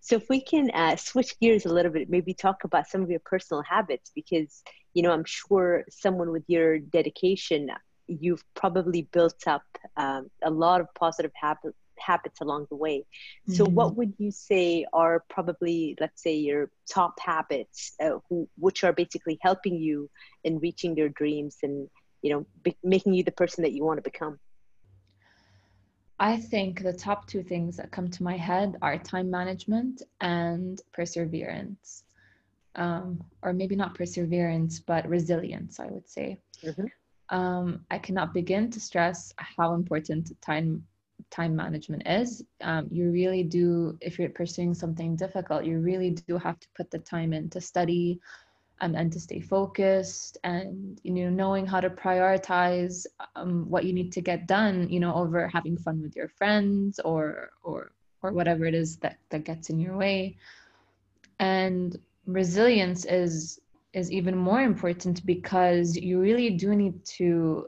So 0.00 0.16
if 0.16 0.28
we 0.28 0.40
can 0.40 0.70
uh, 0.70 0.96
switch 0.96 1.38
gears 1.40 1.66
a 1.66 1.72
little 1.72 1.92
bit, 1.92 2.08
maybe 2.08 2.34
talk 2.34 2.64
about 2.64 2.86
some 2.86 3.02
of 3.02 3.10
your 3.10 3.20
personal 3.24 3.62
habits, 3.62 4.10
because 4.14 4.62
you 4.96 5.02
know 5.02 5.12
I'm 5.12 5.26
sure 5.26 5.84
someone 5.90 6.30
with 6.32 6.44
your 6.48 6.78
dedication, 6.78 7.70
you've 8.06 8.42
probably 8.54 9.02
built 9.16 9.42
up 9.46 9.66
um, 9.98 10.30
a 10.42 10.50
lot 10.50 10.80
of 10.80 10.86
positive 10.94 11.32
habits 11.34 11.76
habits 11.98 12.40
along 12.40 12.66
the 12.70 12.76
way. 12.76 13.04
So, 13.48 13.64
mm-hmm. 13.64 13.74
what 13.74 13.96
would 13.96 14.14
you 14.18 14.30
say 14.30 14.86
are 14.92 15.24
probably, 15.28 15.96
let's 16.00 16.22
say, 16.22 16.34
your 16.36 16.70
top 16.88 17.18
habits, 17.20 17.94
uh, 18.00 18.18
who, 18.28 18.48
which 18.58 18.84
are 18.84 18.92
basically 18.92 19.38
helping 19.42 19.76
you 19.76 20.08
in 20.44 20.60
reaching 20.60 20.96
your 20.96 21.10
dreams 21.10 21.56
and 21.62 21.88
you 22.22 22.30
know 22.32 22.46
be- 22.62 22.78
making 22.82 23.12
you 23.12 23.22
the 23.22 23.32
person 23.42 23.64
that 23.64 23.72
you 23.72 23.84
want 23.84 23.98
to 23.98 24.10
become? 24.10 24.38
I 26.18 26.38
think 26.38 26.82
the 26.82 26.94
top 26.94 27.26
two 27.26 27.42
things 27.42 27.76
that 27.76 27.90
come 27.90 28.08
to 28.08 28.22
my 28.22 28.38
head 28.38 28.76
are 28.80 28.96
time 28.96 29.30
management 29.30 30.00
and 30.22 30.80
perseverance. 30.94 32.04
Um, 32.76 33.24
or 33.42 33.52
maybe 33.52 33.74
not 33.74 33.94
perseverance, 33.94 34.80
but 34.80 35.08
resilience, 35.08 35.80
I 35.80 35.86
would 35.86 36.08
say. 36.08 36.38
Mm-hmm. 36.62 37.36
Um, 37.36 37.86
I 37.90 37.98
cannot 37.98 38.34
begin 38.34 38.70
to 38.70 38.80
stress 38.80 39.32
how 39.36 39.74
important 39.74 40.30
time 40.42 40.84
time 41.30 41.56
management 41.56 42.02
is. 42.06 42.44
Um, 42.60 42.88
you 42.90 43.10
really 43.10 43.42
do, 43.42 43.96
if 44.00 44.18
you're 44.18 44.28
pursuing 44.28 44.74
something 44.74 45.16
difficult, 45.16 45.64
you 45.64 45.78
really 45.78 46.10
do 46.10 46.36
have 46.38 46.60
to 46.60 46.68
put 46.76 46.90
the 46.90 46.98
time 46.98 47.32
in 47.32 47.48
to 47.50 47.60
study 47.60 48.20
um, 48.80 48.94
and 48.94 49.10
to 49.12 49.18
stay 49.18 49.40
focused 49.40 50.38
and, 50.44 51.00
you 51.02 51.12
know, 51.12 51.30
knowing 51.30 51.66
how 51.66 51.80
to 51.80 51.88
prioritize 51.88 53.06
um, 53.34 53.68
what 53.70 53.84
you 53.86 53.92
need 53.92 54.12
to 54.12 54.20
get 54.20 54.46
done, 54.46 54.88
you 54.90 55.00
know, 55.00 55.14
over 55.14 55.48
having 55.48 55.76
fun 55.78 56.02
with 56.02 56.14
your 56.14 56.28
friends 56.28 57.00
or, 57.00 57.50
or, 57.62 57.92
or 58.22 58.32
whatever 58.32 58.66
it 58.66 58.74
is 58.74 58.98
that, 58.98 59.16
that 59.30 59.44
gets 59.44 59.70
in 59.70 59.80
your 59.80 59.96
way. 59.96 60.36
And 61.38 61.96
resilience 62.26 63.04
is 63.04 63.60
is 63.92 64.12
even 64.12 64.36
more 64.36 64.60
important 64.60 65.24
because 65.24 65.96
you 65.96 66.20
really 66.20 66.50
do 66.50 66.74
need 66.74 67.02
to 67.04 67.66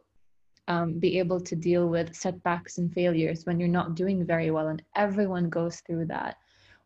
um, 0.66 0.98
be 0.98 1.18
able 1.18 1.40
to 1.40 1.56
deal 1.56 1.88
with 1.88 2.14
setbacks 2.14 2.76
and 2.76 2.92
failures 2.92 3.46
when 3.46 3.58
you're 3.58 3.68
not 3.68 3.94
doing 3.94 4.26
very 4.26 4.50
well 4.50 4.68
and 4.68 4.82
everyone 4.94 5.48
goes 5.48 5.80
through 5.80 6.04
that. 6.04 6.36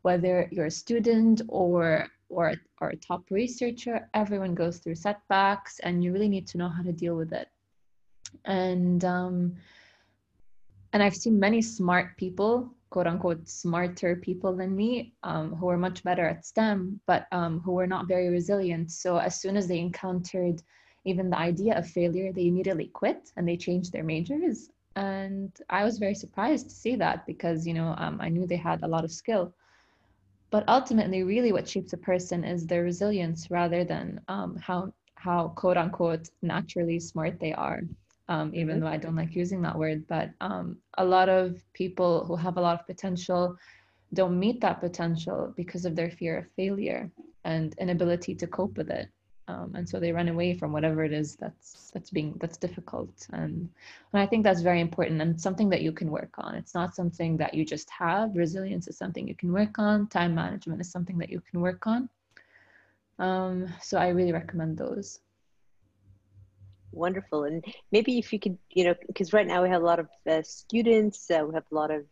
Whether 0.02 0.48
you're 0.52 0.66
a 0.66 0.70
student 0.70 1.42
or 1.48 2.06
or 2.28 2.54
or 2.80 2.90
a 2.90 2.96
top 2.96 3.24
researcher 3.30 4.08
everyone 4.14 4.54
goes 4.54 4.78
through 4.78 4.94
setbacks 4.94 5.80
and 5.80 6.02
you 6.02 6.12
really 6.12 6.28
need 6.28 6.46
to 6.48 6.58
know 6.58 6.68
how 6.68 6.82
to 6.82 6.92
deal 6.92 7.16
with 7.16 7.32
it. 7.32 7.48
And 8.44 9.04
um, 9.04 9.56
and 10.92 11.02
i've 11.02 11.16
seen 11.16 11.38
many 11.38 11.62
smart 11.62 12.16
people 12.16 12.72
quote 12.92 13.06
unquote 13.06 13.48
smarter 13.48 14.12
people 14.16 14.52
than 14.54 14.76
me 14.76 15.14
um, 15.22 15.46
who 15.56 15.66
were 15.66 15.78
much 15.86 16.04
better 16.04 16.26
at 16.32 16.44
stem 16.44 17.00
but 17.06 17.26
um, 17.32 17.60
who 17.64 17.72
were 17.72 17.90
not 17.94 18.06
very 18.06 18.28
resilient 18.28 18.90
so 18.90 19.16
as 19.16 19.40
soon 19.40 19.56
as 19.56 19.66
they 19.66 19.80
encountered 19.80 20.62
even 21.04 21.30
the 21.30 21.38
idea 21.38 21.76
of 21.76 21.88
failure, 21.88 22.32
they 22.32 22.46
immediately 22.46 22.86
quit 22.86 23.32
and 23.36 23.46
they 23.46 23.56
changed 23.56 23.92
their 23.92 24.04
majors. 24.04 24.70
And 24.94 25.50
I 25.70 25.84
was 25.84 25.98
very 25.98 26.14
surprised 26.14 26.68
to 26.68 26.74
see 26.74 26.96
that 26.96 27.26
because, 27.26 27.66
you 27.66 27.74
know, 27.74 27.94
um, 27.98 28.20
I 28.20 28.28
knew 28.28 28.46
they 28.46 28.56
had 28.56 28.82
a 28.82 28.88
lot 28.88 29.04
of 29.04 29.12
skill. 29.12 29.52
But 30.50 30.68
ultimately, 30.68 31.22
really 31.22 31.50
what 31.50 31.68
shapes 31.68 31.94
a 31.94 31.96
person 31.96 32.44
is 32.44 32.66
their 32.66 32.82
resilience 32.82 33.50
rather 33.50 33.84
than 33.84 34.20
um, 34.28 34.56
how, 34.56 34.92
how 35.14 35.48
quote 35.48 35.78
unquote 35.78 36.28
naturally 36.42 37.00
smart 37.00 37.40
they 37.40 37.54
are. 37.54 37.82
Um, 38.28 38.54
even 38.54 38.80
though 38.80 38.86
I 38.86 38.96
don't 38.96 39.16
like 39.16 39.34
using 39.34 39.60
that 39.62 39.76
word, 39.76 40.06
but 40.06 40.30
um, 40.40 40.78
a 40.96 41.04
lot 41.04 41.28
of 41.28 41.60
people 41.74 42.24
who 42.24 42.36
have 42.36 42.56
a 42.56 42.60
lot 42.60 42.78
of 42.80 42.86
potential 42.86 43.56
don't 44.14 44.38
meet 44.38 44.60
that 44.60 44.80
potential 44.80 45.52
because 45.56 45.84
of 45.84 45.96
their 45.96 46.10
fear 46.10 46.38
of 46.38 46.46
failure 46.54 47.10
and 47.44 47.74
inability 47.78 48.34
to 48.36 48.46
cope 48.46 48.76
with 48.76 48.90
it. 48.90 49.08
Um, 49.48 49.72
and 49.74 49.88
so 49.88 49.98
they 49.98 50.12
run 50.12 50.28
away 50.28 50.54
from 50.54 50.72
whatever 50.72 51.02
it 51.04 51.12
is 51.12 51.36
that's 51.36 51.90
that's 51.92 52.10
being 52.10 52.36
that's 52.40 52.56
difficult. 52.56 53.26
And 53.32 53.68
and 54.12 54.22
i 54.22 54.26
think 54.26 54.44
that's 54.44 54.60
very 54.60 54.80
important 54.80 55.20
and 55.20 55.40
something 55.40 55.68
that 55.70 55.82
you 55.82 55.92
can 55.92 56.10
work 56.10 56.34
on. 56.38 56.54
It's 56.54 56.74
not 56.74 56.94
something 56.94 57.36
that 57.38 57.54
you 57.54 57.64
just 57.64 57.90
have. 57.90 58.36
Resilience 58.36 58.86
is 58.86 58.96
something 58.96 59.26
you 59.26 59.34
can 59.34 59.52
work 59.52 59.78
on. 59.78 60.06
Time 60.08 60.34
management 60.34 60.80
is 60.80 60.92
something 60.92 61.18
that 61.18 61.30
you 61.30 61.40
can 61.40 61.60
work 61.60 61.86
on. 61.86 62.08
Um, 63.18 63.68
so 63.82 63.98
i 63.98 64.08
really 64.08 64.32
recommend 64.32 64.78
those 64.78 65.20
wonderful 66.92 67.44
and 67.44 67.64
maybe 67.90 68.18
if 68.18 68.32
you 68.32 68.38
could 68.38 68.58
you 68.70 68.84
know 68.84 68.94
because 69.06 69.32
right 69.32 69.46
now 69.46 69.62
we 69.62 69.68
have 69.68 69.82
a 69.82 69.84
lot 69.84 69.98
of 69.98 70.08
uh, 70.30 70.42
students 70.42 71.30
uh, 71.30 71.44
we 71.46 71.54
have 71.54 71.64
a 71.70 71.74
lot 71.74 71.90
of 71.90 72.04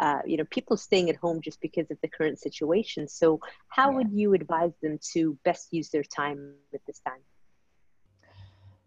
uh, 0.00 0.20
you 0.26 0.36
know 0.36 0.44
people 0.50 0.76
staying 0.76 1.08
at 1.10 1.16
home 1.16 1.40
just 1.40 1.60
because 1.60 1.90
of 1.90 1.98
the 2.02 2.08
current 2.08 2.38
situation 2.38 3.06
so 3.06 3.40
how 3.68 3.90
yeah. 3.90 3.96
would 3.96 4.12
you 4.12 4.34
advise 4.34 4.72
them 4.82 4.98
to 5.12 5.38
best 5.44 5.68
use 5.72 5.90
their 5.90 6.02
time 6.02 6.54
at 6.74 6.80
this 6.86 7.00
time 7.00 7.20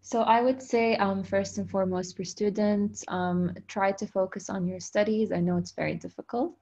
so 0.02 0.22
I 0.22 0.40
would 0.40 0.62
say, 0.62 0.96
um, 0.98 1.24
first 1.24 1.58
and 1.58 1.68
foremost, 1.68 2.16
for 2.16 2.24
students, 2.24 3.04
um, 3.08 3.56
try 3.68 3.92
to 3.94 4.06
focus 4.06 4.52
on 4.52 4.68
your 4.68 4.80
studies. 4.80 5.32
I 5.32 5.40
know 5.40 5.58
it's 5.58 5.72
very 5.72 5.96
difficult. 5.96 6.60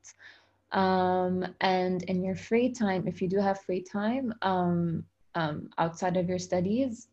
Um, 0.72 1.46
and 1.60 2.04
in 2.04 2.24
your 2.24 2.36
free 2.36 2.69
time, 2.69 3.06
if 3.06 3.22
you 3.22 3.28
do 3.28 3.39
have 3.39 3.60
free 3.62 3.82
time 3.82 4.34
um, 4.43 5.04
um, 5.36 5.69
outside 5.78 6.15
of 6.15 6.30
your 6.30 6.39
studies, 6.39 7.10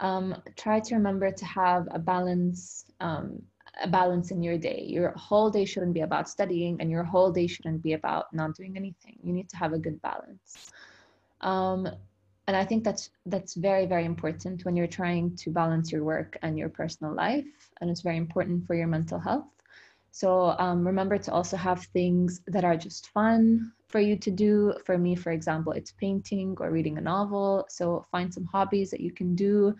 um, 0.00 0.42
try 0.56 0.80
to 0.80 0.94
remember 0.94 1.30
to 1.30 1.44
have 1.44 1.88
a 1.90 1.98
balance 1.98 2.86
um, 3.00 3.42
a 3.82 3.88
balance 3.88 4.30
in 4.30 4.42
your 4.42 4.56
day. 4.56 4.84
Your 4.86 5.10
whole 5.16 5.50
day 5.50 5.64
shouldn't 5.64 5.94
be 5.94 6.02
about 6.02 6.28
studying, 6.28 6.80
and 6.80 6.90
your 6.90 7.02
whole 7.02 7.32
day 7.32 7.46
shouldn't 7.46 7.82
be 7.82 7.94
about 7.94 8.32
not 8.32 8.54
doing 8.54 8.76
anything. 8.76 9.18
You 9.22 9.32
need 9.32 9.48
to 9.50 9.56
have 9.56 9.72
a 9.72 9.78
good 9.78 10.00
balance. 10.00 10.70
Um, 11.40 11.88
and 12.46 12.56
I 12.56 12.64
think 12.64 12.84
that's 12.84 13.10
that's 13.26 13.54
very 13.54 13.86
very 13.86 14.04
important 14.04 14.64
when 14.64 14.76
you're 14.76 14.86
trying 14.86 15.34
to 15.36 15.50
balance 15.50 15.90
your 15.90 16.04
work 16.04 16.36
and 16.42 16.58
your 16.58 16.68
personal 16.68 17.14
life, 17.14 17.70
and 17.80 17.90
it's 17.90 18.02
very 18.02 18.16
important 18.16 18.66
for 18.66 18.74
your 18.74 18.86
mental 18.86 19.18
health. 19.18 19.46
So 20.14 20.54
um, 20.60 20.86
remember 20.86 21.18
to 21.18 21.32
also 21.32 21.56
have 21.56 21.86
things 21.86 22.40
that 22.46 22.62
are 22.62 22.76
just 22.76 23.10
fun 23.10 23.72
for 23.88 23.98
you 23.98 24.16
to 24.18 24.30
do. 24.30 24.72
For 24.86 24.96
me, 24.96 25.16
for 25.16 25.32
example, 25.32 25.72
it's 25.72 25.90
painting 25.90 26.56
or 26.60 26.70
reading 26.70 26.98
a 26.98 27.00
novel. 27.00 27.66
So 27.68 28.06
find 28.12 28.32
some 28.32 28.44
hobbies 28.44 28.92
that 28.92 29.00
you 29.00 29.10
can 29.10 29.34
do 29.34 29.74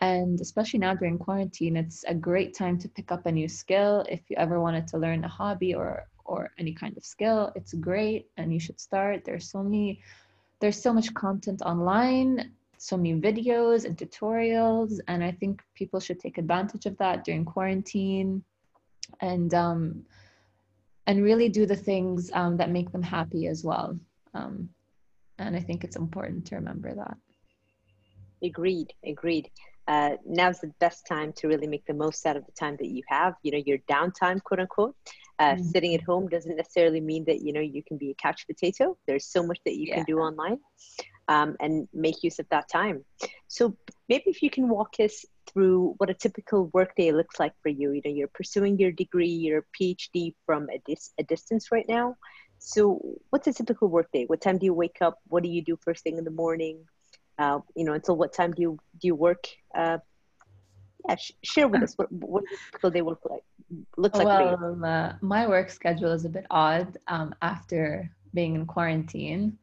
and 0.00 0.40
especially 0.40 0.80
now 0.80 0.92
during 0.94 1.18
quarantine, 1.18 1.76
it's 1.76 2.02
a 2.08 2.14
great 2.14 2.52
time 2.52 2.78
to 2.80 2.88
pick 2.88 3.12
up 3.12 3.26
a 3.26 3.32
new 3.32 3.48
skill. 3.48 4.04
If 4.10 4.28
you 4.28 4.36
ever 4.38 4.60
wanted 4.60 4.88
to 4.88 4.98
learn 4.98 5.22
a 5.22 5.28
hobby 5.28 5.72
or 5.72 6.08
or 6.24 6.50
any 6.58 6.74
kind 6.74 6.96
of 6.96 7.04
skill, 7.04 7.52
it's 7.54 7.72
great 7.74 8.26
and 8.36 8.52
you 8.52 8.58
should 8.58 8.80
start. 8.80 9.24
There's 9.24 9.48
so 9.48 9.62
many 9.62 10.00
there's 10.58 10.82
so 10.82 10.92
much 10.92 11.14
content 11.14 11.62
online, 11.62 12.50
so 12.76 12.96
many 12.96 13.20
videos 13.20 13.84
and 13.84 13.96
tutorials, 13.96 14.98
and 15.06 15.22
I 15.22 15.30
think 15.30 15.62
people 15.76 16.00
should 16.00 16.18
take 16.18 16.38
advantage 16.38 16.86
of 16.86 16.98
that 16.98 17.24
during 17.24 17.44
quarantine 17.44 18.42
and 19.20 19.54
um 19.54 20.04
and 21.06 21.22
really 21.22 21.48
do 21.48 21.66
the 21.66 21.76
things 21.76 22.30
um, 22.32 22.56
that 22.56 22.68
make 22.68 22.90
them 22.90 23.02
happy 23.02 23.46
as 23.46 23.62
well. 23.62 23.96
Um, 24.34 24.68
and 25.38 25.54
I 25.54 25.60
think 25.60 25.84
it's 25.84 25.94
important 25.94 26.46
to 26.46 26.56
remember 26.56 26.92
that. 26.96 27.16
Agreed, 28.42 28.92
agreed 29.04 29.48
uh, 29.88 30.16
now's 30.26 30.60
the 30.60 30.72
best 30.80 31.06
time 31.06 31.32
to 31.36 31.48
really 31.48 31.66
make 31.66 31.84
the 31.86 31.94
most 31.94 32.26
out 32.26 32.36
of 32.36 32.44
the 32.44 32.52
time 32.52 32.76
that 32.78 32.88
you 32.88 33.02
have. 33.08 33.34
You 33.42 33.52
know, 33.52 33.62
your 33.64 33.78
downtime, 33.88 34.42
quote 34.42 34.60
unquote. 34.60 34.96
Uh, 35.38 35.52
mm-hmm. 35.52 35.62
Sitting 35.64 35.94
at 35.94 36.02
home 36.02 36.28
doesn't 36.28 36.56
necessarily 36.56 37.00
mean 37.00 37.24
that 37.26 37.42
you 37.42 37.52
know 37.52 37.60
you 37.60 37.82
can 37.86 37.96
be 37.96 38.10
a 38.10 38.14
couch 38.14 38.46
potato. 38.46 38.96
There's 39.06 39.26
so 39.26 39.42
much 39.42 39.58
that 39.64 39.76
you 39.76 39.86
yeah. 39.88 39.96
can 39.96 40.04
do 40.04 40.18
online, 40.18 40.58
um, 41.28 41.56
and 41.60 41.88
make 41.92 42.22
use 42.22 42.38
of 42.38 42.46
that 42.50 42.68
time. 42.70 43.04
So 43.48 43.76
maybe 44.08 44.24
if 44.26 44.42
you 44.42 44.50
can 44.50 44.68
walk 44.68 44.94
us 45.00 45.24
through 45.52 45.94
what 45.98 46.10
a 46.10 46.14
typical 46.14 46.70
workday 46.72 47.12
looks 47.12 47.38
like 47.38 47.52
for 47.62 47.68
you. 47.68 47.92
You 47.92 48.02
know, 48.04 48.10
you're 48.10 48.30
pursuing 48.34 48.78
your 48.78 48.92
degree, 48.92 49.28
your 49.28 49.64
PhD 49.80 50.34
from 50.46 50.68
a, 50.70 50.78
dis- 50.86 51.12
a 51.18 51.24
distance 51.24 51.70
right 51.72 51.86
now. 51.88 52.16
So, 52.58 53.00
what's 53.30 53.46
a 53.46 53.52
typical 53.52 53.88
workday? 53.88 54.24
What 54.26 54.40
time 54.40 54.58
do 54.58 54.66
you 54.66 54.74
wake 54.74 54.98
up? 55.00 55.18
What 55.28 55.42
do 55.42 55.48
you 55.48 55.62
do 55.62 55.76
first 55.84 56.02
thing 56.04 56.18
in 56.18 56.24
the 56.24 56.30
morning? 56.30 56.84
uh, 57.38 57.60
you 57.74 57.84
know, 57.84 57.92
until 57.92 58.16
what 58.16 58.32
time 58.32 58.52
do 58.52 58.62
you 58.62 58.78
do 59.00 59.08
you 59.08 59.14
work? 59.14 59.44
Uh, 59.76 59.98
yeah, 61.08 61.16
sh- 61.16 61.32
share 61.44 61.68
with 61.68 61.82
us 61.82 61.94
what 61.96 62.08
what 62.12 62.44
they 62.92 63.02
look 63.02 63.20
like 63.28 63.42
looks 63.96 64.18
like. 64.18 64.28
Well, 64.28 64.84
uh, 64.84 65.12
my 65.20 65.46
work 65.46 65.70
schedule 65.70 66.12
is 66.12 66.24
a 66.24 66.28
bit 66.30 66.46
odd 66.50 66.98
um, 67.08 67.34
after 67.42 68.10
being 68.34 68.54
in 68.54 68.66
quarantine. 68.66 69.58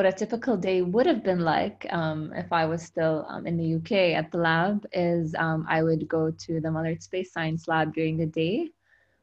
What 0.00 0.08
a 0.08 0.12
typical 0.12 0.56
day 0.56 0.80
would 0.80 1.04
have 1.04 1.22
been 1.22 1.40
like 1.40 1.86
um, 1.90 2.32
if 2.34 2.50
I 2.54 2.64
was 2.64 2.82
still 2.82 3.26
um, 3.28 3.46
in 3.46 3.58
the 3.58 3.74
UK 3.74 4.16
at 4.16 4.32
the 4.32 4.38
lab 4.38 4.86
is 4.94 5.34
um, 5.34 5.66
I 5.68 5.82
would 5.82 6.08
go 6.08 6.30
to 6.30 6.58
the 6.58 6.70
Mullard 6.70 7.02
Space 7.02 7.34
Science 7.34 7.68
Lab 7.68 7.92
during 7.92 8.16
the 8.16 8.24
day 8.24 8.70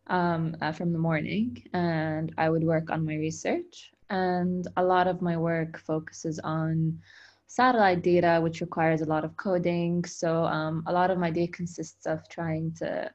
um, 0.05 0.55
uh, 0.61 0.71
from 0.71 0.93
the 0.93 0.99
morning 0.99 1.63
and 1.73 2.31
I 2.37 2.51
would 2.51 2.63
work 2.63 2.91
on 2.91 3.07
my 3.07 3.15
research. 3.15 3.91
And 4.11 4.67
a 4.77 4.83
lot 4.83 5.07
of 5.07 5.19
my 5.19 5.35
work 5.35 5.79
focuses 5.79 6.37
on 6.37 6.99
satellite 7.47 8.03
data, 8.03 8.39
which 8.39 8.61
requires 8.61 9.01
a 9.01 9.09
lot 9.09 9.25
of 9.25 9.35
coding. 9.35 10.05
So 10.05 10.43
um, 10.43 10.83
a 10.85 10.93
lot 10.93 11.09
of 11.09 11.17
my 11.17 11.31
day 11.31 11.47
consists 11.47 12.05
of 12.05 12.29
trying 12.29 12.71
to 12.73 13.09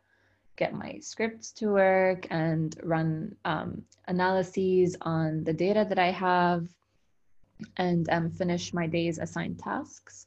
get 0.57 0.75
my 0.75 0.99
scripts 0.99 1.53
to 1.53 1.69
work 1.69 2.27
and 2.29 2.75
run 2.83 3.37
um, 3.45 3.83
analyses 4.09 4.97
on 5.03 5.45
the 5.45 5.53
data 5.53 5.87
that 5.89 6.01
I 6.01 6.11
have 6.11 6.67
and 7.77 8.09
um, 8.11 8.31
finish 8.31 8.73
my 8.73 8.87
day's 8.87 9.19
assigned 9.19 9.59
tasks. 9.59 10.27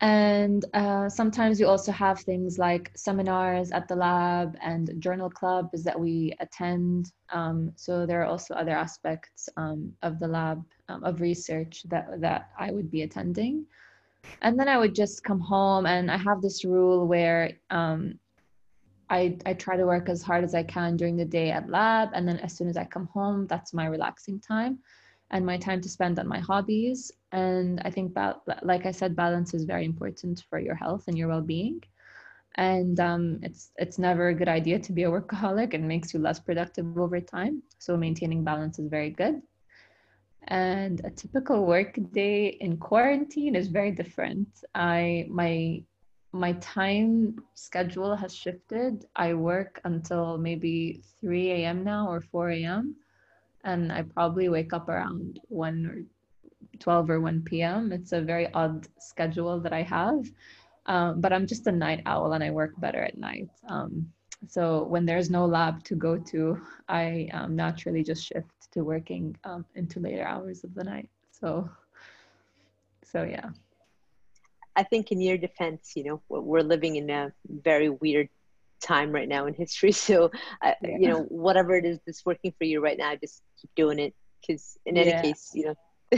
And 0.00 0.64
uh, 0.74 1.08
sometimes 1.08 1.58
we 1.58 1.64
also 1.64 1.90
have 1.90 2.20
things 2.20 2.56
like 2.56 2.92
seminars 2.94 3.72
at 3.72 3.88
the 3.88 3.96
lab 3.96 4.56
and 4.62 4.90
journal 5.00 5.28
clubs 5.28 5.82
that 5.82 5.98
we 5.98 6.34
attend. 6.38 7.12
Um, 7.30 7.72
so 7.74 8.06
there 8.06 8.22
are 8.22 8.26
also 8.26 8.54
other 8.54 8.70
aspects 8.70 9.48
um, 9.56 9.92
of 10.02 10.20
the 10.20 10.28
lab 10.28 10.64
um, 10.88 11.02
of 11.02 11.20
research 11.20 11.82
that, 11.88 12.20
that 12.20 12.50
I 12.56 12.70
would 12.70 12.92
be 12.92 13.02
attending. 13.02 13.66
And 14.42 14.58
then 14.58 14.68
I 14.68 14.78
would 14.78 14.94
just 14.94 15.24
come 15.24 15.40
home 15.40 15.86
and 15.86 16.10
I 16.10 16.16
have 16.16 16.42
this 16.42 16.64
rule 16.64 17.06
where 17.08 17.54
um, 17.70 18.20
I, 19.10 19.36
I 19.46 19.54
try 19.54 19.76
to 19.76 19.86
work 19.86 20.08
as 20.08 20.22
hard 20.22 20.44
as 20.44 20.54
I 20.54 20.62
can 20.62 20.96
during 20.96 21.16
the 21.16 21.24
day 21.24 21.50
at 21.50 21.68
lab. 21.68 22.10
And 22.12 22.28
then 22.28 22.38
as 22.38 22.56
soon 22.56 22.68
as 22.68 22.76
I 22.76 22.84
come 22.84 23.06
home, 23.08 23.48
that's 23.48 23.74
my 23.74 23.86
relaxing 23.86 24.38
time 24.38 24.78
and 25.30 25.44
my 25.44 25.58
time 25.58 25.80
to 25.82 25.88
spend 25.88 26.18
on 26.18 26.26
my 26.26 26.38
hobbies. 26.38 27.12
And 27.32 27.80
I 27.84 27.90
think, 27.90 28.16
like 28.62 28.86
I 28.86 28.90
said, 28.90 29.14
balance 29.14 29.52
is 29.54 29.64
very 29.64 29.84
important 29.84 30.44
for 30.48 30.58
your 30.58 30.74
health 30.74 31.04
and 31.08 31.18
your 31.18 31.28
well-being. 31.28 31.82
And 32.54 32.98
um, 32.98 33.38
it's 33.42 33.70
it's 33.76 33.98
never 33.98 34.28
a 34.28 34.34
good 34.34 34.48
idea 34.48 34.78
to 34.80 34.92
be 34.92 35.04
a 35.04 35.10
workaholic. 35.10 35.74
It 35.74 35.82
makes 35.82 36.12
you 36.12 36.20
less 36.20 36.40
productive 36.40 36.98
over 36.98 37.20
time. 37.20 37.62
So 37.78 37.96
maintaining 37.96 38.42
balance 38.42 38.78
is 38.78 38.88
very 38.88 39.10
good. 39.10 39.42
And 40.48 41.00
a 41.04 41.10
typical 41.10 41.66
work 41.66 41.98
day 42.12 42.48
in 42.60 42.78
quarantine 42.78 43.54
is 43.54 43.68
very 43.68 43.92
different. 43.92 44.48
I 44.74 45.26
my 45.28 45.84
my 46.32 46.52
time 46.54 47.36
schedule 47.54 48.16
has 48.16 48.34
shifted. 48.34 49.04
I 49.14 49.34
work 49.34 49.80
until 49.84 50.38
maybe 50.38 51.02
3 51.20 51.50
a.m. 51.52 51.84
now 51.84 52.08
or 52.08 52.20
4 52.22 52.50
a.m 52.50 52.96
and 53.64 53.92
I 53.92 54.02
probably 54.02 54.48
wake 54.48 54.72
up 54.72 54.88
around 54.88 55.40
1 55.48 55.86
or 55.86 56.02
12 56.78 57.10
or 57.10 57.20
1 57.20 57.42
p.m. 57.42 57.92
It's 57.92 58.12
a 58.12 58.20
very 58.20 58.52
odd 58.52 58.86
schedule 58.98 59.60
that 59.60 59.72
I 59.72 59.82
have, 59.82 60.24
um, 60.86 61.20
but 61.20 61.32
I'm 61.32 61.46
just 61.46 61.66
a 61.66 61.72
night 61.72 62.02
owl 62.06 62.32
and 62.32 62.42
I 62.42 62.50
work 62.50 62.72
better 62.78 63.02
at 63.02 63.18
night. 63.18 63.48
Um, 63.68 64.12
so 64.46 64.84
when 64.84 65.04
there's 65.04 65.30
no 65.30 65.46
lab 65.46 65.82
to 65.84 65.96
go 65.96 66.16
to, 66.16 66.60
I 66.88 67.28
um, 67.32 67.56
naturally 67.56 68.04
just 68.04 68.24
shift 68.24 68.70
to 68.72 68.84
working 68.84 69.36
um, 69.44 69.64
into 69.74 69.98
later 69.98 70.24
hours 70.24 70.62
of 70.62 70.74
the 70.74 70.84
night. 70.84 71.08
So, 71.32 71.68
so 73.04 73.24
yeah. 73.24 73.50
I 74.76 74.84
think 74.84 75.10
in 75.10 75.20
your 75.20 75.36
defense, 75.36 75.94
you 75.96 76.04
know, 76.04 76.22
we're 76.28 76.60
living 76.60 76.96
in 76.96 77.10
a 77.10 77.32
very 77.48 77.88
weird 77.88 78.28
time 78.80 79.12
right 79.12 79.28
now 79.28 79.46
in 79.46 79.54
history. 79.54 79.92
So, 80.08 80.30
uh, 80.62 80.72
yeah. 80.82 80.96
you 80.98 81.08
know, 81.08 81.22
whatever 81.28 81.76
it 81.76 81.84
is 81.84 81.98
that's 82.06 82.24
working 82.24 82.52
for 82.56 82.64
you 82.64 82.80
right 82.80 82.98
now, 82.98 83.14
just 83.16 83.42
keep 83.60 83.70
doing 83.74 83.98
it. 83.98 84.14
Because 84.40 84.78
in 84.86 84.96
any 84.96 85.10
yeah. 85.10 85.22
case, 85.22 85.50
you 85.54 85.66
know, 85.66 85.74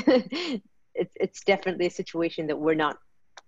it's 0.94 1.14
it's 1.16 1.44
definitely 1.44 1.86
a 1.86 1.90
situation 1.90 2.46
that 2.48 2.58
we're 2.58 2.74
not 2.74 2.98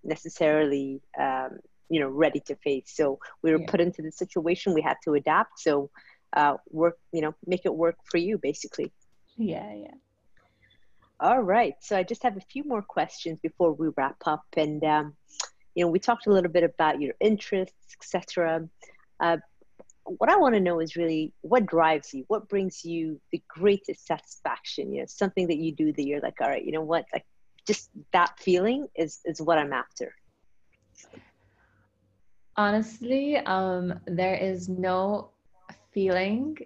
necessarily, 0.03 1.01
um, 1.21 1.59
you 1.89 2.01
know, 2.01 2.09
ready 2.09 2.41
to 2.47 2.57
face. 2.57 2.91
So 2.95 3.19
we 3.43 3.53
were 3.53 3.61
yeah. 3.61 3.71
put 3.71 3.81
into 3.81 4.03
the 4.03 4.11
situation. 4.11 4.75
We 4.75 4.83
had 4.83 4.97
to 5.05 5.15
adapt. 5.15 5.61
So, 5.61 5.91
uh, 6.35 6.57
work, 6.71 6.99
you 7.13 7.21
know, 7.21 7.35
make 7.47 7.67
it 7.67 7.75
work 7.75 7.97
for 8.11 8.17
you, 8.17 8.39
basically. 8.39 8.91
Yeah, 9.37 9.75
yeah. 9.75 9.95
All 11.21 11.41
right. 11.41 11.75
So 11.81 11.97
I 11.97 12.03
just 12.03 12.23
have 12.25 12.37
a 12.37 12.41
few 12.41 12.65
more 12.65 12.83
questions 12.83 13.39
before 13.43 13.73
we 13.73 13.91
wrap 13.97 14.17
up, 14.27 14.45
and 14.57 14.83
um, 14.83 15.15
you 15.75 15.85
know, 15.85 15.91
we 15.91 15.99
talked 15.99 16.27
a 16.27 16.33
little 16.33 16.51
bit 16.51 16.65
about 16.65 17.01
your 17.01 17.15
interests, 17.21 17.97
etc. 18.01 18.69
Uh, 19.23 19.37
what 20.05 20.29
I 20.29 20.37
want 20.37 20.55
to 20.55 20.61
know 20.61 20.81
is 20.81 20.97
really 20.97 21.33
what 21.43 21.67
drives 21.67 22.13
you, 22.13 22.25
what 22.27 22.49
brings 22.49 22.85
you 22.85 23.21
the 23.31 23.41
greatest 23.49 24.07
satisfaction. 24.07 24.93
You 24.93 25.01
know, 25.01 25.07
something 25.07 25.47
that 25.47 25.59
you 25.59 25.73
do 25.73 25.93
that 25.93 26.05
you're 26.05 26.21
like, 26.21 26.41
all 26.41 26.49
right, 26.49 26.65
you 26.65 26.73
know 26.73 26.83
what, 26.83 27.05
like 27.13 27.25
just 27.67 27.91
that 28.13 28.39
feeling 28.39 28.89
is 28.97 29.21
is 29.25 29.41
what 29.41 29.59
I'm 29.59 29.73
after. 29.73 30.13
Honestly, 32.57 33.37
um, 33.39 33.99
there 34.07 34.35
is 34.35 34.69
no 34.69 35.31
feeling 35.93 36.57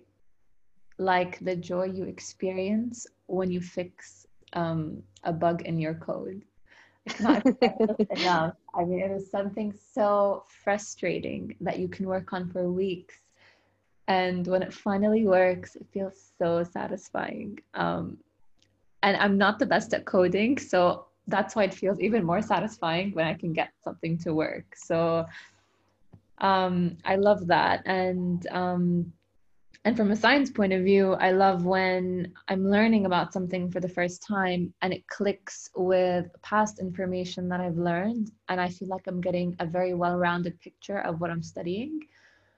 like 0.98 1.38
the 1.44 1.54
joy 1.54 1.84
you 1.84 2.04
experience 2.04 3.06
when 3.26 3.50
you 3.50 3.60
fix 3.60 4.26
um, 4.54 5.02
a 5.24 5.32
bug 5.32 5.62
in 5.62 5.78
your 5.78 5.94
code 5.94 6.42
not 7.20 7.44
enough. 8.10 8.54
I 8.74 8.84
mean, 8.84 9.00
it 9.00 9.10
is 9.10 9.30
something 9.30 9.72
so 9.72 10.44
frustrating 10.46 11.56
that 11.60 11.78
you 11.78 11.88
can 11.88 12.06
work 12.06 12.32
on 12.32 12.50
for 12.50 12.70
weeks. 12.70 13.16
And 14.08 14.46
when 14.46 14.62
it 14.62 14.72
finally 14.72 15.26
works, 15.26 15.76
it 15.76 15.86
feels 15.92 16.32
so 16.38 16.62
satisfying. 16.62 17.58
Um, 17.74 18.18
and 19.02 19.16
I'm 19.16 19.36
not 19.38 19.58
the 19.58 19.66
best 19.66 19.94
at 19.94 20.04
coding, 20.04 20.58
so 20.58 21.06
that's 21.28 21.56
why 21.56 21.64
it 21.64 21.74
feels 21.74 22.00
even 22.00 22.24
more 22.24 22.40
satisfying 22.40 23.12
when 23.12 23.26
I 23.26 23.34
can 23.34 23.52
get 23.52 23.70
something 23.82 24.16
to 24.18 24.32
work. 24.32 24.76
So 24.76 25.26
um, 26.38 26.96
I 27.04 27.16
love 27.16 27.46
that. 27.48 27.82
And 27.86 28.46
um, 28.48 29.12
and 29.86 29.96
from 29.96 30.10
a 30.10 30.16
science 30.16 30.50
point 30.50 30.72
of 30.72 30.82
view, 30.82 31.12
I 31.12 31.30
love 31.30 31.64
when 31.64 32.32
I'm 32.48 32.68
learning 32.68 33.06
about 33.06 33.32
something 33.32 33.70
for 33.70 33.78
the 33.78 33.88
first 33.88 34.20
time 34.20 34.74
and 34.82 34.92
it 34.92 35.06
clicks 35.06 35.70
with 35.76 36.26
past 36.42 36.80
information 36.80 37.48
that 37.50 37.60
I've 37.60 37.76
learned. 37.76 38.32
And 38.48 38.60
I 38.60 38.68
feel 38.68 38.88
like 38.88 39.06
I'm 39.06 39.20
getting 39.20 39.54
a 39.60 39.64
very 39.64 39.94
well 39.94 40.16
rounded 40.18 40.60
picture 40.60 40.98
of 41.02 41.20
what 41.20 41.30
I'm 41.30 41.42
studying. 41.42 42.00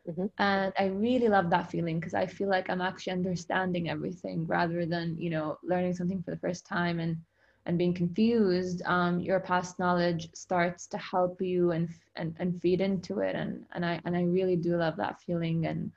Mm-hmm. 0.08 0.24
And 0.38 0.72
I 0.78 0.86
really 0.86 1.28
love 1.28 1.50
that 1.50 1.70
feeling 1.70 2.00
because 2.00 2.14
I 2.14 2.24
feel 2.24 2.48
like 2.48 2.70
I'm 2.70 2.80
actually 2.80 3.12
understanding 3.12 3.90
everything 3.90 4.46
rather 4.46 4.86
than, 4.86 5.14
you 5.18 5.28
know, 5.28 5.58
learning 5.62 5.96
something 5.96 6.22
for 6.22 6.30
the 6.30 6.38
first 6.38 6.66
time 6.66 6.98
and 6.98 7.18
and 7.66 7.76
being 7.76 7.92
confused, 7.92 8.80
um, 8.86 9.20
your 9.20 9.40
past 9.40 9.78
knowledge 9.78 10.30
starts 10.32 10.86
to 10.86 10.96
help 10.96 11.42
you 11.42 11.72
and, 11.72 11.90
and 12.16 12.34
and 12.38 12.58
feed 12.62 12.80
into 12.80 13.18
it. 13.18 13.34
And 13.36 13.66
and 13.72 13.84
I 13.84 14.00
and 14.06 14.16
I 14.16 14.22
really 14.22 14.56
do 14.56 14.78
love 14.78 14.96
that 14.96 15.20
feeling. 15.20 15.66
And 15.66 15.92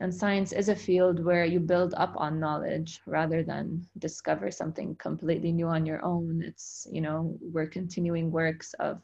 and 0.00 0.14
science 0.14 0.52
is 0.52 0.68
a 0.68 0.76
field 0.76 1.24
where 1.24 1.44
you 1.44 1.58
build 1.58 1.92
up 1.96 2.14
on 2.16 2.38
knowledge 2.38 3.00
rather 3.06 3.42
than 3.42 3.84
discover 3.98 4.50
something 4.50 4.94
completely 4.96 5.50
new 5.50 5.66
on 5.66 5.84
your 5.84 6.04
own. 6.04 6.42
It's 6.44 6.86
you 6.90 7.00
know 7.00 7.36
we're 7.40 7.66
continuing 7.66 8.30
works 8.30 8.74
of 8.74 9.02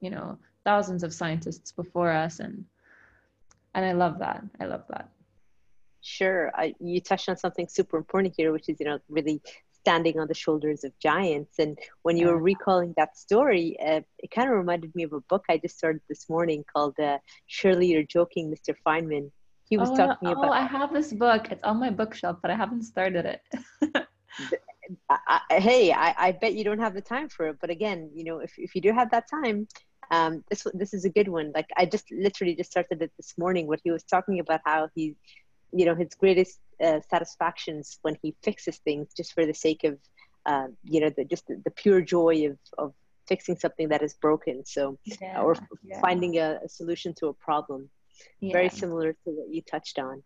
you 0.00 0.10
know 0.10 0.38
thousands 0.64 1.02
of 1.02 1.12
scientists 1.12 1.72
before 1.72 2.10
us 2.10 2.40
and 2.40 2.64
and 3.74 3.84
i 3.84 3.92
love 3.92 4.18
that. 4.20 4.42
I 4.60 4.66
love 4.66 4.84
that. 4.88 5.08
Sure. 6.00 6.52
I, 6.54 6.74
you 6.78 7.00
touched 7.00 7.28
on 7.28 7.36
something 7.36 7.66
super 7.68 7.96
important 7.96 8.34
here 8.36 8.52
which 8.52 8.68
is 8.68 8.76
you 8.78 8.86
know 8.86 9.00
really 9.08 9.42
standing 9.72 10.18
on 10.18 10.26
the 10.28 10.34
shoulders 10.34 10.82
of 10.82 10.92
giants. 11.00 11.60
And 11.60 11.78
when 12.02 12.16
you 12.16 12.26
were 12.26 12.38
recalling 12.38 12.94
that 12.96 13.16
story 13.18 13.76
uh, 13.84 14.02
it 14.20 14.30
kind 14.30 14.48
of 14.48 14.56
reminded 14.56 14.94
me 14.94 15.02
of 15.02 15.12
a 15.12 15.20
book 15.22 15.44
i 15.48 15.58
just 15.58 15.76
started 15.76 16.02
this 16.08 16.28
morning 16.28 16.64
called 16.72 16.98
uh, 17.00 17.18
surely 17.46 17.88
you're 17.88 18.04
joking 18.04 18.52
mr 18.52 18.74
feynman 18.86 19.30
he 19.68 19.76
was 19.76 19.90
oh, 19.90 19.96
talking 19.96 20.28
about. 20.28 20.46
Oh, 20.46 20.50
I 20.50 20.62
have 20.62 20.92
this 20.92 21.12
book. 21.12 21.48
It's 21.50 21.62
on 21.64 21.78
my 21.78 21.90
bookshelf, 21.90 22.38
but 22.40 22.50
I 22.50 22.56
haven't 22.56 22.82
started 22.82 23.26
it. 23.26 23.40
I, 25.10 25.40
I, 25.50 25.60
hey, 25.60 25.92
I, 25.92 26.14
I 26.16 26.32
bet 26.32 26.54
you 26.54 26.62
don't 26.62 26.78
have 26.78 26.94
the 26.94 27.00
time 27.00 27.28
for 27.28 27.48
it. 27.48 27.56
But 27.60 27.70
again, 27.70 28.10
you 28.14 28.24
know, 28.24 28.38
if, 28.38 28.52
if 28.58 28.74
you 28.74 28.80
do 28.80 28.92
have 28.92 29.10
that 29.10 29.28
time, 29.28 29.66
um, 30.12 30.44
this 30.48 30.66
this 30.72 30.94
is 30.94 31.04
a 31.04 31.10
good 31.10 31.28
one. 31.28 31.50
Like 31.52 31.68
I 31.76 31.84
just 31.86 32.10
literally 32.12 32.54
just 32.54 32.70
started 32.70 33.02
it 33.02 33.10
this 33.16 33.34
morning. 33.36 33.66
What 33.66 33.80
he 33.82 33.90
was 33.90 34.04
talking 34.04 34.38
about 34.38 34.60
how 34.64 34.88
he, 34.94 35.16
you 35.72 35.84
know, 35.84 35.96
his 35.96 36.14
greatest 36.14 36.60
uh, 36.82 37.00
satisfactions 37.10 37.98
when 38.02 38.16
he 38.22 38.36
fixes 38.42 38.78
things 38.78 39.08
just 39.16 39.32
for 39.32 39.46
the 39.46 39.54
sake 39.54 39.82
of, 39.82 39.98
uh, 40.44 40.68
you 40.84 41.00
know, 41.00 41.10
the, 41.10 41.24
just 41.24 41.48
the, 41.48 41.60
the 41.64 41.72
pure 41.72 42.00
joy 42.00 42.46
of 42.46 42.58
of 42.78 42.94
fixing 43.26 43.56
something 43.56 43.88
that 43.88 44.02
is 44.02 44.14
broken. 44.14 44.64
So, 44.64 44.96
yeah, 45.20 45.40
or 45.40 45.56
yeah. 45.82 46.00
finding 46.00 46.38
a, 46.38 46.60
a, 46.64 46.68
solution 46.68 47.12
to 47.14 47.26
a 47.26 47.32
problem 47.32 47.90
yeah. 48.40 48.52
very 48.52 48.68
similar 48.68 49.12
to 49.12 49.30
what 49.30 49.48
you 49.52 49.62
touched 49.62 49.98
on. 49.98 50.22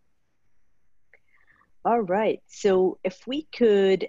All 1.85 2.01
right. 2.01 2.41
So 2.47 2.99
if 3.05 3.27
we 3.27 3.47
could 3.57 4.09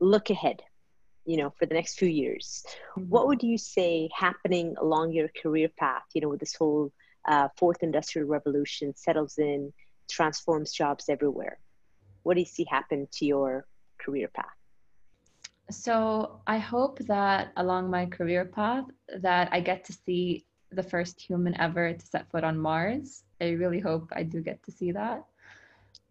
look 0.00 0.30
ahead, 0.30 0.62
you 1.24 1.36
know, 1.36 1.50
for 1.58 1.66
the 1.66 1.74
next 1.74 1.98
few 1.98 2.08
years, 2.08 2.64
mm-hmm. 2.96 3.08
what 3.08 3.26
would 3.26 3.42
you 3.42 3.58
say 3.58 4.08
happening 4.14 4.74
along 4.80 5.12
your 5.12 5.28
career 5.42 5.68
path, 5.78 6.04
you 6.14 6.20
know, 6.20 6.28
with 6.28 6.40
this 6.40 6.54
whole 6.54 6.92
uh, 7.26 7.48
fourth 7.56 7.82
industrial 7.82 8.28
revolution 8.28 8.94
settles 8.96 9.38
in, 9.38 9.72
transforms 10.10 10.72
jobs 10.72 11.08
everywhere? 11.08 11.58
What 12.22 12.34
do 12.34 12.40
you 12.40 12.46
see 12.46 12.66
happen 12.68 13.08
to 13.12 13.26
your 13.26 13.66
career 13.98 14.28
path? 14.28 14.46
So 15.70 16.40
I 16.46 16.58
hope 16.58 16.98
that 17.00 17.52
along 17.56 17.90
my 17.90 18.06
career 18.06 18.46
path 18.46 18.84
that 19.20 19.50
I 19.52 19.60
get 19.60 19.84
to 19.84 19.92
see 19.92 20.46
the 20.70 20.82
first 20.82 21.20
human 21.20 21.58
ever 21.60 21.92
to 21.92 22.06
set 22.06 22.30
foot 22.30 22.44
on 22.44 22.58
Mars. 22.58 23.24
I 23.40 23.50
really 23.50 23.80
hope 23.80 24.08
I 24.12 24.22
do 24.22 24.40
get 24.40 24.62
to 24.64 24.70
see 24.70 24.92
that. 24.92 25.24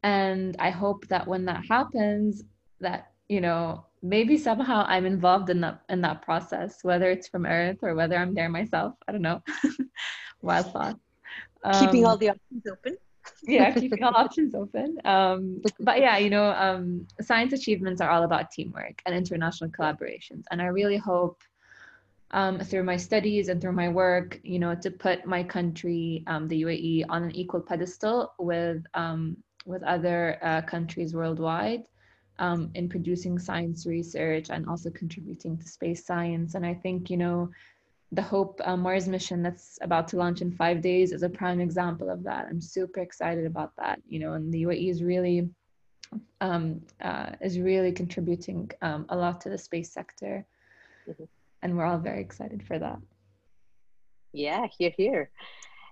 And 0.04 0.56
I 0.60 0.70
hope 0.70 1.08
that 1.08 1.28
when 1.28 1.46
that 1.46 1.66
happens, 1.68 2.44
that, 2.80 3.12
you 3.28 3.42
know, 3.42 3.86
maybe 4.02 4.38
somehow 4.38 4.86
I'm 4.88 5.06
involved 5.06 5.50
in 5.50 5.62
that 5.62 5.82
in 5.90 6.02
that 6.02 6.22
process, 6.22 6.84
whether 6.84 7.10
it's 7.10 7.28
from 7.28 7.46
Earth 7.46 7.80
or 7.82 7.96
whether 7.96 8.16
I'm 8.16 8.34
there 8.34 8.50
myself. 8.50 8.94
I 9.08 9.12
don't 9.12 9.22
know. 9.22 9.42
Wild 10.42 10.72
thought. 10.72 11.00
keeping 11.80 12.06
all 12.06 12.18
the 12.18 12.30
options 12.30 12.68
open 12.72 12.98
yeah, 13.44 13.72
keeping 13.72 14.04
all 14.04 14.16
options 14.16 14.56
open. 14.56 14.98
Um, 15.06 15.62
but 15.80 16.00
yeah, 16.00 16.18
you 16.18 16.30
know, 16.30 16.52
um, 16.52 17.08
science 17.22 17.54
achievements 17.54 18.02
are 18.02 18.10
all 18.10 18.24
about 18.24 18.52
teamwork 18.52 19.02
and 19.06 19.16
international 19.16 19.70
collaborations. 19.70 20.44
And 20.52 20.62
I 20.62 20.66
really 20.66 20.98
hope 20.98 21.42
um, 22.32 22.60
through 22.60 22.84
my 22.84 22.98
studies 22.98 23.50
and 23.50 23.62
through 23.62 23.74
my 23.74 23.90
work, 23.90 24.40
you 24.44 24.60
know, 24.60 24.76
to 24.76 24.92
put 24.92 25.26
my 25.26 25.44
country, 25.44 26.24
um, 26.28 26.48
the 26.48 26.64
UAE, 26.64 27.06
on 27.10 27.24
an 27.24 27.36
equal 27.36 27.62
pedestal 27.62 28.34
with 28.38 28.86
um, 28.94 29.38
with 29.66 29.84
other 29.84 30.38
uh, 30.42 30.62
countries 30.62 31.14
worldwide 31.14 31.84
um, 32.40 32.72
in 32.76 32.88
producing 32.88 33.38
science 33.38 33.86
research 33.86 34.50
and 34.50 34.68
also 34.68 34.90
contributing 34.90 35.58
to 35.58 35.68
space 35.68 36.06
science. 36.06 36.56
And 36.56 36.66
I 36.66 36.74
think, 36.74 37.10
you 37.10 37.18
know, 37.18 37.50
the 38.14 38.22
Hope 38.22 38.62
uh, 38.64 38.78
Mars 38.78 39.08
mission 39.08 39.44
that's 39.44 39.78
about 39.82 40.08
to 40.10 40.18
launch 40.18 40.42
in 40.42 40.52
five 40.52 40.82
days 40.82 41.12
is 41.12 41.24
a 41.24 41.30
prime 41.30 41.60
example 41.60 42.10
of 42.10 42.24
that. 42.24 42.48
I'm 42.50 42.62
super 42.62 43.02
excited 43.02 43.46
about 43.46 43.76
that, 43.78 44.02
you 44.08 44.20
know, 44.20 44.34
and 44.34 44.54
the 44.54 44.64
UAE 44.64 44.90
is 44.90 45.04
really 45.04 45.50
um, 46.40 46.82
uh, 47.02 47.32
is 47.42 47.60
really 47.60 47.92
contributing 47.92 48.72
um, 48.82 49.06
a 49.10 49.18
lot 49.18 49.42
to 49.42 49.50
the 49.50 49.58
space 49.58 49.92
sector, 49.92 50.46
mm-hmm. 51.10 51.26
And 51.62 51.78
we're 51.78 51.86
all 51.86 51.98
very 51.98 52.22
excited 52.22 52.64
for 52.64 52.78
that. 52.80 53.00
Yeah, 54.34 54.68
here, 54.78 54.94
here. 54.96 55.32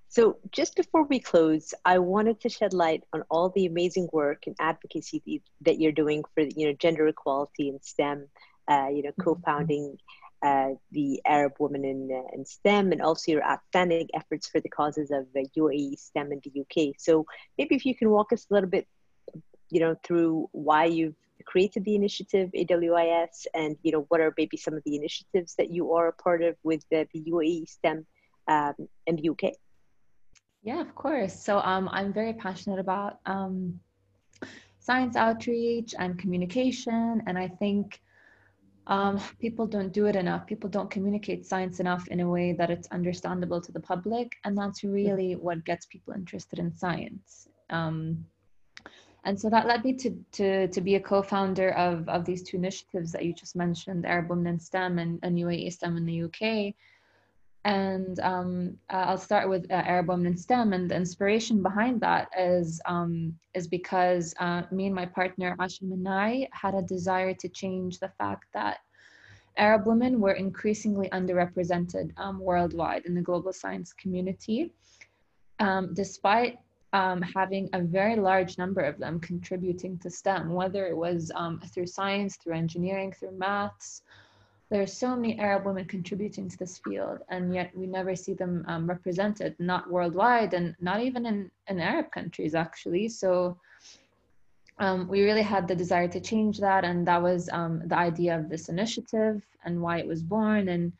So, 0.07 0.37
just 0.51 0.75
before 0.75 1.03
we 1.03 1.19
close, 1.19 1.73
I 1.83 1.99
wanted 1.99 2.39
to 2.41 2.49
shed 2.49 2.73
light 2.73 3.03
on 3.11 3.23
all 3.29 3.49
the 3.49 3.65
amazing 3.65 4.07
work 4.13 4.43
and 4.45 4.55
advocacy 4.59 5.41
that 5.61 5.79
you're 5.79 5.91
doing 5.91 6.23
for 6.33 6.43
you 6.43 6.67
know 6.67 6.73
gender 6.73 7.07
equality 7.07 7.69
in 7.69 7.81
STEM. 7.81 8.27
Uh, 8.67 8.87
you 8.91 9.03
know, 9.03 9.09
mm-hmm. 9.09 9.21
co-founding 9.21 9.97
uh, 10.41 10.69
the 10.91 11.21
Arab 11.25 11.53
Women 11.59 11.85
in, 11.85 12.09
uh, 12.11 12.35
in 12.35 12.45
STEM 12.45 12.91
and 12.91 13.01
also 13.01 13.31
your 13.31 13.43
outstanding 13.43 14.07
efforts 14.13 14.47
for 14.47 14.59
the 14.59 14.69
causes 14.69 15.11
of 15.11 15.25
uh, 15.35 15.41
UAE 15.57 15.97
STEM 15.97 16.31
in 16.31 16.41
the 16.43 16.61
UK. 16.61 16.93
So 16.97 17.25
maybe 17.57 17.75
if 17.75 17.85
you 17.85 17.95
can 17.95 18.09
walk 18.09 18.31
us 18.31 18.45
a 18.49 18.53
little 18.53 18.69
bit, 18.69 18.87
you 19.69 19.79
know, 19.79 19.95
through 20.03 20.49
why 20.51 20.85
you've 20.85 21.15
created 21.43 21.83
the 21.83 21.95
initiative 21.95 22.49
AWIS 22.53 23.47
and, 23.53 23.77
you 23.83 23.91
know, 23.91 24.05
what 24.09 24.21
are 24.21 24.33
maybe 24.37 24.57
some 24.57 24.73
of 24.73 24.83
the 24.85 24.95
initiatives 24.95 25.55
that 25.55 25.71
you 25.71 25.93
are 25.93 26.07
a 26.07 26.13
part 26.13 26.41
of 26.41 26.55
with 26.63 26.83
the, 26.89 27.07
the 27.13 27.23
UAE 27.31 27.67
STEM 27.67 28.05
um, 28.47 28.73
in 29.07 29.15
the 29.15 29.29
UK. 29.29 29.53
Yeah, 30.63 30.81
of 30.81 30.95
course. 30.95 31.37
So 31.37 31.59
um, 31.59 31.89
I'm 31.91 32.11
very 32.13 32.33
passionate 32.33 32.79
about 32.79 33.19
um, 33.25 33.79
science 34.79 35.15
outreach 35.15 35.93
and 35.97 36.17
communication. 36.17 37.21
And 37.27 37.37
I 37.37 37.47
think 37.47 38.01
um, 38.87 39.19
people 39.39 39.65
don't 39.67 39.91
do 39.91 40.05
it 40.05 40.15
enough. 40.15 40.45
People 40.45 40.69
don't 40.69 40.89
communicate 40.89 41.45
science 41.45 41.79
enough 41.79 42.07
in 42.07 42.19
a 42.19 42.29
way 42.29 42.53
that 42.53 42.69
it's 42.69 42.87
understandable 42.89 43.59
to 43.61 43.71
the 43.71 43.79
public. 43.79 44.33
And 44.43 44.57
that's 44.57 44.83
really 44.83 45.35
what 45.35 45.65
gets 45.65 45.85
people 45.87 46.13
interested 46.13 46.59
in 46.59 46.73
science. 46.73 47.47
Um, 47.69 48.25
and 49.25 49.39
so 49.39 49.49
that 49.49 49.65
led 49.65 49.83
me 49.83 49.93
to, 49.93 50.11
to, 50.33 50.67
to 50.67 50.81
be 50.81 50.95
a 50.95 50.99
co-founder 50.99 51.71
of, 51.71 52.07
of 52.07 52.25
these 52.25 52.43
two 52.43 52.57
initiatives 52.57 53.11
that 53.11 53.25
you 53.25 53.33
just 53.33 53.55
mentioned, 53.55 54.05
Arab 54.05 54.29
Women 54.29 54.47
in 54.47 54.59
STEM 54.59 54.99
and, 54.99 55.19
and 55.23 55.35
UAE 55.37 55.73
STEM 55.73 55.97
in 55.97 56.05
the 56.05 56.23
UK. 56.23 56.75
And 57.63 58.19
um, 58.19 58.77
uh, 58.93 59.05
I'll 59.07 59.17
start 59.17 59.49
with 59.49 59.65
uh, 59.71 59.73
Arab 59.73 60.09
Women 60.09 60.27
in 60.27 60.37
STEM. 60.37 60.73
And 60.73 60.91
the 60.91 60.95
inspiration 60.95 61.63
behind 61.63 62.01
that 62.01 62.29
is, 62.37 62.79
um, 62.85 63.35
is 63.55 63.67
because 63.67 64.35
uh, 64.39 64.61
me 64.69 64.85
and 64.85 64.93
my 64.93 65.07
partner, 65.07 65.55
Asha 65.59 65.81
Manai, 65.81 66.47
had 66.51 66.75
a 66.75 66.83
desire 66.83 67.33
to 67.33 67.49
change 67.49 67.97
the 67.97 68.09
fact 68.19 68.45
that 68.53 68.77
Arab 69.57 69.87
women 69.87 70.19
were 70.19 70.33
increasingly 70.33 71.09
underrepresented 71.09 72.11
um, 72.17 72.39
worldwide 72.39 73.05
in 73.05 73.15
the 73.15 73.21
global 73.21 73.53
science 73.53 73.91
community, 73.93 74.71
um, 75.59 75.95
despite 75.95 76.59
um, 76.95 77.21
having 77.21 77.69
a 77.73 77.81
very 77.81 78.15
large 78.15 78.57
number 78.57 78.79
of 78.81 78.97
them 78.97 79.19
contributing 79.19 79.97
to 79.99 80.09
STEM, 80.09 80.53
whether 80.53 80.87
it 80.87 80.95
was 80.95 81.29
um, 81.35 81.59
through 81.73 81.87
science, 81.87 82.37
through 82.37 82.55
engineering, 82.55 83.11
through 83.11 83.37
maths, 83.37 84.01
there's 84.69 84.93
so 84.93 85.13
many 85.13 85.37
Arab 85.37 85.65
women 85.65 85.85
contributing 85.85 86.47
to 86.47 86.57
this 86.57 86.79
field, 86.79 87.19
and 87.29 87.53
yet 87.53 87.69
we 87.75 87.85
never 87.85 88.15
see 88.15 88.33
them 88.33 88.63
um, 88.67 88.87
represented, 88.87 89.55
not 89.59 89.91
worldwide 89.91 90.53
and 90.53 90.73
not 90.79 91.01
even 91.01 91.25
in, 91.25 91.51
in 91.67 91.79
Arab 91.81 92.11
countries, 92.11 92.55
actually. 92.55 93.09
So 93.09 93.57
um, 94.79 95.07
we 95.09 95.23
really 95.23 95.43
had 95.43 95.67
the 95.67 95.75
desire 95.75 96.07
to 96.07 96.21
change 96.21 96.59
that, 96.61 96.85
and 96.85 97.05
that 97.07 97.21
was 97.21 97.49
um, 97.51 97.81
the 97.85 97.97
idea 97.97 98.39
of 98.39 98.49
this 98.49 98.69
initiative 98.69 99.41
and 99.65 99.81
why 99.81 99.97
it 99.99 100.07
was 100.07 100.23
born. 100.23 100.69
And 100.69 100.93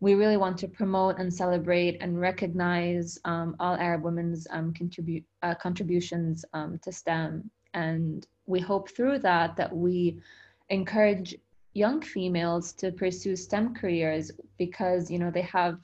we 0.00 0.14
really 0.14 0.36
want 0.36 0.58
to 0.58 0.68
promote 0.68 1.18
and 1.18 1.32
celebrate 1.32 1.96
and 2.00 2.20
recognize 2.20 3.18
um, 3.24 3.56
all 3.58 3.74
Arab 3.76 4.02
women's 4.02 4.46
um, 4.50 4.72
contribute, 4.74 5.24
uh, 5.42 5.54
contributions 5.54 6.44
um, 6.52 6.78
to 6.82 6.92
STEM. 6.92 7.50
And 7.72 8.26
we 8.46 8.60
hope 8.60 8.90
through 8.90 9.20
that 9.20 9.56
that 9.56 9.74
we 9.74 10.20
encourage 10.68 11.34
young 11.72 12.00
females 12.00 12.72
to 12.72 12.90
pursue 12.90 13.36
STEM 13.36 13.74
careers 13.74 14.30
because 14.56 15.10
you 15.10 15.18
know 15.18 15.30
they 15.30 15.42
have 15.42 15.78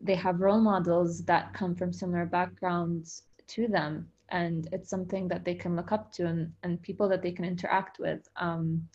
they 0.00 0.14
have 0.14 0.40
role 0.40 0.60
models 0.60 1.24
that 1.24 1.52
come 1.54 1.74
from 1.74 1.92
similar 1.92 2.24
backgrounds 2.24 3.24
to 3.48 3.66
them 3.66 4.08
and 4.28 4.68
it's 4.72 4.88
something 4.88 5.28
that 5.28 5.44
they 5.44 5.54
can 5.54 5.76
look 5.76 5.92
up 5.92 6.12
to 6.12 6.26
and, 6.26 6.52
and 6.62 6.80
people 6.82 7.08
that 7.08 7.20
they 7.20 7.32
can 7.32 7.44
interact 7.44 7.98
with 7.98 8.28
um, 8.36 8.88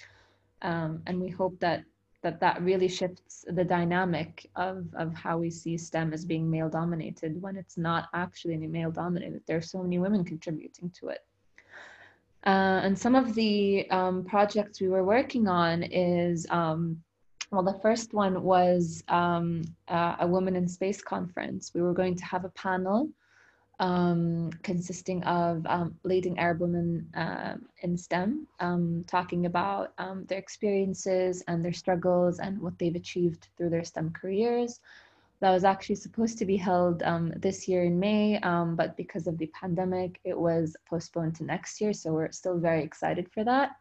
um, 0.62 1.02
and 1.08 1.20
we 1.20 1.30
hope 1.30 1.60
that 1.60 1.84
that 2.28 2.42
that 2.42 2.62
really 2.62 2.90
shifts 2.90 3.46
the 3.48 3.64
dynamic 3.64 4.50
of, 4.58 4.86
of 4.96 5.14
how 5.14 5.38
we 5.38 5.50
see 5.50 5.78
STEM 5.78 6.12
as 6.12 6.26
being 6.26 6.52
male 6.52 6.68
dominated 6.68 7.42
when 7.42 7.56
it's 7.56 7.78
not 7.78 8.10
actually 8.14 8.58
male 8.58 8.92
dominated. 8.92 9.42
There 9.48 9.56
are 9.56 9.62
so 9.76 9.82
many 9.82 9.98
women 9.98 10.26
contributing 10.26 10.90
to 11.00 11.08
it. 11.08 11.24
Uh, 12.46 12.80
and 12.84 13.00
some 13.00 13.16
of 13.16 13.34
the 13.34 13.90
um, 13.92 14.26
projects 14.26 14.82
we 14.82 14.90
were 14.90 15.06
working 15.06 15.48
on 15.48 15.84
is, 15.84 16.46
um, 16.50 17.02
well, 17.50 17.64
the 17.64 17.80
first 17.82 18.14
one 18.14 18.44
was 18.44 19.06
um, 19.08 19.64
uh, 19.88 20.18
a 20.20 20.28
Women 20.28 20.58
in 20.58 20.68
Space 20.68 21.02
conference. 21.02 21.72
We 21.74 21.82
were 21.82 21.94
going 21.94 22.16
to 22.18 22.26
have 22.26 22.44
a 22.44 22.50
panel 22.50 23.10
um, 23.80 24.50
consisting 24.64 25.24
of 25.24 25.66
um, 25.68 25.96
leading 26.04 26.40
Arab 26.40 26.62
women 26.62 27.08
uh, 27.16 27.56
in 27.82 27.98
STEM, 27.98 28.48
um, 28.60 29.04
talking 29.08 29.46
about 29.46 29.94
their 30.28 30.40
experiences 30.40 31.44
and 31.48 31.64
their 31.64 31.74
struggles 31.74 32.40
and 32.40 32.60
what 32.60 32.78
they've 32.80 32.96
achieved 32.96 33.50
through 33.58 33.70
their 33.70 33.84
STEM 33.84 34.12
careers 34.12 34.80
that 35.40 35.52
was 35.52 35.64
actually 35.64 35.96
supposed 35.96 36.38
to 36.40 36.46
be 36.46 36.58
held 36.58 37.04
um, 37.04 37.32
this 37.38 37.68
year 37.68 37.84
in 37.84 38.00
May, 38.00 38.40
um, 38.40 38.76
but 38.76 38.98
because 38.98 39.28
of 39.28 39.38
the 39.38 39.48
pandemic, 39.48 40.20
it 40.24 40.38
was 40.38 40.76
postponed 40.90 41.36
to 41.36 41.44
next 41.44 41.80
year. 41.80 41.94
So 41.94 42.12
we're 42.12 42.32
still 42.32 42.58
very 42.58 42.84
excited 42.84 43.30
for 43.32 43.44
that. 43.44 43.76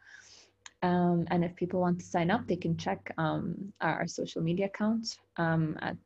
Um, 0.83 1.27
and 1.31 1.43
if 1.43 1.57
people 1.57 1.81
want 1.81 1.99
to 2.01 2.05
sign 2.05 2.31
up, 2.31 2.47
they 2.47 2.57
can 2.57 2.77
check 2.77 3.13
um, 3.17 3.73
our, 3.81 4.01
our, 4.01 4.07
social 4.07 4.43
media 4.43 4.67
accounts 4.67 5.19
um, 5.39 5.77
at 5.81 5.97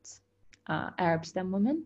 uh, 0.68 0.90
Arab 0.98 1.26
STEM 1.26 1.50
Women. 1.50 1.84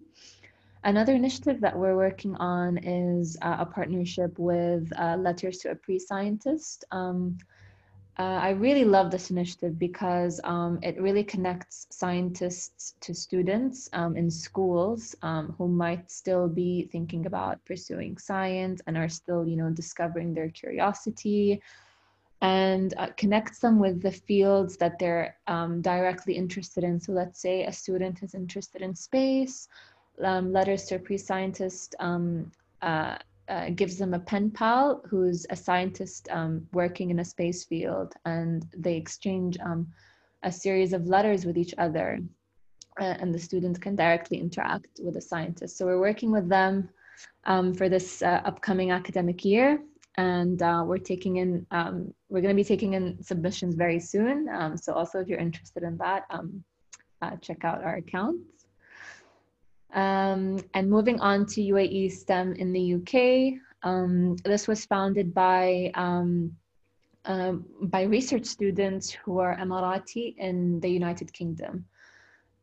Another 0.84 1.14
initiative 1.14 1.62
that 1.62 1.76
we're 1.76 1.96
working 1.96 2.36
on 2.36 2.76
is 2.76 3.38
uh, 3.40 3.56
a 3.60 3.64
partnership 3.64 4.38
with 4.38 4.92
uh, 4.98 5.16
Letters 5.16 5.56
to 5.60 5.70
a 5.70 5.74
Pre-Scientist. 5.74 6.84
Um, 6.90 7.38
uh, 8.18 8.38
I 8.42 8.50
really 8.50 8.84
love 8.84 9.10
this 9.10 9.30
initiative 9.30 9.78
because 9.78 10.42
um, 10.44 10.78
it 10.82 11.00
really 11.00 11.24
connects 11.24 11.86
scientists 11.90 12.94
to 13.00 13.14
students 13.14 13.88
um, 13.94 14.14
in 14.14 14.30
schools 14.30 15.16
um, 15.22 15.54
who 15.56 15.68
might 15.68 16.10
still 16.10 16.48
be 16.48 16.88
thinking 16.92 17.24
about 17.24 17.64
pursuing 17.64 18.18
science 18.18 18.82
and 18.86 18.98
are 18.98 19.08
still, 19.08 19.48
you 19.48 19.56
know, 19.56 19.70
discovering 19.70 20.34
their 20.34 20.50
curiosity 20.50 21.62
and 22.42 22.92
uh, 22.98 23.08
connects 23.16 23.58
them 23.58 23.78
with 23.78 24.02
the 24.02 24.12
fields 24.12 24.76
that 24.76 24.98
they're 24.98 25.34
um, 25.46 25.80
directly 25.80 26.34
interested 26.34 26.84
in. 26.84 27.00
So 27.00 27.12
let's 27.12 27.40
say 27.40 27.64
a 27.64 27.72
student 27.72 28.22
is 28.22 28.34
interested 28.34 28.82
in 28.82 28.94
space, 28.94 29.66
um, 30.22 30.52
letters 30.52 30.84
to 30.84 30.96
a 30.96 30.98
pre-scientist 30.98 31.94
um, 31.98 32.50
uh, 32.82 33.16
uh, 33.48 33.68
gives 33.70 33.98
them 33.98 34.14
a 34.14 34.18
pen 34.18 34.50
pal 34.50 35.02
who's 35.08 35.46
a 35.50 35.56
scientist 35.56 36.28
um, 36.30 36.66
working 36.72 37.10
in 37.10 37.18
a 37.18 37.24
space 37.24 37.64
field, 37.64 38.14
and 38.24 38.66
they 38.76 38.96
exchange 38.96 39.58
um, 39.60 39.86
a 40.42 40.52
series 40.52 40.92
of 40.92 41.06
letters 41.06 41.44
with 41.44 41.58
each 41.58 41.74
other, 41.78 42.20
uh, 43.00 43.14
and 43.20 43.34
the 43.34 43.38
students 43.38 43.78
can 43.78 43.96
directly 43.96 44.38
interact 44.38 45.00
with 45.02 45.14
the 45.14 45.20
scientist. 45.20 45.76
So 45.76 45.84
we're 45.84 46.00
working 46.00 46.30
with 46.30 46.48
them 46.48 46.88
um, 47.44 47.74
for 47.74 47.88
this 47.88 48.22
uh, 48.22 48.40
upcoming 48.44 48.92
academic 48.92 49.44
year, 49.44 49.82
and 50.16 50.62
uh, 50.62 50.82
we're 50.86 50.98
taking 50.98 51.36
in 51.36 51.66
um, 51.70 52.14
we're 52.30 52.40
going 52.40 52.56
to 52.56 52.62
be 52.62 52.64
taking 52.64 52.94
in 52.94 53.22
submissions 53.22 53.74
very 53.74 54.00
soon. 54.00 54.48
So 54.76 54.92
also, 54.92 55.20
if 55.20 55.28
you're 55.28 55.38
interested 55.38 55.82
in 55.82 55.98
that, 55.98 56.24
uh, 57.24 57.36
check 57.40 57.64
out 57.64 57.82
our 57.82 57.96
account. 57.96 58.40
Um, 59.94 60.58
and 60.74 60.90
moving 60.90 61.20
on 61.20 61.46
to 61.46 61.60
UAE 61.60 62.10
STEM 62.10 62.54
in 62.54 62.72
the 62.72 62.94
UK, 62.94 63.60
um, 63.84 64.36
this 64.44 64.66
was 64.66 64.84
founded 64.86 65.32
by 65.32 65.92
um, 65.94 66.56
uh, 67.24 67.52
by 67.82 68.02
research 68.02 68.44
students 68.44 69.10
who 69.10 69.38
are 69.38 69.56
Emirati 69.56 70.34
in 70.36 70.80
the 70.80 70.88
United 70.88 71.32
Kingdom. 71.32 71.86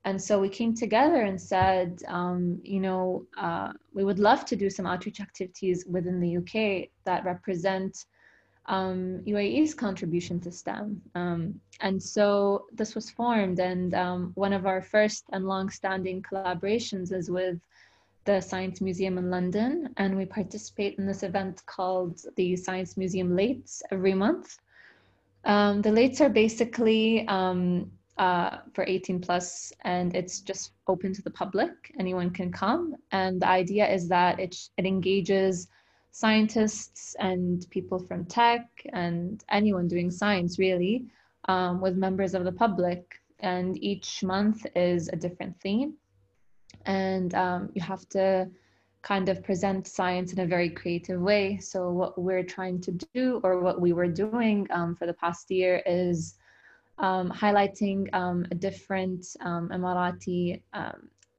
and 0.04 0.20
so 0.22 0.40
we 0.40 0.50
came 0.50 0.74
together 0.74 1.22
and 1.30 1.40
said, 1.40 2.02
um, 2.08 2.60
you 2.64 2.80
know, 2.80 3.26
uh, 3.38 3.72
we 3.94 4.04
would 4.04 4.20
love 4.20 4.46
to 4.46 4.56
do 4.56 4.70
some 4.70 4.88
outreach 4.88 5.20
activities 5.22 5.86
within 5.88 6.20
the 6.20 6.38
UK 6.38 6.90
that 7.06 7.24
represent 7.24 8.06
um, 8.68 9.22
UAE's 9.26 9.74
contribution 9.74 10.40
to 10.42 10.52
STEM. 10.52 11.02
Um, 11.16 11.60
and 11.80 12.02
so 12.02 12.66
this 12.74 12.96
was 12.96 13.10
formed, 13.10 13.60
and 13.60 13.94
um, 13.94 14.32
one 14.36 14.54
of 14.54 14.66
our 14.66 14.82
first 14.82 15.26
and 15.32 15.46
long-standing 15.48 16.22
collaborations 16.22 17.12
is 17.12 17.30
with 17.30 17.60
the 18.26 18.40
Science 18.40 18.82
Museum 18.82 19.18
in 19.18 19.30
London, 19.30 19.90
and 19.98 20.16
we 20.16 20.26
participate 20.26 21.00
in 21.00 21.08
this 21.08 21.24
event 21.24 21.66
called 21.66 22.22
the 22.36 22.56
Science 22.56 22.98
Museum 22.98 23.30
Lates 23.30 23.82
every 23.92 24.14
month. 24.14 24.60
Um, 25.44 25.82
the 25.82 25.90
Lates 25.90 26.22
are 26.22 26.30
basically 26.30 27.28
um, 27.28 27.92
uh, 28.18 28.58
for 28.74 28.84
18 28.88 29.20
plus 29.20 29.74
and 29.84 30.16
it's 30.16 30.42
just 30.42 30.74
open 30.88 31.12
to 31.14 31.24
the 31.24 31.32
public 31.32 31.72
anyone 31.98 32.30
can 32.30 32.52
come 32.52 32.96
and 33.12 33.42
the 33.42 33.48
idea 33.48 33.90
is 33.90 34.08
that 34.10 34.40
it, 34.40 34.56
it 34.78 34.86
engages 34.86 35.68
scientists 36.12 37.16
and 37.20 37.66
people 37.70 38.00
from 38.00 38.26
tech 38.26 38.68
and 38.94 39.44
anyone 39.50 39.88
doing 39.88 40.12
science 40.12 40.60
really 40.60 41.06
um, 41.48 41.82
with 41.82 41.96
members 41.96 42.34
of 42.34 42.44
the 42.44 42.52
public. 42.52 43.20
And 43.40 43.82
each 43.84 44.24
month 44.24 44.66
is 44.76 45.10
a 45.10 45.16
different 45.16 45.60
theme. 45.62 45.96
And 46.86 47.34
um, 47.34 47.70
you 47.74 47.82
have 47.82 48.08
to 48.10 48.50
kind 49.02 49.30
of 49.30 49.44
present 49.44 49.88
science 49.88 50.32
in 50.32 50.40
a 50.40 50.46
very 50.46 50.70
creative 50.70 51.20
way. 51.20 51.58
So 51.58 51.90
what 51.90 52.22
we're 52.22 52.44
trying 52.44 52.82
to 52.82 52.92
do 52.92 53.42
or 53.44 53.62
what 53.62 53.82
we 53.82 53.94
were 53.94 54.08
doing 54.08 54.68
um, 54.72 54.96
for 54.96 55.08
the 55.08 55.14
past 55.14 55.50
year 55.50 55.82
is 55.86 56.36
um, 57.00 57.32
highlighting 57.32 58.14
um, 58.14 58.46
a 58.52 58.56
different 58.56 59.26
um, 59.42 59.70
Emirati 59.70 60.62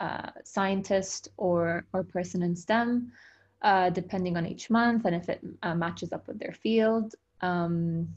uh, 0.02 0.30
scientist 0.42 1.28
or, 1.36 1.86
or 1.92 2.02
person 2.02 2.42
in 2.42 2.56
STEM, 2.56 3.12
uh, 3.62 3.90
depending 3.90 4.36
on 4.36 4.46
each 4.46 4.70
month 4.70 5.04
and 5.04 5.14
if 5.14 5.28
it 5.28 5.40
uh, 5.62 5.74
matches 5.74 6.12
up 6.12 6.26
with 6.26 6.38
their 6.38 6.52
field. 6.52 7.14
Um, 7.40 8.08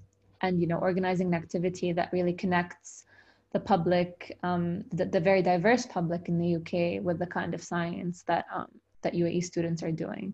and, 0.41 0.59
you 0.59 0.67
know, 0.67 0.77
organizing 0.77 1.27
an 1.27 1.33
activity 1.33 1.93
that 1.93 2.11
really 2.11 2.33
connects 2.33 3.05
the 3.53 3.59
public, 3.59 4.37
um, 4.43 4.83
the, 4.91 5.05
the, 5.05 5.19
very 5.19 5.41
diverse 5.41 5.85
public 5.85 6.27
in 6.27 6.37
the 6.37 6.55
UK 6.57 7.03
with 7.03 7.17
the 7.19 7.25
kind 7.25 7.53
of 7.53 7.63
science 7.63 8.23
that, 8.27 8.45
that 9.01 9.13
UAE 9.13 9.43
students 9.43 9.81
are 9.81 9.91
doing. 9.91 10.33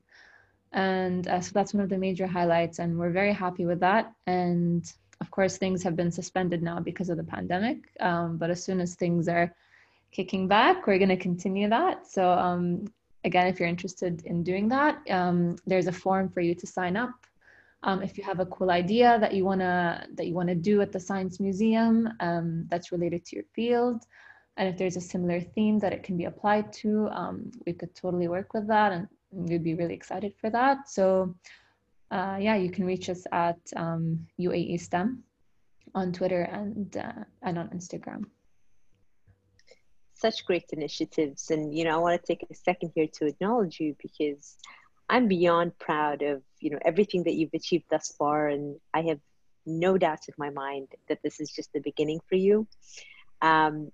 And 0.73 1.27
uh, 1.27 1.41
so 1.41 1.51
that's 1.53 1.73
one 1.73 1.83
of 1.83 1.89
the 1.89 1.97
major 1.97 2.25
highlights, 2.25 2.79
and 2.79 2.97
we're 2.97 3.11
very 3.11 3.33
happy 3.33 3.65
with 3.65 3.81
that. 3.81 4.11
And 4.25 4.91
of 5.19 5.29
course, 5.29 5.57
things 5.57 5.83
have 5.83 5.95
been 5.95 6.11
suspended 6.11 6.63
now 6.63 6.79
because 6.79 7.09
of 7.09 7.17
the 7.17 7.23
pandemic, 7.23 7.83
um, 7.99 8.37
but 8.37 8.49
as 8.49 8.63
soon 8.63 8.79
as 8.79 8.95
things 8.95 9.27
are 9.27 9.53
kicking 10.11 10.47
back, 10.47 10.87
we're 10.87 10.97
going 10.97 11.09
to 11.09 11.17
continue 11.17 11.69
that. 11.69 12.07
So, 12.07 12.31
um, 12.31 12.85
again, 13.23 13.47
if 13.47 13.59
you're 13.59 13.69
interested 13.69 14.23
in 14.25 14.43
doing 14.43 14.67
that, 14.69 14.99
um, 15.09 15.55
there's 15.65 15.87
a 15.87 15.91
form 15.91 16.29
for 16.29 16.41
you 16.41 16.55
to 16.55 16.67
sign 16.67 16.97
up. 16.97 17.13
Um, 17.83 18.03
if 18.03 18.17
you 18.17 18.23
have 18.23 18.39
a 18.39 18.45
cool 18.45 18.69
idea 18.69 19.17
that 19.19 19.33
you 19.33 19.43
wanna 19.43 20.05
that 20.13 20.27
you 20.27 20.35
wanna 20.35 20.55
do 20.55 20.81
at 20.81 20.91
the 20.91 20.99
science 20.99 21.39
museum 21.39 22.09
um, 22.19 22.67
that's 22.69 22.91
related 22.91 23.25
to 23.25 23.35
your 23.35 23.45
field, 23.55 24.03
and 24.57 24.69
if 24.69 24.77
there's 24.77 24.97
a 24.97 25.01
similar 25.01 25.41
theme 25.41 25.79
that 25.79 25.93
it 25.93 26.03
can 26.03 26.17
be 26.17 26.25
applied 26.25 26.71
to, 26.73 27.07
um, 27.09 27.51
we 27.65 27.73
could 27.73 27.93
totally 27.95 28.27
work 28.27 28.53
with 28.53 28.67
that, 28.67 28.91
and 28.91 29.07
we'd 29.31 29.63
be 29.63 29.73
really 29.73 29.95
excited 29.95 30.33
for 30.39 30.49
that. 30.51 30.89
So 30.89 31.35
uh, 32.11 32.37
yeah, 32.39 32.55
you 32.55 32.69
can 32.69 32.85
reach 32.85 33.09
us 33.09 33.25
at 33.31 33.59
um, 33.75 34.27
UAE 34.39 34.79
STEM 34.79 35.23
on 35.95 36.11
Twitter 36.11 36.41
and 36.43 36.95
uh, 36.97 37.23
and 37.41 37.57
on 37.57 37.69
Instagram. 37.69 38.25
Such 40.21 40.45
great 40.45 40.65
initiatives, 40.71 41.49
and 41.49 41.75
you 41.75 41.83
know, 41.83 41.95
I 41.95 41.97
want 41.97 42.21
to 42.21 42.27
take 42.27 42.45
a 42.49 42.53
second 42.53 42.91
here 42.95 43.07
to 43.13 43.25
acknowledge 43.25 43.79
you 43.79 43.95
because 44.01 44.55
I'm 45.09 45.27
beyond 45.27 45.77
proud 45.79 46.21
of 46.21 46.43
you 46.59 46.69
know 46.69 46.79
everything 46.85 47.23
that 47.23 47.33
you've 47.33 47.53
achieved 47.53 47.85
thus 47.89 48.13
far, 48.17 48.47
and 48.47 48.79
I 48.93 49.01
have 49.03 49.19
no 49.65 49.97
doubts 49.97 50.27
in 50.27 50.35
my 50.37 50.49
mind 50.49 50.89
that 51.09 51.19
this 51.23 51.39
is 51.39 51.49
just 51.49 51.73
the 51.73 51.79
beginning 51.79 52.19
for 52.29 52.35
you. 52.35 52.67
Um, 53.41 53.91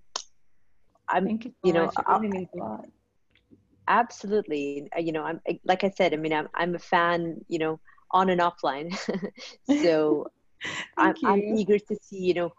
I'm, 1.08 1.24
Thank 1.24 1.46
you, 1.46 1.54
you 1.64 1.72
know, 1.72 1.90
really 2.08 2.28
means 2.28 2.48
a 2.54 2.58
lot. 2.58 2.84
Absolutely, 3.88 4.88
you 4.98 5.12
know, 5.12 5.22
I'm 5.22 5.40
like 5.64 5.82
I 5.82 5.90
said. 5.90 6.12
I 6.12 6.16
mean, 6.16 6.34
I'm 6.34 6.48
I'm 6.54 6.74
a 6.74 6.78
fan. 6.78 7.44
You 7.48 7.58
know, 7.58 7.80
on 8.10 8.28
and 8.30 8.40
offline. 8.40 8.96
so 9.82 10.30
I'm, 10.96 11.14
I'm, 11.24 11.40
eager 11.40 11.78
to 11.78 11.96
see, 12.02 12.18
you 12.18 12.34
know, 12.34 12.52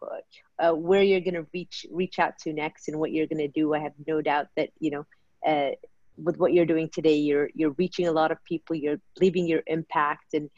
uh, 0.59 0.73
where 0.73 1.01
you're 1.01 1.19
going 1.19 1.33
to 1.33 1.45
reach 1.53 1.85
reach 1.91 2.19
out 2.19 2.37
to 2.39 2.53
next 2.53 2.87
and 2.87 2.99
what 2.99 3.11
you're 3.11 3.27
going 3.27 3.39
to 3.39 3.47
do. 3.47 3.73
I 3.73 3.79
have 3.79 3.93
no 4.07 4.21
doubt 4.21 4.47
that 4.55 4.69
you 4.79 4.91
know, 4.91 5.05
uh, 5.45 5.71
with 6.17 6.37
what 6.37 6.53
you're 6.53 6.65
doing 6.65 6.89
today, 6.89 7.15
you're 7.15 7.49
you're 7.53 7.75
reaching 7.77 8.07
a 8.07 8.11
lot 8.11 8.31
of 8.31 8.43
people. 8.43 8.75
You're 8.75 8.99
leaving 9.19 9.47
your 9.47 9.61
impact, 9.67 10.33
and 10.33 10.49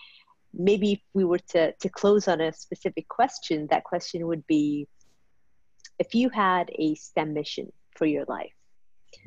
maybe 0.53 0.93
if 0.93 0.99
we 1.13 1.23
were 1.23 1.39
to 1.49 1.73
to 1.73 1.89
close 1.89 2.27
on 2.27 2.41
a 2.41 2.53
specific 2.53 3.07
question, 3.07 3.67
that 3.71 3.83
question 3.83 4.27
would 4.27 4.45
be, 4.47 4.87
if 5.99 6.13
you 6.15 6.29
had 6.29 6.69
a 6.77 6.95
STEM 6.95 7.33
mission 7.33 7.71
for 7.95 8.05
your 8.05 8.25
life, 8.27 8.53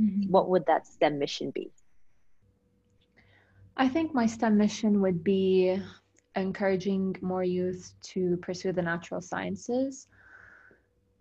mm-hmm. 0.01 0.31
what 0.31 0.49
would 0.49 0.67
that 0.67 0.87
STEM 0.87 1.19
mission 1.19 1.51
be? 1.51 1.73
I 3.77 3.89
think 3.89 4.15
my 4.15 4.27
STEM 4.27 4.57
mission 4.57 5.01
would 5.01 5.25
be 5.25 5.81
encouraging 6.37 7.17
more 7.21 7.45
youth 7.45 7.93
to 8.03 8.37
pursue 8.39 8.73
the 8.73 8.83
natural 8.83 9.21
sciences 9.21 10.09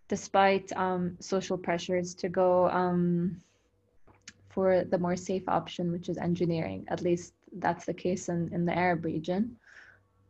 despite 0.08 0.72
um, 0.74 1.18
social 1.20 1.58
pressures 1.58 2.14
to 2.14 2.30
go 2.30 2.70
um, 2.70 3.38
for 4.50 4.84
the 4.84 4.98
more 4.98 5.16
safe 5.16 5.48
option, 5.48 5.92
which 5.92 6.10
is 6.10 6.18
engineering. 6.18 6.86
At 6.90 7.02
least 7.02 7.34
that's 7.54 7.86
the 7.86 7.94
case 7.94 8.30
in, 8.30 8.54
in 8.54 8.66
the 8.66 8.78
Arab 8.78 9.06
region. 9.06 9.58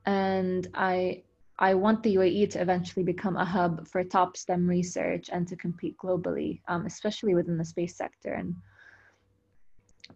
And 0.05 0.67
I, 0.73 1.23
I 1.59 1.73
want 1.73 2.03
the 2.03 2.15
UAE 2.15 2.51
to 2.51 2.61
eventually 2.61 3.03
become 3.03 3.36
a 3.36 3.45
hub 3.45 3.88
for 3.88 4.03
top 4.03 4.38
STEM 4.38 4.67
research 4.67 5.29
and 5.31 5.47
to 5.47 5.55
compete 5.55 5.97
globally, 5.97 6.61
um, 6.67 6.86
especially 6.86 7.36
within 7.36 7.57
the 7.57 7.65
space 7.65 7.95
sector. 7.95 8.34
And 8.34 8.55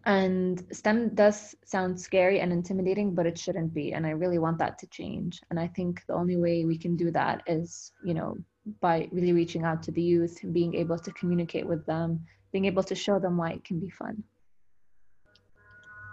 and 0.04 0.62
STEM 0.70 1.14
does 1.14 1.54
sound 1.64 2.00
scary 2.00 2.40
and 2.40 2.52
intimidating, 2.52 3.14
but 3.14 3.26
it 3.26 3.38
shouldn't 3.38 3.74
be. 3.74 3.92
And 3.92 4.06
I 4.06 4.10
really 4.10 4.38
want 4.38 4.58
that 4.58 4.78
to 4.78 4.86
change. 4.88 5.40
And 5.50 5.58
I 5.58 5.66
think 5.68 6.04
the 6.06 6.14
only 6.14 6.36
way 6.36 6.64
we 6.64 6.78
can 6.78 6.96
do 6.96 7.10
that 7.12 7.42
is, 7.46 7.92
you 8.04 8.14
know, 8.14 8.36
by 8.80 9.08
really 9.12 9.32
reaching 9.32 9.64
out 9.64 9.82
to 9.84 9.92
the 9.92 10.02
youth 10.02 10.42
and 10.42 10.52
being 10.52 10.74
able 10.74 10.98
to 10.98 11.12
communicate 11.12 11.66
with 11.66 11.84
them, 11.86 12.20
being 12.52 12.66
able 12.66 12.82
to 12.84 12.94
show 12.94 13.18
them 13.18 13.36
why 13.36 13.50
it 13.50 13.64
can 13.64 13.80
be 13.80 13.90
fun. 13.90 14.22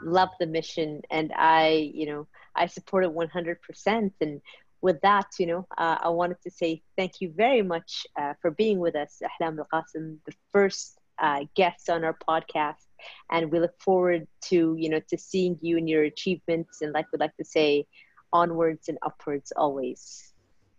Love 0.02 0.30
the 0.40 0.48
mission. 0.48 1.02
And 1.10 1.32
I, 1.36 1.92
you 1.94 2.06
know, 2.06 2.28
I 2.56 2.68
support 2.68 3.04
it 3.04 3.14
100%. 3.14 4.12
And 4.22 4.42
with 4.82 5.02
that, 5.02 5.28
you 5.40 5.48
know, 5.48 5.68
uh, 5.78 5.98
I 6.02 6.10
wanted 6.10 6.38
to 6.44 6.52
say 6.52 6.82
thank 6.98 7.20
you 7.20 7.34
very 7.36 7.62
much 7.62 8.06
uh, 8.20 8.34
for 8.42 8.52
being 8.52 8.80
with 8.80 8.96
us, 8.96 9.22
Ahlam 9.42 9.58
Al 9.60 9.68
Qasim, 9.74 10.18
the 10.26 10.34
first 10.52 10.98
uh, 11.18 11.46
guest 11.56 11.90
on 11.90 12.04
our 12.04 12.18
podcast 12.28 12.85
and 13.32 13.52
we 13.52 13.60
look 13.60 13.80
forward 13.80 14.28
to 14.42 14.76
you 14.78 14.90
know 14.90 15.00
to 15.10 15.18
seeing 15.18 15.58
you 15.62 15.78
and 15.78 15.90
your 15.90 16.04
achievements 16.04 16.82
and 16.82 16.94
like 16.94 17.06
we 17.12 17.18
like 17.20 17.36
to 17.38 17.46
say 17.46 17.86
onwards 18.34 18.90
and 18.90 18.98
upwards 19.06 19.52
always 19.56 20.34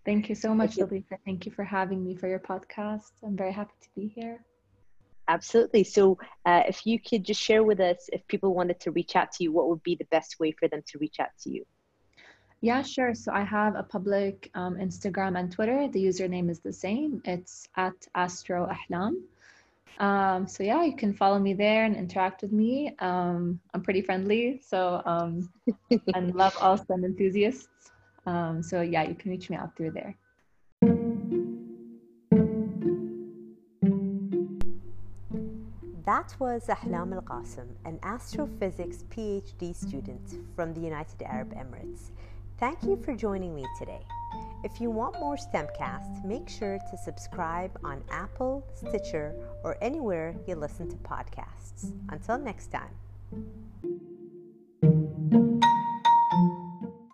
thank 0.04 0.28
you 0.28 0.34
so 0.34 0.54
much 0.54 0.74
thank 0.74 0.90
you. 0.90 1.04
thank 1.24 1.46
you 1.46 1.52
for 1.52 1.64
having 1.64 2.04
me 2.04 2.14
for 2.14 2.28
your 2.28 2.38
podcast 2.38 3.12
i'm 3.24 3.36
very 3.36 3.52
happy 3.52 3.74
to 3.80 3.88
be 3.94 4.08
here 4.08 4.44
absolutely 5.28 5.82
so 5.82 6.18
uh, 6.44 6.62
if 6.68 6.86
you 6.86 7.00
could 7.00 7.24
just 7.24 7.40
share 7.40 7.64
with 7.64 7.80
us 7.80 8.08
if 8.12 8.26
people 8.28 8.54
wanted 8.54 8.78
to 8.78 8.90
reach 8.92 9.16
out 9.16 9.32
to 9.32 9.44
you 9.44 9.52
what 9.52 9.68
would 9.68 9.82
be 9.82 9.96
the 9.96 10.06
best 10.10 10.38
way 10.38 10.52
for 10.52 10.68
them 10.68 10.82
to 10.86 10.98
reach 10.98 11.18
out 11.20 11.30
to 11.40 11.50
you 11.50 11.64
yeah, 12.60 12.82
sure. 12.82 13.14
So 13.14 13.32
I 13.32 13.44
have 13.44 13.76
a 13.76 13.82
public 13.82 14.50
um, 14.54 14.76
Instagram 14.76 15.38
and 15.38 15.52
Twitter. 15.52 15.88
The 15.88 16.02
username 16.02 16.50
is 16.50 16.60
the 16.60 16.72
same. 16.72 17.20
It's 17.24 17.68
at 17.76 17.94
Astro 18.14 18.68
Ahlam. 18.68 19.16
Um, 19.98 20.46
so 20.46 20.62
yeah, 20.62 20.84
you 20.84 20.96
can 20.96 21.14
follow 21.14 21.38
me 21.38 21.54
there 21.54 21.84
and 21.84 21.96
interact 21.96 22.42
with 22.42 22.52
me. 22.52 22.94
Um, 22.98 23.60
I'm 23.72 23.82
pretty 23.82 24.02
friendly, 24.02 24.60
so 24.64 25.02
um, 25.06 25.48
and 26.14 26.34
love 26.34 26.56
all 26.60 26.76
STEM 26.76 27.04
enthusiasts. 27.04 27.68
Um, 28.26 28.62
so 28.62 28.82
yeah, 28.82 29.04
you 29.04 29.14
can 29.14 29.30
reach 29.30 29.48
me 29.48 29.56
out 29.56 29.76
through 29.76 29.92
there. 29.92 30.16
That 36.04 36.36
was 36.38 36.66
Ahlam 36.68 37.14
Al 37.14 37.22
Qasim, 37.22 37.66
an 37.84 37.98
astrophysics 38.04 39.04
PhD 39.10 39.74
student 39.74 40.36
from 40.54 40.72
the 40.72 40.80
United 40.80 41.20
Arab 41.22 41.52
Emirates. 41.54 42.10
Thank 42.58 42.84
you 42.84 42.96
for 43.04 43.14
joining 43.14 43.56
me 43.56 43.64
today. 43.76 44.00
If 44.64 44.80
you 44.80 44.90
want 44.90 45.18
more 45.20 45.36
STEMcast, 45.36 46.24
make 46.24 46.48
sure 46.48 46.78
to 46.90 46.96
subscribe 46.96 47.70
on 47.84 48.02
Apple, 48.10 48.66
Stitcher, 48.74 49.34
or 49.62 49.76
anywhere 49.80 50.34
you 50.46 50.56
listen 50.56 50.88
to 50.88 50.96
podcasts. 50.96 51.92
Until 52.08 52.38
next 52.38 52.72
time. 52.72 54.05